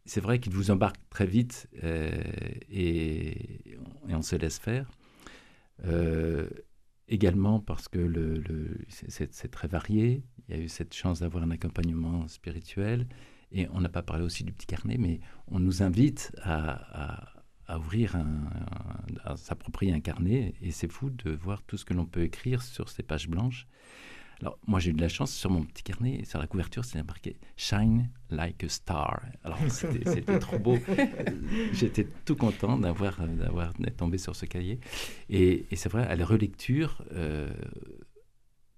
c'est 0.05 0.21
vrai 0.21 0.39
qu'il 0.39 0.53
vous 0.53 0.71
embarque 0.71 0.97
très 1.09 1.25
vite 1.25 1.67
et, 2.69 3.77
on 4.09 4.21
se 4.21 4.35
laisse 4.35 4.59
faire. 4.59 4.89
également 7.07 7.59
parce 7.59 7.87
que 7.87 8.41
c'est 8.89 9.51
très 9.51 9.67
varié. 9.67 10.23
Il 10.47 10.55
y 10.55 10.59
a 10.59 10.61
eu 10.61 10.69
cette 10.69 10.93
chance 10.93 11.19
d'avoir 11.19 11.43
un 11.43 11.51
accompagnement 11.51 12.27
spirituel. 12.27 13.07
Et 13.53 13.67
on 13.71 13.81
n'a 13.81 13.89
pas 13.89 14.01
parlé 14.01 14.23
aussi 14.23 14.43
du 14.43 14.51
petit 14.51 14.65
carnet, 14.65 14.97
mais 14.97 15.19
on 15.47 15.59
nous 15.59 15.83
invite 15.83 16.35
à, 16.41 17.29
ouvrir, 17.77 18.15
un, 18.15 18.49
à 19.23 19.37
s'approprier 19.37 19.93
un 19.93 19.99
carnet. 19.99 20.55
Et 20.61 20.71
c'est 20.71 20.91
fou 20.91 21.11
de 21.11 21.31
voir 21.31 21.61
tout 21.61 21.77
ce 21.77 21.85
que 21.85 21.93
l'on 21.93 22.05
peut 22.05 22.23
écrire 22.23 22.63
sur 22.63 22.89
ces 22.89 23.03
pages 23.03 23.29
blanches. 23.29 23.67
Alors, 24.41 24.57
moi, 24.67 24.79
j'ai 24.79 24.89
eu 24.89 24.93
de 24.93 25.01
la 25.01 25.07
chance 25.07 25.31
sur 25.31 25.51
mon 25.51 25.63
petit 25.63 25.83
carnet, 25.83 26.25
sur 26.25 26.39
la 26.39 26.47
couverture, 26.47 26.83
c'est 26.83 27.01
marqué 27.03 27.37
Shine 27.55 28.09
like 28.31 28.63
a 28.63 28.69
star. 28.69 29.21
Alors, 29.43 29.59
c'était 29.69 30.39
trop 30.39 30.57
beau. 30.57 30.77
J'étais 31.71 32.07
tout 32.25 32.35
content 32.35 32.77
d'avoir 32.77 33.21
d'être 33.79 33.97
tombé 33.97 34.17
sur 34.17 34.35
ce 34.35 34.45
cahier. 34.45 34.79
Et, 35.29 35.65
c'est 35.75 35.89
vrai, 35.89 36.05
à 36.07 36.15
la 36.15 36.25
relecture, 36.25 37.05
euh, 37.11 37.53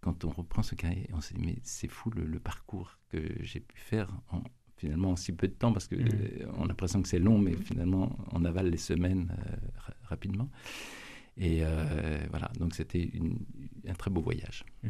quand 0.01 0.25
on 0.25 0.29
reprend 0.29 0.61
ce 0.61 0.75
cahier, 0.75 1.09
on 1.13 1.21
se 1.21 1.33
dit, 1.33 1.41
mais 1.43 1.57
c'est 1.63 1.87
fou 1.87 2.11
le, 2.11 2.25
le, 2.25 2.39
parcours 2.39 2.99
que 3.09 3.17
j'ai 3.39 3.61
pu 3.61 3.79
faire 3.79 4.09
en, 4.29 4.43
finalement 4.85 5.11
en 5.11 5.15
si 5.15 5.31
peu 5.31 5.47
de 5.47 5.53
temps, 5.53 5.73
parce 5.73 5.87
qu'on 5.87 5.95
mmh. 5.95 6.09
euh, 6.13 6.45
on 6.57 6.65
a 6.65 6.67
l'impression 6.67 7.01
que 7.01 7.07
c'est 7.07 7.19
long, 7.19 7.39
mais 7.39 7.55
finalement 7.55 8.15
on 8.31 8.45
avale 8.45 8.69
les 8.69 8.77
semaines 8.77 9.35
euh, 9.39 9.91
rapidement. 10.03 10.49
Et 11.37 11.65
euh, 11.65 12.19
voilà, 12.29 12.51
donc 12.59 12.75
c'était 12.75 13.11
un 13.87 13.93
très 13.93 14.11
beau 14.11 14.21
voyage. 14.21 14.63
Mmh. 14.83 14.89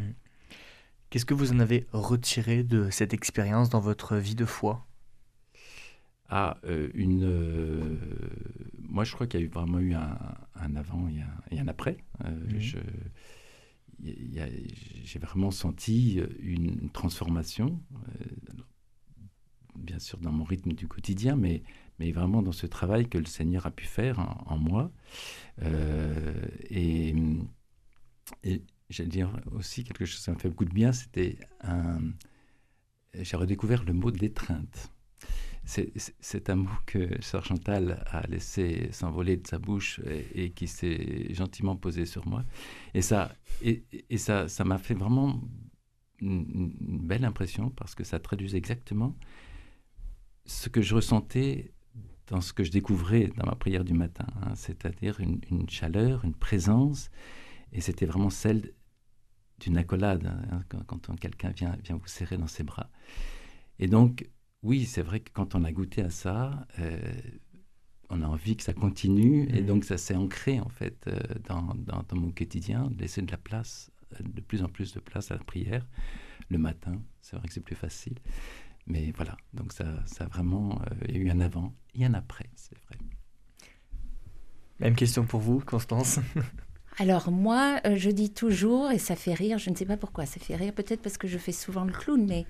Qu'est-ce 1.10 1.26
que 1.26 1.34
vous 1.34 1.54
en 1.54 1.60
avez 1.60 1.88
retiré 1.94 2.64
de 2.64 2.90
cette 2.90 3.14
expérience 3.14 3.70
dans 3.70 3.80
votre 3.80 4.18
vie 4.18 4.36
de 4.36 4.46
foi? 4.46 4.86
Ah, 6.28 6.58
une. 6.96 8.00
moi, 8.80 9.04
je 9.04 9.14
crois 9.14 9.28
qu'il 9.28 9.40
y 9.40 9.44
a 9.44 9.46
eu 9.46 9.50
vraiment 9.50 9.80
eu 9.80 9.94
un, 9.94 10.18
avant 10.76 11.08
et 11.52 11.60
un, 11.60 11.68
après. 11.68 11.98
Mmh. 12.24 12.60
J'ai 14.02 15.20
vraiment 15.20 15.52
senti 15.52 16.20
une 16.42 16.90
transformation 16.90 17.80
bien 19.78 20.00
sûr 20.00 20.20
dans 20.20 20.32
mon 20.32 20.44
rythme 20.44 20.74
du 20.74 20.88
quotidien, 20.88 21.36
mais, 21.36 21.64
mais 22.00 22.12
vraiment 22.12 22.42
dans 22.42 22.52
ce 22.52 22.68
travail 22.68 23.08
que 23.08 23.18
le 23.18 23.26
Seigneur 23.26 23.66
a 23.66 23.72
pu 23.72 23.86
faire 23.86 24.20
en, 24.48 24.58
moi. 24.58 24.92
Euh, 25.62 26.46
et, 26.70 27.16
et 28.44 28.62
j'allais 28.90 29.10
dire 29.10 29.32
aussi 29.52 29.84
quelque 29.84 30.06
chose 30.06 30.24
qui 30.24 30.32
m'a 30.32 30.38
fait 30.38 30.50
beaucoup 30.50 30.66
de 30.66 30.74
bien, 30.74 30.92
c'était 30.92 31.38
un... 31.62 32.00
J'ai 33.14 33.38
redécouvert 33.38 33.84
le 33.86 33.94
mot 33.94 34.12
d'étreinte. 34.12 34.92
C'est 35.64 36.50
un 36.50 36.56
mot 36.56 36.70
que 36.86 37.20
Sœur 37.22 37.44
Chantal 37.44 38.04
a 38.08 38.28
laissé 38.28 38.90
s'envoler 38.92 39.38
de 39.38 39.48
sa 39.48 39.58
bouche 39.58 40.00
et, 40.36 40.52
qui 40.52 40.68
s'est 40.68 41.34
gentiment 41.34 41.76
posé 41.76 42.06
sur 42.06 42.28
moi. 42.28 42.44
Et 42.94 43.02
ça, 43.02 43.34
et, 43.64 43.84
et 44.10 44.18
ça, 44.18 44.48
ça 44.48 44.64
m'a 44.64 44.78
fait 44.78 44.94
vraiment 44.94 45.42
une, 46.22 46.72
belle 46.80 47.26
impression 47.26 47.70
parce 47.70 47.96
que 47.96 48.04
ça 48.04 48.20
traduisait 48.20 48.58
exactement 48.58 49.16
ce 50.46 50.70
que 50.70 50.82
je 50.82 50.96
ressentais 50.96 51.72
dans 52.28 52.42
ce 52.42 52.54
que 52.54 52.64
je 52.64 52.72
découvrais 52.72 53.32
dans 53.38 53.46
ma 53.46 53.56
prière 53.56 53.84
du 53.84 53.94
matin, 53.94 54.26
hein, 54.42 54.56
c'est-à-dire 54.56 55.20
une, 55.20 55.70
chaleur, 55.70 56.24
une 56.26 56.34
présence, 56.34 57.10
et 57.72 57.82
c'était 57.82 58.06
vraiment 58.06 58.30
celle 58.30 58.74
d'une 59.60 59.78
accolade, 59.78 60.26
hein, 60.52 60.64
quand, 60.88 61.16
quelqu'un 61.20 61.50
vient, 61.50 61.78
vient 61.84 61.96
vous 61.96 62.08
serrer 62.08 62.38
dans 62.38 62.48
ses 62.48 62.64
bras. 62.64 62.90
Et 63.80 63.88
donc, 63.88 64.28
oui, 64.64 64.86
c'est 64.86 65.02
vrai 65.02 65.20
que 65.20 65.32
quand 65.32 65.56
on 65.56 65.64
a 65.64 65.72
goûté 65.72 66.02
à 66.02 66.10
ça, 66.10 66.66
euh, 66.80 67.00
on 68.10 68.22
a 68.22 68.28
envie 68.28 68.58
que 68.58 68.64
ça 68.64 68.74
continue, 68.74 69.48
et 69.50 69.62
mmh. 69.62 69.66
donc 69.66 69.84
ça 69.84 69.98
s'est 69.98 70.16
ancré 70.16 70.60
en 70.60 70.70
fait 70.70 71.08
euh, 71.08 71.20
dans, 71.48 71.76
dans, 71.76 72.04
dans, 72.08 72.18
mon 72.18 72.32
quotidien, 72.32 72.90
laisser 72.98 73.22
de 73.22 73.32
la 73.32 73.38
place, 73.38 73.92
de 74.20 74.42
plus 74.42 74.64
en 74.64 74.70
plus 74.70 74.94
de 74.94 75.00
place 75.00 75.32
à 75.32 75.36
la 75.36 75.44
prière 75.44 75.86
le 76.50 76.58
matin. 76.58 77.02
C'est 77.22 77.36
vrai 77.36 77.48
que 77.48 77.54
c'est 77.54 77.64
plus 77.64 77.76
facile. 77.76 78.16
Mais 78.88 79.12
voilà, 79.16 79.36
donc 79.54 79.74
ça, 79.74 79.86
ça 80.06 80.26
a 80.26 80.28
vraiment 80.28 80.80
euh, 80.82 80.96
il 81.08 81.16
y 81.16 81.20
a 81.20 81.22
eu 81.22 81.30
un 81.30 81.40
avant 81.40 81.74
et 81.96 82.06
un 82.06 82.14
après, 82.14 82.50
c'est 82.56 82.78
vrai. 82.88 82.98
Même 84.80 84.96
question 84.96 85.26
pour 85.26 85.40
vous, 85.40 85.60
Constance 85.60 86.20
Alors 86.98 87.30
moi, 87.30 87.80
euh, 87.86 87.96
je 87.98 88.10
dis 88.10 88.32
toujours, 88.32 88.92
et 88.92 89.00
ça 89.00 89.16
fait 89.16 89.34
rire, 89.34 89.58
je 89.58 89.70
ne 89.70 89.76
sais 89.76 89.86
pas 89.86 89.98
pourquoi 89.98 90.26
ça 90.26 90.40
fait 90.40 90.56
rire, 90.56 90.74
peut-être 90.74 91.02
parce 91.02 91.18
que 91.18 91.28
je 91.28 91.38
fais 91.38 91.52
souvent 91.52 91.84
le 91.84 91.92
clown, 91.92 92.26
mais 92.26 92.46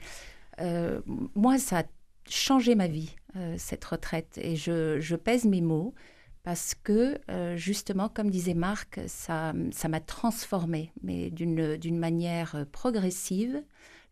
euh, 0.61 1.01
moi, 1.33 1.57
ça 1.57 1.79
a 1.79 1.83
changé 2.29 2.75
ma 2.75 2.87
vie, 2.87 3.15
euh, 3.35 3.55
cette 3.57 3.83
retraite. 3.83 4.37
Et 4.39 4.55
je, 4.55 5.15
pèse 5.15 5.45
mes 5.45 5.61
mots 5.61 5.95
parce 6.43 6.75
que, 6.75 7.19
justement, 7.55 8.07
comme 8.07 8.29
disait 8.29 8.53
Marc, 8.53 8.99
ça 9.07 9.51
m'a 9.89 9.99
transformée, 9.99 10.91
mais 11.01 11.31
d'une 11.31 11.97
manière 11.97 12.67
progressive, 12.71 13.63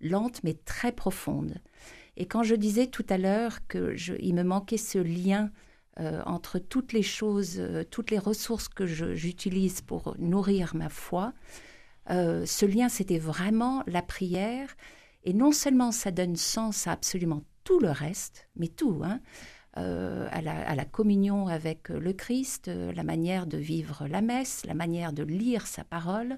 lente, 0.02 0.44
mais 0.44 0.56
très 0.66 0.92
profonde. 0.92 1.62
Et 2.18 2.26
quand 2.26 2.44
je 2.44 2.56
disais 2.56 2.88
tout 2.88 3.06
à 3.10 3.18
l'heure 3.18 3.66
qu'il 3.68 4.36
me 4.36 4.44
manquait 4.44 4.78
ce 4.78 5.00
lien 5.00 5.52
euh, 6.00 6.22
entre 6.26 6.58
toutes 6.58 6.94
les 6.94 7.04
choses, 7.04 7.58
euh, 7.60 7.84
toutes 7.84 8.10
les 8.12 8.18
ressources 8.18 8.68
que 8.68 8.86
j'utilise 8.86 9.82
pour 9.82 10.16
nourrir 10.18 10.76
ma 10.76 10.90
foi, 10.90 11.34
euh, 12.10 12.46
ce 12.46 12.66
lien, 12.66 12.90
c'était 12.90 13.20
vraiment 13.20 13.84
la 13.88 14.02
prière. 14.02 14.76
Et 15.24 15.34
non 15.34 15.52
seulement 15.52 15.92
ça 15.92 16.12
donne 16.12 16.36
sens 16.36 16.88
à 16.88 16.92
absolument 16.92 17.44
tout 17.64 17.80
le 17.80 17.92
reste, 17.92 18.50
mais 18.56 18.68
tout, 18.68 19.02
hein, 19.04 19.22
à, 19.76 20.42
la, 20.42 20.86
communion 20.86 21.48
avec 21.48 21.90
le 21.90 22.12
Christ, 22.12 22.68
la 22.68 23.04
manière 23.04 23.48
de 23.48 23.58
vivre 23.58 24.06
la 24.08 24.22
messe, 24.22 24.66
la 24.66 24.74
manière 24.74 25.14
de 25.14 25.24
lire 25.24 25.66
sa 25.66 25.86
parole. 25.86 26.38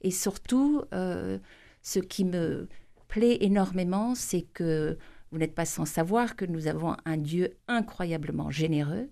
Et 0.00 0.10
surtout, 0.10 0.82
ce 0.90 1.98
qui 1.98 2.24
me 2.24 2.66
plaît 3.14 3.38
énormément, 3.42 4.16
c'est 4.16 4.42
que 4.42 4.98
vous 5.30 5.38
n'êtes 5.38 5.54
pas 5.54 5.66
sans 5.66 5.84
savoir 5.84 6.34
que 6.34 6.44
nous 6.44 6.66
avons 6.66 6.96
un 7.04 7.16
Dieu 7.16 7.56
incroyablement 7.68 8.50
généreux, 8.50 9.08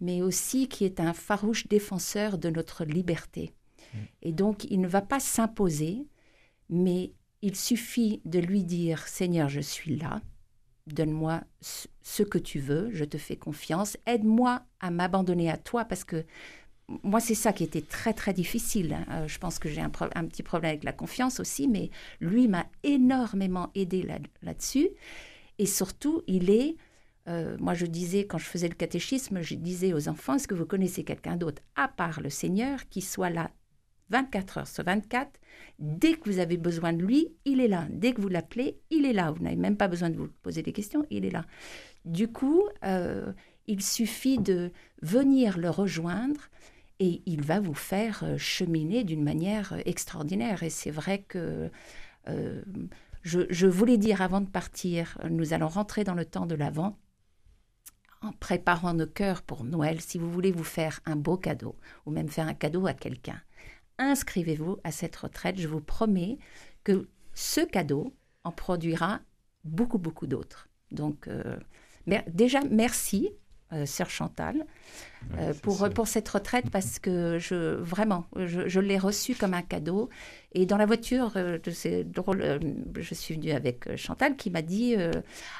mais 0.00 0.22
aussi 0.22 0.68
qui 0.68 0.86
est 0.86 1.00
un 1.00 1.12
farouche 1.12 1.66
défenseur 1.68 2.38
de 2.38 2.48
notre 2.48 2.86
liberté. 2.86 3.52
Mm. 3.92 3.98
Et 4.22 4.32
donc, 4.32 4.64
il 4.70 4.80
ne 4.80 4.88
va 4.88 5.02
pas 5.02 5.20
s'imposer, 5.20 6.06
mais 6.70 7.12
il 7.42 7.54
suffit 7.54 8.22
de 8.24 8.38
lui 8.38 8.64
dire, 8.64 9.06
Seigneur, 9.06 9.50
je 9.50 9.60
suis 9.60 9.96
là, 9.96 10.22
donne-moi 10.86 11.42
ce 11.60 12.22
que 12.22 12.38
tu 12.38 12.58
veux, 12.58 12.88
je 12.90 13.04
te 13.04 13.18
fais 13.18 13.36
confiance, 13.36 13.98
aide-moi 14.06 14.62
à 14.80 14.90
m'abandonner 14.90 15.50
à 15.50 15.58
toi, 15.58 15.84
parce 15.84 16.04
que 16.04 16.24
moi, 17.02 17.20
c'est 17.20 17.34
ça 17.34 17.52
qui 17.52 17.64
était 17.64 17.82
très, 17.82 18.12
très 18.12 18.32
difficile. 18.32 18.96
Euh, 19.10 19.28
je 19.28 19.38
pense 19.38 19.58
que 19.58 19.68
j'ai 19.68 19.80
un, 19.80 19.90
petit 19.90 20.42
problème 20.42 20.70
avec 20.70 20.84
la 20.84 20.92
confiance 20.92 21.40
aussi, 21.40 21.68
mais 21.68 21.90
lui 22.20 22.48
m'a 22.48 22.66
énormément 22.82 23.70
aidé 23.74 24.06
là-dessus. 24.42 24.88
Et 25.58 25.66
surtout, 25.66 26.22
il 26.26 26.50
est, 26.50 26.76
euh, 27.28 27.56
moi 27.60 27.74
je 27.74 27.86
disais, 27.86 28.26
quand 28.26 28.38
je 28.38 28.46
faisais 28.46 28.68
le 28.68 28.74
catéchisme, 28.74 29.42
je 29.42 29.54
disais 29.54 29.92
aux 29.92 30.08
enfants, 30.08 30.34
est-ce 30.34 30.48
que 30.48 30.54
vous 30.54 30.66
connaissez 30.66 31.04
quelqu'un 31.04 31.36
d'autre, 31.36 31.62
à 31.76 31.88
part 31.88 32.20
le 32.20 32.30
Seigneur, 32.30 32.88
qui 32.88 33.00
soit 33.00 33.30
là 33.30 33.50
24 34.10 34.58
heures 34.58 34.68
sur 34.68 34.84
24 34.84 35.30
Dès 35.78 36.14
que 36.14 36.28
vous 36.28 36.38
avez 36.38 36.56
besoin 36.56 36.92
de 36.92 37.02
lui, 37.02 37.28
il 37.44 37.60
est 37.60 37.68
là. 37.68 37.86
Dès 37.90 38.12
que 38.12 38.20
vous 38.20 38.28
l'appelez, 38.28 38.78
il 38.90 39.06
est 39.06 39.12
là. 39.12 39.30
Vous 39.30 39.42
n'avez 39.42 39.56
même 39.56 39.76
pas 39.76 39.88
besoin 39.88 40.10
de 40.10 40.16
vous 40.16 40.28
poser 40.42 40.62
des 40.62 40.72
questions, 40.72 41.04
il 41.10 41.24
est 41.24 41.30
là. 41.30 41.44
Du 42.04 42.28
coup, 42.28 42.62
euh, 42.84 43.32
il 43.66 43.82
suffit 43.82 44.38
de 44.38 44.70
venir 45.00 45.58
le 45.58 45.70
rejoindre 45.70 46.50
et 47.02 47.20
il 47.26 47.42
va 47.42 47.58
vous 47.58 47.74
faire 47.74 48.22
euh, 48.22 48.38
cheminer 48.38 49.02
d'une 49.02 49.24
manière 49.24 49.74
extraordinaire. 49.84 50.62
Et 50.62 50.70
c'est 50.70 50.92
vrai 50.92 51.22
que 51.22 51.70
je, 53.24 53.66
voulais 53.66 53.98
dire 53.98 54.22
avant 54.22 54.40
de 54.40 54.46
partir, 54.46 55.18
nous 55.28 55.52
allons 55.52 55.68
rentrer 55.68 56.04
dans 56.04 56.14
le 56.14 56.24
temps 56.24 56.46
de 56.46 56.54
l'Avent 56.54 56.96
en 58.20 58.32
préparant 58.32 58.94
nos 58.94 59.06
cœurs 59.06 59.42
pour 59.42 59.64
Noël. 59.64 60.00
Si 60.00 60.18
vous 60.18 60.30
voulez 60.30 60.52
vous 60.52 60.64
faire 60.64 61.00
un 61.04 61.16
beau 61.16 61.36
cadeau 61.36 61.76
ou 62.06 62.12
même 62.12 62.28
faire 62.28 62.46
un 62.46 62.54
cadeau 62.54 62.86
à 62.86 62.94
quelqu'un, 62.94 63.40
inscrivez-vous 63.98 64.78
à 64.84 64.92
cette 64.92 65.16
retraite. 65.16 65.58
Je 65.58 65.66
vous 65.66 65.80
promets 65.80 66.38
que 66.84 67.08
ce 67.34 67.60
cadeau 67.60 68.14
en 68.44 68.52
produira 68.52 69.20
beaucoup, 69.64 69.98
beaucoup 69.98 70.26
d'autres. 70.26 70.68
Donc, 70.92 71.26
euh, 71.26 71.56
déjà, 72.28 72.60
merci 72.70 73.30
euh, 73.72 73.86
sœur 73.86 74.10
Chantal, 74.10 74.66
euh, 75.38 75.54
pour, 75.62 75.88
pour 75.90 76.06
cette 76.06 76.28
retraite 76.28 76.68
parce 76.70 76.98
que 76.98 77.38
je 77.38 77.76
vraiment, 77.76 78.26
je, 78.36 78.80
l'ai 78.80 78.98
reçue 78.98 79.34
comme 79.34 79.54
un 79.54 79.62
cadeau. 79.62 80.10
Et 80.52 80.66
dans 80.66 80.76
la 80.76 80.84
voiture, 80.84 81.32
euh, 81.36 81.58
c'est 81.72 82.04
drôle, 82.04 82.60
je 82.98 83.14
suis 83.14 83.34
venue 83.34 83.52
avec 83.52 83.96
Chantal 83.96 84.36
qui 84.36 84.50
m'a 84.50 84.60
dit 84.60 84.94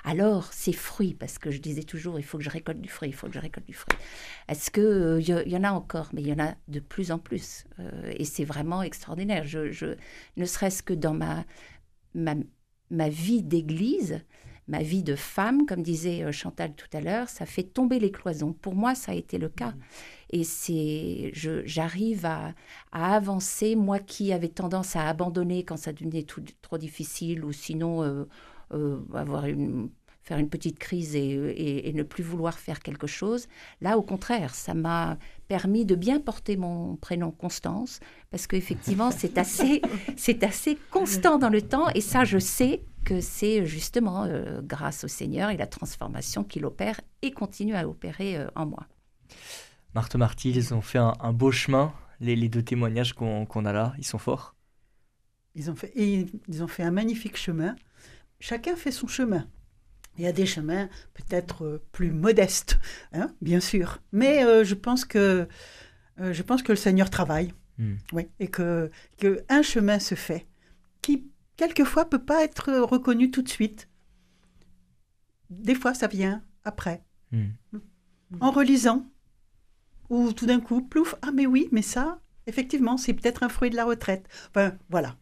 alors 0.04 0.52
ces 0.52 0.74
fruits, 0.74 1.14
parce 1.14 1.38
que 1.38 1.50
je 1.50 1.58
disais 1.58 1.84
toujours 1.84 2.18
il 2.18 2.22
faut 2.22 2.36
que 2.36 2.44
je 2.44 2.50
récolte 2.50 2.80
du 2.82 2.90
fruit, 2.90 3.08
il 3.08 3.14
faut 3.14 3.28
que 3.28 3.34
je 3.34 3.38
récolte 3.38 3.66
du 3.66 3.74
fruit. 3.74 3.96
Est-ce 4.48 4.70
qu'il 4.70 5.26
y, 5.26 5.50
y, 5.50 5.56
en 5.56 5.64
a 5.64 5.70
encore? 5.72 6.10
Mais 6.12 6.20
il 6.20 6.28
y 6.28 6.32
en 6.32 6.44
a 6.44 6.54
de 6.68 6.80
plus 6.80 7.12
en 7.12 7.18
plus. 7.18 7.64
et 8.10 8.26
c'est 8.26 8.44
vraiment 8.44 8.82
extraordinaire. 8.82 9.44
Je, 9.46 9.70
je 9.70 9.96
ne 10.36 10.44
serait-ce 10.44 10.82
que 10.82 10.92
dans 10.92 11.14
ma, 11.14 11.44
ma, 12.14 12.34
ma 12.90 13.08
vie 13.08 13.42
d'église, 13.42 14.20
ma 14.72 14.82
vie 14.82 15.02
de 15.02 15.16
femme, 15.16 15.66
comme 15.66 15.82
disait 15.82 16.24
euh, 16.24 16.32
Chantal 16.32 16.72
tout 16.74 16.88
à 16.94 17.00
l'heure, 17.02 17.28
ça 17.28 17.44
fait 17.44 17.62
tomber 17.62 17.98
les 18.00 18.10
cloisons. 18.10 18.54
Pour 18.54 18.74
moi, 18.74 18.94
ça 18.94 19.12
a 19.12 19.14
été 19.14 19.36
le 19.36 19.50
cas. 19.50 19.72
Mmh. 19.72 19.80
Et 20.30 20.44
c'est, 20.44 21.30
j'arrive 21.34 22.24
à, 22.24 22.54
avancer, 22.90 23.76
moi 23.76 23.98
qui 23.98 24.32
avais 24.32 24.48
tendance 24.48 24.96
à 24.96 25.06
abandonner 25.06 25.62
quand 25.62 25.76
ça 25.76 25.92
devenait 25.92 26.24
trop 26.62 26.78
difficile, 26.78 27.44
ou 27.44 27.52
sinon 27.52 28.02
euh, 28.02 28.24
euh, 28.72 28.98
avoir 29.12 29.44
une, 29.44 29.90
faire 30.22 30.38
une 30.38 30.48
petite 30.48 30.78
crise 30.78 31.16
et, 31.16 31.92
ne 31.92 32.02
plus 32.02 32.22
vouloir 32.22 32.58
faire 32.58 32.80
quelque 32.80 33.06
chose. 33.06 33.48
Là, 33.80 33.98
au 33.98 34.02
contraire, 34.02 34.54
ça 34.54 34.72
m'a 34.72 35.18
permis 35.48 35.84
de 35.84 35.94
bien 35.94 36.20
porter 36.20 36.56
mon 36.56 36.96
prénom 36.96 37.32
Constance, 37.32 38.00
parce 38.30 38.46
qu'effectivement, 38.46 39.10
c'est 39.16 39.36
assez, 39.36 39.82
c'est 40.16 40.44
assez 40.44 40.78
constant 40.90 41.38
dans 41.38 41.48
le 41.48 41.62
temps, 41.62 41.88
et 41.90 42.00
ça, 42.00 42.24
je 42.24 42.38
sais 42.38 42.82
que 43.04 43.20
c'est 43.20 43.66
justement 43.66 44.24
euh, 44.24 44.60
grâce 44.62 45.02
au 45.02 45.08
Seigneur 45.08 45.50
et 45.50 45.56
la 45.56 45.66
transformation 45.66 46.44
qu'il 46.44 46.64
opère 46.64 47.00
et 47.22 47.32
continue 47.32 47.74
à 47.74 47.88
opérer 47.88 48.36
euh, 48.36 48.46
en 48.54 48.66
moi. 48.66 48.86
Marthe 49.94 50.14
Marty, 50.14 50.50
ils 50.50 50.72
ont 50.72 50.80
fait 50.80 50.98
un, 50.98 51.32
beau 51.32 51.50
chemin. 51.50 51.92
Les, 52.20 52.48
deux 52.48 52.62
témoignages 52.62 53.12
qu'on 53.14 53.64
a 53.64 53.72
là, 53.72 53.92
ils 53.98 54.06
sont 54.06 54.18
forts? 54.18 54.54
Ils 55.56 55.68
ont, 55.68 55.74
fait, 55.74 55.92
ils 55.96 56.62
ont 56.62 56.68
fait 56.68 56.84
un 56.84 56.92
magnifique 56.92 57.36
chemin. 57.36 57.74
Chacun 58.38 58.76
fait 58.76 58.92
son 58.92 59.08
chemin. 59.08 59.46
Il 60.18 60.24
y 60.24 60.26
a 60.26 60.32
des 60.32 60.46
chemins 60.46 60.88
peut-être 61.14 61.64
euh, 61.64 61.82
plus 61.92 62.10
modestes, 62.10 62.78
hein, 63.12 63.34
bien 63.40 63.60
sûr. 63.60 64.02
Mais 64.12 64.64
je, 64.64 64.74
pense 64.74 65.04
que, 65.04 65.48
je 66.18 66.42
pense 66.42 66.62
que 66.62 66.72
le 66.72 66.76
Seigneur 66.76 67.10
travaille. 67.10 67.52
Hmm. 67.78 67.94
Oui, 68.12 68.28
et 68.38 68.48
que, 68.48 68.90
que 69.18 69.44
un 69.48 69.62
chemin 69.62 69.98
se 69.98 70.14
fait 70.14 70.46
qui 71.00 71.26
quelquefois 71.56 72.08
peut 72.08 72.24
pas 72.24 72.44
être 72.44 72.72
reconnu 72.72 73.30
tout 73.30 73.42
de 73.42 73.48
suite. 73.48 73.88
Des 75.50 75.74
fois, 75.74 75.94
ça 75.94 76.06
vient 76.06 76.42
après. 76.64 77.02
Hmm. 77.32 77.48
En 78.40 78.50
relisant, 78.50 79.06
ou 80.10 80.32
tout 80.32 80.46
d'un 80.46 80.60
coup, 80.60 80.82
plouf, 80.82 81.14
ah 81.22 81.32
mais 81.32 81.46
oui, 81.46 81.68
mais 81.72 81.82
ça, 81.82 82.21
effectivement, 82.46 82.96
c'est 82.96 83.14
peut-être 83.14 83.42
un 83.42 83.48
fruit 83.48 83.70
de 83.70 83.76
la 83.76 83.84
retraite. 83.84 84.26
Enfin, 84.50 84.72
voilà. 84.90 85.16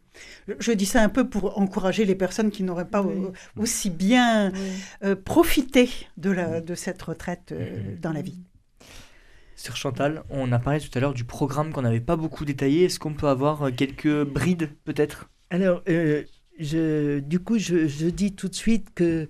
Je 0.59 0.71
dis 0.73 0.85
ça 0.85 1.01
un 1.01 1.09
peu 1.09 1.29
pour 1.29 1.57
encourager 1.57 2.03
les 2.03 2.15
personnes 2.15 2.51
qui 2.51 2.63
n'auraient 2.63 2.89
pas 2.89 3.05
aussi 3.57 3.89
bien 3.89 4.51
euh, 5.03 5.15
profité 5.15 5.89
de, 6.17 6.31
la, 6.31 6.59
de 6.59 6.75
cette 6.75 7.01
retraite 7.01 7.53
euh, 7.53 7.95
dans 8.01 8.11
la 8.11 8.21
vie. 8.21 8.39
Sur 9.55 9.77
Chantal, 9.77 10.23
on 10.29 10.51
a 10.51 10.59
parlé 10.59 10.79
tout 10.79 10.89
à 10.95 10.99
l'heure 10.99 11.13
du 11.13 11.23
programme 11.23 11.71
qu'on 11.71 11.83
n'avait 11.83 12.01
pas 12.01 12.15
beaucoup 12.15 12.45
détaillé. 12.45 12.85
Est-ce 12.85 12.99
qu'on 12.99 13.13
peut 13.13 13.27
avoir 13.27 13.67
euh, 13.67 13.71
quelques 13.71 14.23
brides 14.23 14.69
peut-être? 14.83 15.29
Alors, 15.51 15.83
euh, 15.87 16.23
je, 16.59 17.19
du 17.19 17.39
coup, 17.39 17.59
je, 17.59 18.09
dis 18.09 18.33
tout 18.33 18.47
de 18.47 18.55
suite 18.55 18.93
que 18.95 19.27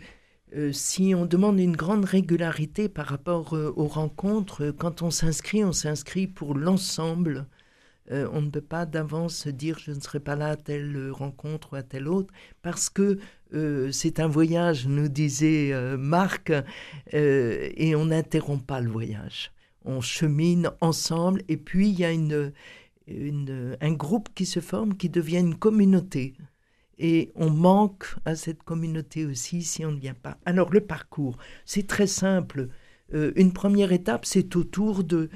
euh, 0.56 0.72
si 0.72 1.14
on 1.16 1.26
demande 1.26 1.60
une 1.60 1.76
grande 1.76 2.06
régularité 2.06 2.90
par 2.90 3.08
rapport 3.08 3.56
euh, 3.56 3.74
aux 3.76 3.88
rencontres, 3.88 4.72
quand 4.78 5.02
on 5.02 5.10
s'inscrit, 5.10 5.64
on 5.64 5.72
s'inscrit 5.72 6.28
pour 6.28 6.54
l'ensemble. 6.54 7.48
On 8.12 8.42
ne 8.42 8.50
peut 8.50 8.62
pas 8.62 8.86
d'avance 8.86 9.48
dire 9.48 9.80
je 9.80 9.92
ne 9.92 10.00
serai 10.00 10.20
pas 10.20 10.36
là 10.36 10.50
à 10.50 10.56
telle 10.56 11.12
rencontre 11.12 11.74
ou 11.74 11.76
à 11.78 11.84
telle 11.84 12.08
autre, 12.08 12.34
parce 12.62 12.90
que 12.90 13.20
c'est 13.92 14.20
un 14.20 14.28
voyage, 14.28 14.88
nous 14.88 15.08
disait 15.08 15.74
Marc, 15.98 16.52
et 17.14 17.96
on 17.96 18.06
n'interrompt 18.06 18.66
pas 18.66 18.82
le 18.82 18.90
voyage. 18.90 19.52
On 19.86 20.02
chemine 20.02 20.72
ensemble, 20.82 21.42
et 21.48 21.58
puis 21.58 21.90
il 21.90 22.00
y 22.00 22.06
a 22.06 22.12
une 22.12 22.54
un 23.08 23.92
groupe 23.94 24.30
qui 24.36 24.46
se 24.46 24.60
forme, 24.60 24.96
qui 24.96 25.10
devient 25.10 25.40
une 25.40 25.56
communauté. 25.56 26.34
Et 26.98 27.32
on 27.36 27.50
manque 27.50 28.06
à 28.26 28.36
cette 28.36 28.62
communauté 28.64 29.26
aussi 29.26 29.64
si 29.64 29.84
on 29.84 29.92
ne 29.92 30.00
vient 30.00 30.14
pas. 30.14 30.38
Alors 30.46 30.72
le 30.72 30.82
parcours, 30.82 31.38
c'est 31.66 31.88
très 31.88 32.08
simple. 32.08 32.70
Euh, 33.14 33.32
une 33.36 33.54
première 33.54 33.92
étape, 33.92 34.24
c'est 34.26 34.56
autour 34.56 35.04
de 35.04 35.30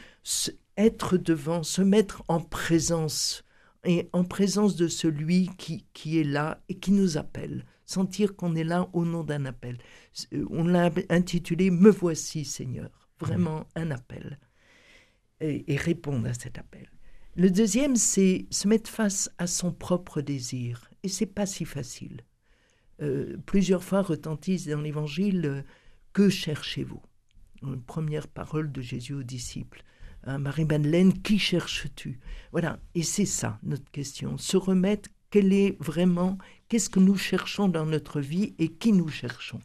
être 0.78 1.18
devant, 1.18 1.64
se 1.64 1.82
mettre 1.82 2.24
en 2.28 2.40
présence, 2.40 3.44
et 3.84 4.10
en 4.14 4.24
présence 4.24 4.76
de 4.76 4.88
celui 4.88 5.50
qui, 5.58 5.86
qui 5.94 6.20
est 6.20 6.24
là 6.24 6.62
et 6.70 6.76
qui 6.76 6.92
nous 6.92 7.18
appelle. 7.18 7.66
Sentir 7.86 8.36
qu'on 8.36 8.56
est 8.56 8.64
là 8.64 8.90
au 8.94 9.06
nom 9.06 9.24
d'un 9.24 9.46
appel. 9.46 9.78
Euh, 10.34 10.46
on 10.50 10.66
l'a 10.66 10.90
intitulé 11.10 11.70
Me 11.70 11.92
voici 11.92 12.44
Seigneur. 12.46 13.10
Vraiment 13.20 13.66
un 13.76 13.92
appel. 13.92 14.40
et 15.40 15.76
répondre 15.76 16.28
à 16.28 16.34
cet 16.34 16.58
appel. 16.58 16.90
Le 17.38 17.52
deuxième, 17.52 17.98
c'est 17.98 18.46
se 18.50 18.66
mettre 18.66 18.90
face 18.90 19.30
à 19.38 19.46
son 19.46 19.74
propre 19.74 20.22
désir. 20.22 20.90
Et 21.04 21.10
c'est 21.10 21.26
pas 21.26 21.46
si 21.46 21.66
facile. 21.66 22.22
Euh, 23.02 23.36
plusieurs 23.46 23.84
fois 23.84 24.02
retentissent 24.02 24.68
dans 24.68 24.80
l'Évangile 24.80 25.46
euh, 25.46 25.62
Que 26.14 26.30
cherchez-vous? 26.30 27.02
Une 27.62 27.82
première 27.82 28.30
parole 28.30 28.72
de 28.72 28.82
Jésus 28.82 29.14
aux 29.14 29.24
disciples. 29.24 29.84
Marie-Madeleine, 30.26 31.14
qui 31.22 31.40
cherches-tu? 31.40 32.20
Voilà, 32.52 32.80
et 32.96 33.04
c'est 33.04 33.26
ça 33.26 33.60
notre 33.64 33.90
question. 33.92 34.38
Se 34.38 34.58
remettre, 34.58 35.10
quel 35.30 35.54
est 35.54 35.78
vraiment, 35.80 36.38
qu'est-ce 36.68 36.90
que 36.90 37.00
nous 37.00 37.16
cherchons 37.16 37.68
dans 37.68 37.86
notre 37.86 38.22
vie 38.22 38.56
et 38.58 38.70
qui 38.70 38.94
nous 38.94 39.10
cherchons? 39.10 39.62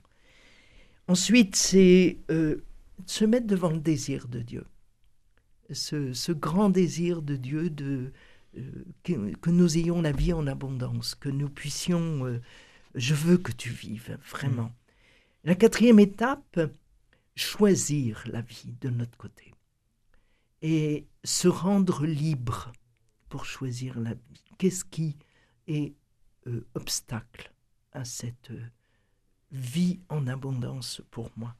Ensuite, 1.08 1.56
c'est 1.56 2.18
euh, 2.30 2.64
se 3.06 3.24
mettre 3.24 3.46
devant 3.46 3.70
le 3.70 3.80
désir 3.80 4.28
de 4.28 4.40
Dieu. 4.40 4.64
Ce, 5.72 6.32
grand 6.32 6.68
désir 6.68 7.22
de 7.22 7.36
Dieu 7.36 7.70
de, 7.70 8.12
que, 9.04 9.50
nous 9.50 9.78
ayons 9.78 10.02
la 10.02 10.12
vie 10.12 10.32
en 10.32 10.46
abondance, 10.46 11.14
que 11.14 11.28
nous 11.28 11.48
puissions 11.48 12.40
je 12.94 13.14
veux 13.14 13.38
que 13.38 13.52
tu 13.52 13.70
vives, 13.70 14.18
vraiment. 14.28 14.64
Mm. 14.64 14.74
La 15.44 15.54
quatrième 15.54 16.00
étape, 16.00 16.61
choisir 17.34 18.22
la 18.26 18.42
vie 18.42 18.74
de 18.80 18.90
notre 18.90 19.16
côté 19.16 19.49
et 20.62 21.06
se 21.24 21.48
rendre 21.48 22.06
libre 22.06 22.72
pour 23.28 23.44
choisir 23.44 23.98
la 23.98 24.14
vie. 24.14 24.44
Qu'est-ce 24.58 24.84
qui 24.84 25.16
est 25.66 25.94
euh, 26.46 26.66
obstacle 26.74 27.52
à 27.92 28.04
cette 28.04 28.50
euh, 28.50 28.66
vie 29.52 30.00
en 30.08 30.26
abondance 30.26 31.02
pour 31.11 31.30
moi? 31.36 31.54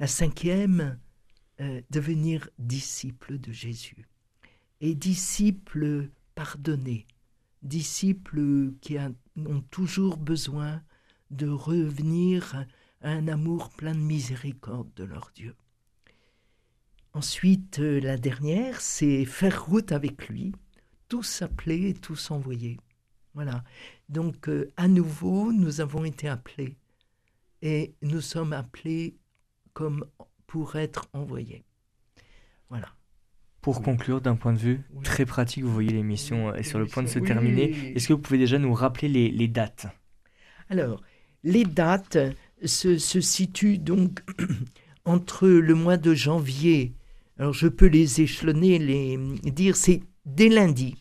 La 0.00 0.06
cinquième, 0.06 0.98
euh, 1.60 1.80
devenir 1.90 2.48
disciple 2.58 3.38
de 3.38 3.52
Jésus 3.52 4.06
et 4.80 4.94
disciple 4.94 6.10
pardonné, 6.34 7.06
disciples 7.62 8.72
qui 8.80 8.96
ont 8.98 9.62
toujours 9.70 10.16
besoin 10.16 10.82
de 11.30 11.48
revenir 11.48 12.66
à 13.00 13.10
un 13.10 13.28
amour 13.28 13.70
plein 13.70 13.94
de 13.94 14.00
miséricorde 14.00 14.92
de 14.94 15.04
leur 15.04 15.30
Dieu. 15.34 15.54
Ensuite, 17.14 17.78
euh, 17.78 18.00
la 18.00 18.16
dernière, 18.16 18.80
c'est 18.80 19.24
faire 19.24 19.64
route 19.66 19.92
avec 19.92 20.28
lui, 20.28 20.52
tous 21.08 21.42
appelés 21.42 21.90
et 21.90 21.94
tous 21.94 22.32
envoyés. 22.32 22.78
Voilà. 23.34 23.62
Donc, 24.08 24.48
euh, 24.48 24.72
à 24.76 24.88
nouveau, 24.88 25.52
nous 25.52 25.80
avons 25.80 26.04
été 26.04 26.28
appelés 26.28 26.76
et 27.62 27.94
nous 28.02 28.20
sommes 28.20 28.52
appelés 28.52 29.16
comme 29.72 30.04
pour 30.46 30.76
être 30.76 31.06
envoyés. 31.12 31.64
Voilà. 32.68 32.88
Pour 33.60 33.80
conclure, 33.80 34.20
d'un 34.20 34.36
point 34.36 34.52
de 34.52 34.58
vue 34.58 34.82
très 35.04 35.24
pratique, 35.24 35.64
vous 35.64 35.72
voyez 35.72 35.90
l'émission 35.90 36.54
est 36.54 36.64
sur 36.64 36.78
le 36.78 36.86
point 36.86 37.02
de 37.02 37.08
se 37.08 37.18
terminer. 37.18 37.94
Est-ce 37.94 38.08
que 38.08 38.12
vous 38.12 38.18
pouvez 38.18 38.38
déjà 38.38 38.58
nous 38.58 38.74
rappeler 38.74 39.08
les, 39.08 39.48
dates? 39.48 39.86
Alors, 40.68 41.00
les 41.44 41.64
dates 41.64 42.18
se, 42.62 42.98
situent 42.98 43.78
donc 43.78 44.22
entre 45.06 45.48
le 45.48 45.74
mois 45.74 45.96
de 45.96 46.12
janvier. 46.12 46.92
Alors, 47.38 47.52
je 47.52 47.68
peux 47.68 47.86
les 47.86 48.20
échelonner, 48.20 48.78
les 48.78 49.16
dire, 49.50 49.76
c'est 49.76 50.02
dès 50.24 50.48
lundi. 50.48 50.96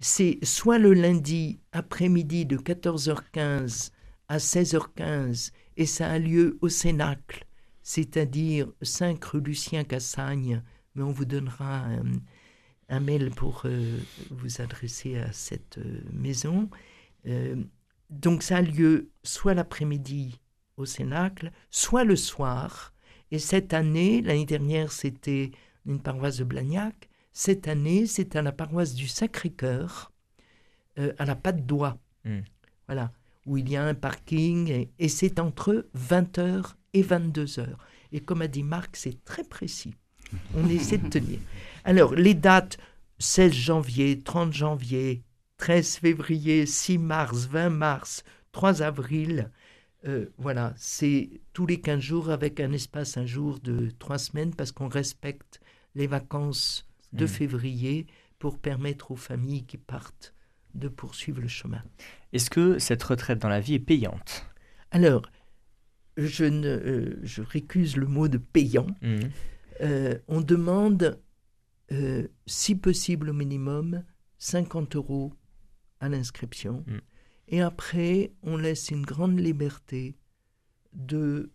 C'est 0.00 0.38
soit 0.42 0.78
le 0.78 0.94
lundi 0.94 1.60
après-midi 1.72 2.46
de 2.46 2.56
14h15 2.56 3.90
à 4.28 4.38
16h15, 4.38 5.52
et 5.76 5.86
ça 5.86 6.10
a 6.10 6.18
lieu 6.18 6.56
au 6.62 6.68
Cénacle, 6.68 7.46
c'est-à-dire 7.82 8.68
5 8.80 9.22
rue 9.24 9.40
Lucien 9.40 9.84
Cassagne, 9.84 10.62
mais 10.94 11.02
on 11.02 11.10
vous 11.10 11.24
donnera 11.24 11.84
un, 12.88 13.00
mail 13.00 13.30
pour 13.30 13.62
euh, 13.64 13.98
vous 14.30 14.60
adresser 14.60 15.18
à 15.18 15.32
cette 15.32 15.78
euh, 15.78 16.00
maison. 16.12 16.70
Euh, 17.26 17.56
donc 18.08 18.42
ça 18.42 18.56
a 18.56 18.62
lieu 18.62 19.10
soit 19.22 19.54
l'après-midi 19.54 20.40
au 20.76 20.86
Cénacle, 20.86 21.52
soit 21.70 22.04
le 22.04 22.16
soir. 22.16 22.92
Et 23.30 23.38
cette 23.38 23.74
année, 23.74 24.22
l'année 24.22 24.46
dernière, 24.46 24.92
c'était 24.92 25.50
une 25.86 26.00
paroisse 26.00 26.38
de 26.38 26.44
Blagnac. 26.44 27.08
Cette 27.32 27.68
année, 27.68 28.06
c'est 28.06 28.36
à 28.36 28.42
la 28.42 28.52
paroisse 28.52 28.94
du 28.94 29.08
Sacré-Cœur, 29.08 30.12
à 30.96 31.24
la 31.24 31.36
Patte 31.36 31.64
d'Oie. 31.64 31.98
Hmm. 32.24 32.40
Voilà, 32.86 33.12
où 33.46 33.56
il 33.56 33.68
y 33.68 33.76
a 33.76 33.84
un 33.84 33.94
parking. 33.94 34.68
Et, 34.68 34.90
et 34.98 35.08
c'est 35.08 35.38
entre 35.38 35.88
20h 35.96 36.74
et 36.92 37.02
22h. 37.02 37.68
Et 38.12 38.20
comme 38.20 38.42
a 38.42 38.48
dit 38.48 38.64
Marc, 38.64 38.96
c'est 38.96 39.24
très 39.24 39.44
précis. 39.44 39.94
On 40.54 40.68
essaie 40.68 40.98
de 40.98 41.08
tenir. 41.08 41.38
Alors, 41.84 42.14
les 42.14 42.34
dates 42.34 42.78
16 43.18 43.52
janvier, 43.52 44.18
30 44.18 44.52
janvier, 44.52 45.22
13 45.58 45.96
février, 45.96 46.66
6 46.66 46.98
mars, 46.98 47.46
20 47.46 47.70
mars, 47.70 48.24
3 48.52 48.82
avril. 48.82 49.50
Euh, 50.06 50.26
voilà, 50.38 50.72
c'est 50.76 51.40
tous 51.52 51.66
les 51.66 51.80
15 51.80 52.00
jours 52.00 52.30
avec 52.30 52.60
un 52.60 52.72
espace 52.72 53.16
un 53.16 53.26
jour 53.26 53.60
de 53.60 53.90
3 53.98 54.18
semaines 54.18 54.54
parce 54.54 54.72
qu'on 54.72 54.88
respecte 54.88 55.60
les 55.94 56.06
vacances 56.06 56.88
de 57.12 57.24
mmh. 57.24 57.28
février 57.28 58.06
pour 58.38 58.58
permettre 58.58 59.10
aux 59.10 59.16
familles 59.16 59.64
qui 59.64 59.76
partent 59.76 60.34
de 60.74 60.88
poursuivre 60.88 61.40
le 61.40 61.48
chemin. 61.48 61.82
Est-ce 62.32 62.48
que 62.48 62.78
cette 62.78 63.02
retraite 63.02 63.40
dans 63.40 63.48
la 63.48 63.60
vie 63.60 63.74
est 63.74 63.78
payante? 63.78 64.46
Alors, 64.90 65.22
je, 66.16 66.44
ne, 66.44 66.68
euh, 66.68 67.20
je 67.22 67.42
récuse 67.42 67.96
le 67.96 68.06
mot 68.06 68.28
de 68.28 68.38
payant. 68.38 68.86
Mmh. 69.02 69.18
Euh, 69.82 70.18
on 70.28 70.40
demande, 70.40 71.20
si 72.46 72.76
possible 72.76 73.30
au 73.30 73.32
minimum, 73.32 74.04
50 74.38 74.96
euros 74.96 75.32
à 76.00 76.08
l'inscription. 76.08 76.84
Mm. 76.86 76.98
Et 77.50 77.60
après, 77.60 78.32
on 78.42 78.56
laisse 78.56 78.90
une 78.90 79.04
grande 79.04 79.38
liberté 79.38 80.14
de 80.92 81.50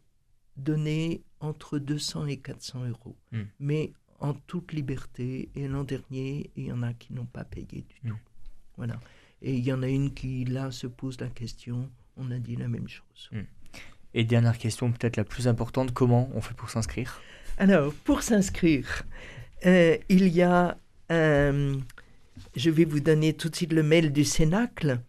donner 0.58 1.24
entre 1.40 1.80
200 1.80 2.28
et 2.28 2.38
400 2.38 2.86
euros. 2.86 3.16
Mm. 3.32 3.42
Mais 3.60 3.94
en 4.20 4.34
toute 4.34 4.74
liberté. 4.74 5.50
Et 5.56 5.68
l'an 5.68 5.84
dernier, 5.84 6.50
il 6.56 6.66
y 6.66 6.72
en 6.72 6.84
a 6.84 6.94
qui 6.94 7.14
n'ont 7.14 7.26
pas 7.26 7.44
payé 7.44 7.86
du 7.88 7.96
mm. 8.04 8.10
tout. 8.10 8.20
Voilà. 8.78 9.00
Et 9.42 9.54
il 9.56 9.64
y 9.64 9.72
en 9.72 9.84
a 9.84 9.88
une 9.88 10.14
qui, 10.14 10.46
là, 10.46 10.72
se 10.72 10.88
pose 10.88 11.20
la 11.20 11.28
question. 11.28 11.90
On 12.18 12.32
a 12.32 12.40
dit 12.40 12.56
la 12.56 12.68
même 12.68 12.88
chose. 12.88 13.30
Et 14.14 14.24
dernière 14.24 14.58
question, 14.58 14.92
peut-être 14.92 15.18
la 15.18 15.26
plus 15.26 15.48
importante, 15.48 15.94
comment 15.94 16.30
on 16.34 16.42
fait 16.42 16.54
pour 16.54 16.70
s'inscrire? 16.70 17.22
Alors, 17.58 17.94
pour 17.94 18.24
s'inscrire, 18.24 19.04
euh, 19.66 19.98
il 20.08 20.30
y 20.30 20.42
a, 20.42 20.78
euh, 21.12 21.76
je 22.56 22.70
vais 22.70 22.86
vous 22.86 23.02
donner 23.02 23.34
tout 23.34 23.50
de 23.50 23.56
suite 23.56 23.74
le 23.74 23.84
mail 23.84 24.14
du 24.14 24.24
Cénacle. 24.24 25.02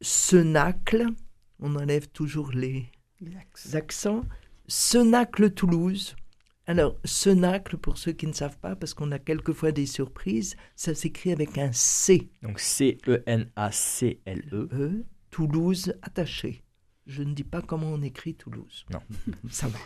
Cenacle, 0.00 1.06
on 1.60 1.76
enlève 1.76 2.08
toujours 2.08 2.50
les, 2.52 2.90
accents. 3.72 4.24
Cenacle 4.66 5.50
Toulouse. 5.50 6.16
Alors, 6.66 6.96
Cenacle, 7.04 7.76
pour 7.76 7.98
ceux 7.98 8.12
qui 8.12 8.26
ne 8.26 8.32
savent 8.32 8.58
pas, 8.58 8.74
parce 8.74 8.94
qu'on 8.94 9.12
a 9.12 9.18
quelquefois 9.18 9.70
des 9.72 9.86
surprises, 9.86 10.56
ça 10.76 10.94
s'écrit 10.94 11.32
avec 11.32 11.58
un 11.58 11.72
C. 11.72 12.30
Donc 12.42 12.58
C-E-N-A-C-L-E. 12.60 13.08
-E, 14.72 15.04
Toulouse 15.30 15.94
attaché. 16.02 16.62
Je 17.06 17.22
ne 17.22 17.34
dis 17.34 17.44
pas 17.44 17.60
comment 17.60 17.88
on 17.88 18.02
écrit 18.02 18.34
Toulouse. 18.34 18.86
Non. 18.90 19.00
ça 19.50 19.68
va 19.68 19.78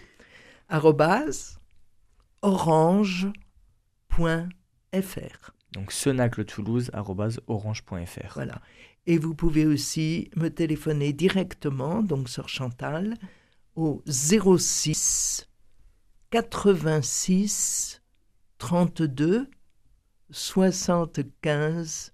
orange.fr. 2.42 3.32
Donc 5.72 5.92
orange.fr. 7.46 8.34
Voilà. 8.34 8.60
Et 9.08 9.16
vous 9.16 9.34
pouvez 9.34 9.64
aussi 9.64 10.30
me 10.36 10.50
téléphoner 10.50 11.14
directement, 11.14 12.02
donc 12.02 12.28
sur 12.28 12.50
Chantal, 12.50 13.14
au 13.74 14.02
06 14.06 15.48
86 16.30 18.02
32 18.58 19.48
75 20.30 22.12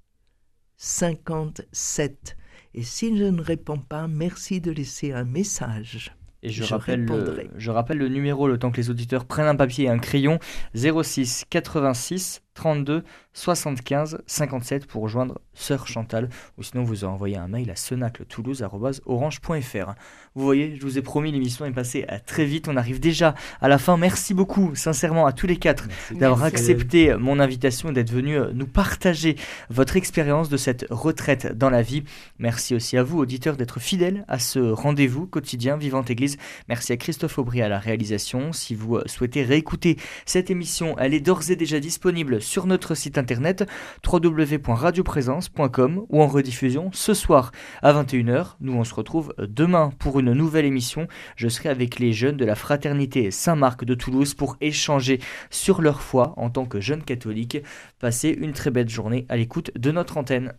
57. 0.76 2.36
Et 2.74 2.84
si 2.84 3.16
je 3.16 3.24
ne 3.24 3.42
réponds 3.42 3.78
pas, 3.78 4.07
merci 4.07 4.61
de 4.61 4.70
laisser 4.70 5.11
un 5.12 5.24
message. 5.24 6.14
Et 6.45 6.51
je, 6.51 6.62
rappelle 6.62 7.07
le, 7.07 7.51
je 7.57 7.70
rappelle 7.72 7.99
le 7.99 8.09
numéro 8.09 8.47
le 8.47 8.57
temps 8.57 8.70
que 8.70 8.76
les 8.76 8.90
auditeurs 8.90 9.24
prennent 9.24 9.49
un 9.49 9.57
papier 9.57 9.86
et 9.86 9.88
un 9.88 9.99
crayon 9.99 10.38
06 10.76 11.47
86 11.51 12.43
32 12.55 13.05
75 13.34 14.22
57 14.26 14.86
pour 14.86 15.02
rejoindre 15.02 15.40
Sœur 15.55 15.88
Chantal 15.88 16.28
ou 16.57 16.62
sinon 16.62 16.84
vous 16.84 17.05
envoyez 17.05 17.36
un 17.36 17.48
mail 17.48 17.70
à 17.70 17.76
sonacletoulouse.orange.fr. 17.76 19.94
Vous 20.36 20.44
voyez, 20.44 20.76
je 20.76 20.82
vous 20.82 20.98
ai 20.98 21.02
promis, 21.02 21.32
l'émission 21.32 21.64
est 21.64 21.72
passée 21.72 22.05
à 22.09 22.20
très 22.20 22.44
vite. 22.44 22.68
On 22.68 22.76
arrive 22.76 23.00
déjà 23.00 23.34
à 23.61 23.68
la 23.68 23.78
fin. 23.78 23.96
Merci 23.96 24.34
beaucoup, 24.34 24.74
sincèrement, 24.74 25.26
à 25.26 25.32
tous 25.32 25.46
les 25.46 25.57
quatre 25.57 25.88
d'avoir 26.12 26.44
accepté 26.44 27.14
mon 27.16 27.40
invitation 27.40 27.90
et 27.90 27.92
d'être 27.92 28.12
venus 28.12 28.38
euh, 28.38 28.52
nous 28.52 28.66
partager 28.66 29.36
votre 29.70 29.96
expérience 29.96 30.48
de 30.48 30.57
cette 30.57 30.86
retraite 30.90 31.57
dans 31.57 31.70
la 31.70 31.82
vie. 31.82 32.05
Merci 32.38 32.74
aussi 32.74 32.96
à 32.96 33.02
vous, 33.02 33.18
auditeurs, 33.18 33.57
d'être 33.57 33.80
fidèles 33.80 34.24
à 34.28 34.38
ce 34.38 34.59
rendez-vous 34.59 35.26
quotidien 35.26 35.76
Vivante 35.76 36.11
Église. 36.11 36.36
Merci 36.68 36.92
à 36.92 36.96
Christophe 36.96 37.38
Aubry 37.38 37.62
à 37.62 37.68
la 37.68 37.78
réalisation. 37.78 38.52
Si 38.52 38.74
vous 38.74 38.96
euh, 38.96 39.05
souhaitez 39.07 39.42
réécouter 39.42 39.96
cette 40.24 40.50
émission, 40.50 40.96
elle 40.98 41.14
est 41.14 41.20
d'ores 41.20 41.50
et 41.50 41.57
déjà 41.57 41.80
disponible 41.80 42.40
sur 42.45 42.66
notre 42.66 42.95
site 42.95 43.18
internet 43.18 43.68
www.radioprésence.com 44.07 46.07
ou 46.09 46.22
en 46.22 46.26
rediffusion 46.26 46.90
ce 46.92 47.14
soir 47.14 47.53
à 47.82 47.92
21h. 47.92 48.55
Nous 48.61 48.74
on 48.74 48.84
se 48.84 48.95
retrouve 48.95 49.34
demain 49.38 49.90
pour 49.99 50.20
une 50.20 50.32
nouvelle 50.32 50.64
émission. 50.64 51.09
Je 51.36 51.49
serai 51.49 51.70
avec 51.70 51.99
les 51.99 52.12
jeunes 52.12 52.36
de 52.36 52.45
la 52.45 52.55
fraternité 52.55 53.30
Saint-Marc 53.30 53.84
de 53.84 53.95
Toulouse 53.95 54.34
pour 54.34 54.57
échanger 54.61 55.20
sur 55.51 55.82
leur 55.82 56.03
foi 56.03 56.34
en 56.36 56.51
tant 56.51 56.66
que 56.66 56.80
jeunes 56.80 57.03
catholiques. 57.03 57.59
Passez 57.99 58.28
une 58.28 58.53
très 58.53 58.70
belle 58.70 58.88
journée 58.88 59.26
à 59.28 59.36
l'écoute 59.36 59.72
de 59.76 59.90
notre 59.90 60.16
antenne. 60.16 60.55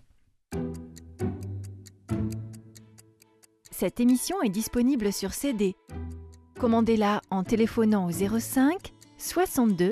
Cette 3.71 3.99
émission 3.99 4.41
est 4.41 4.49
disponible 4.49 5.11
sur 5.11 5.33
CD. 5.33 5.75
Commandez-la 6.59 7.21
en 7.29 7.43
téléphonant 7.43 8.07
au 8.07 8.11
05 8.11 8.93
62 9.17 9.91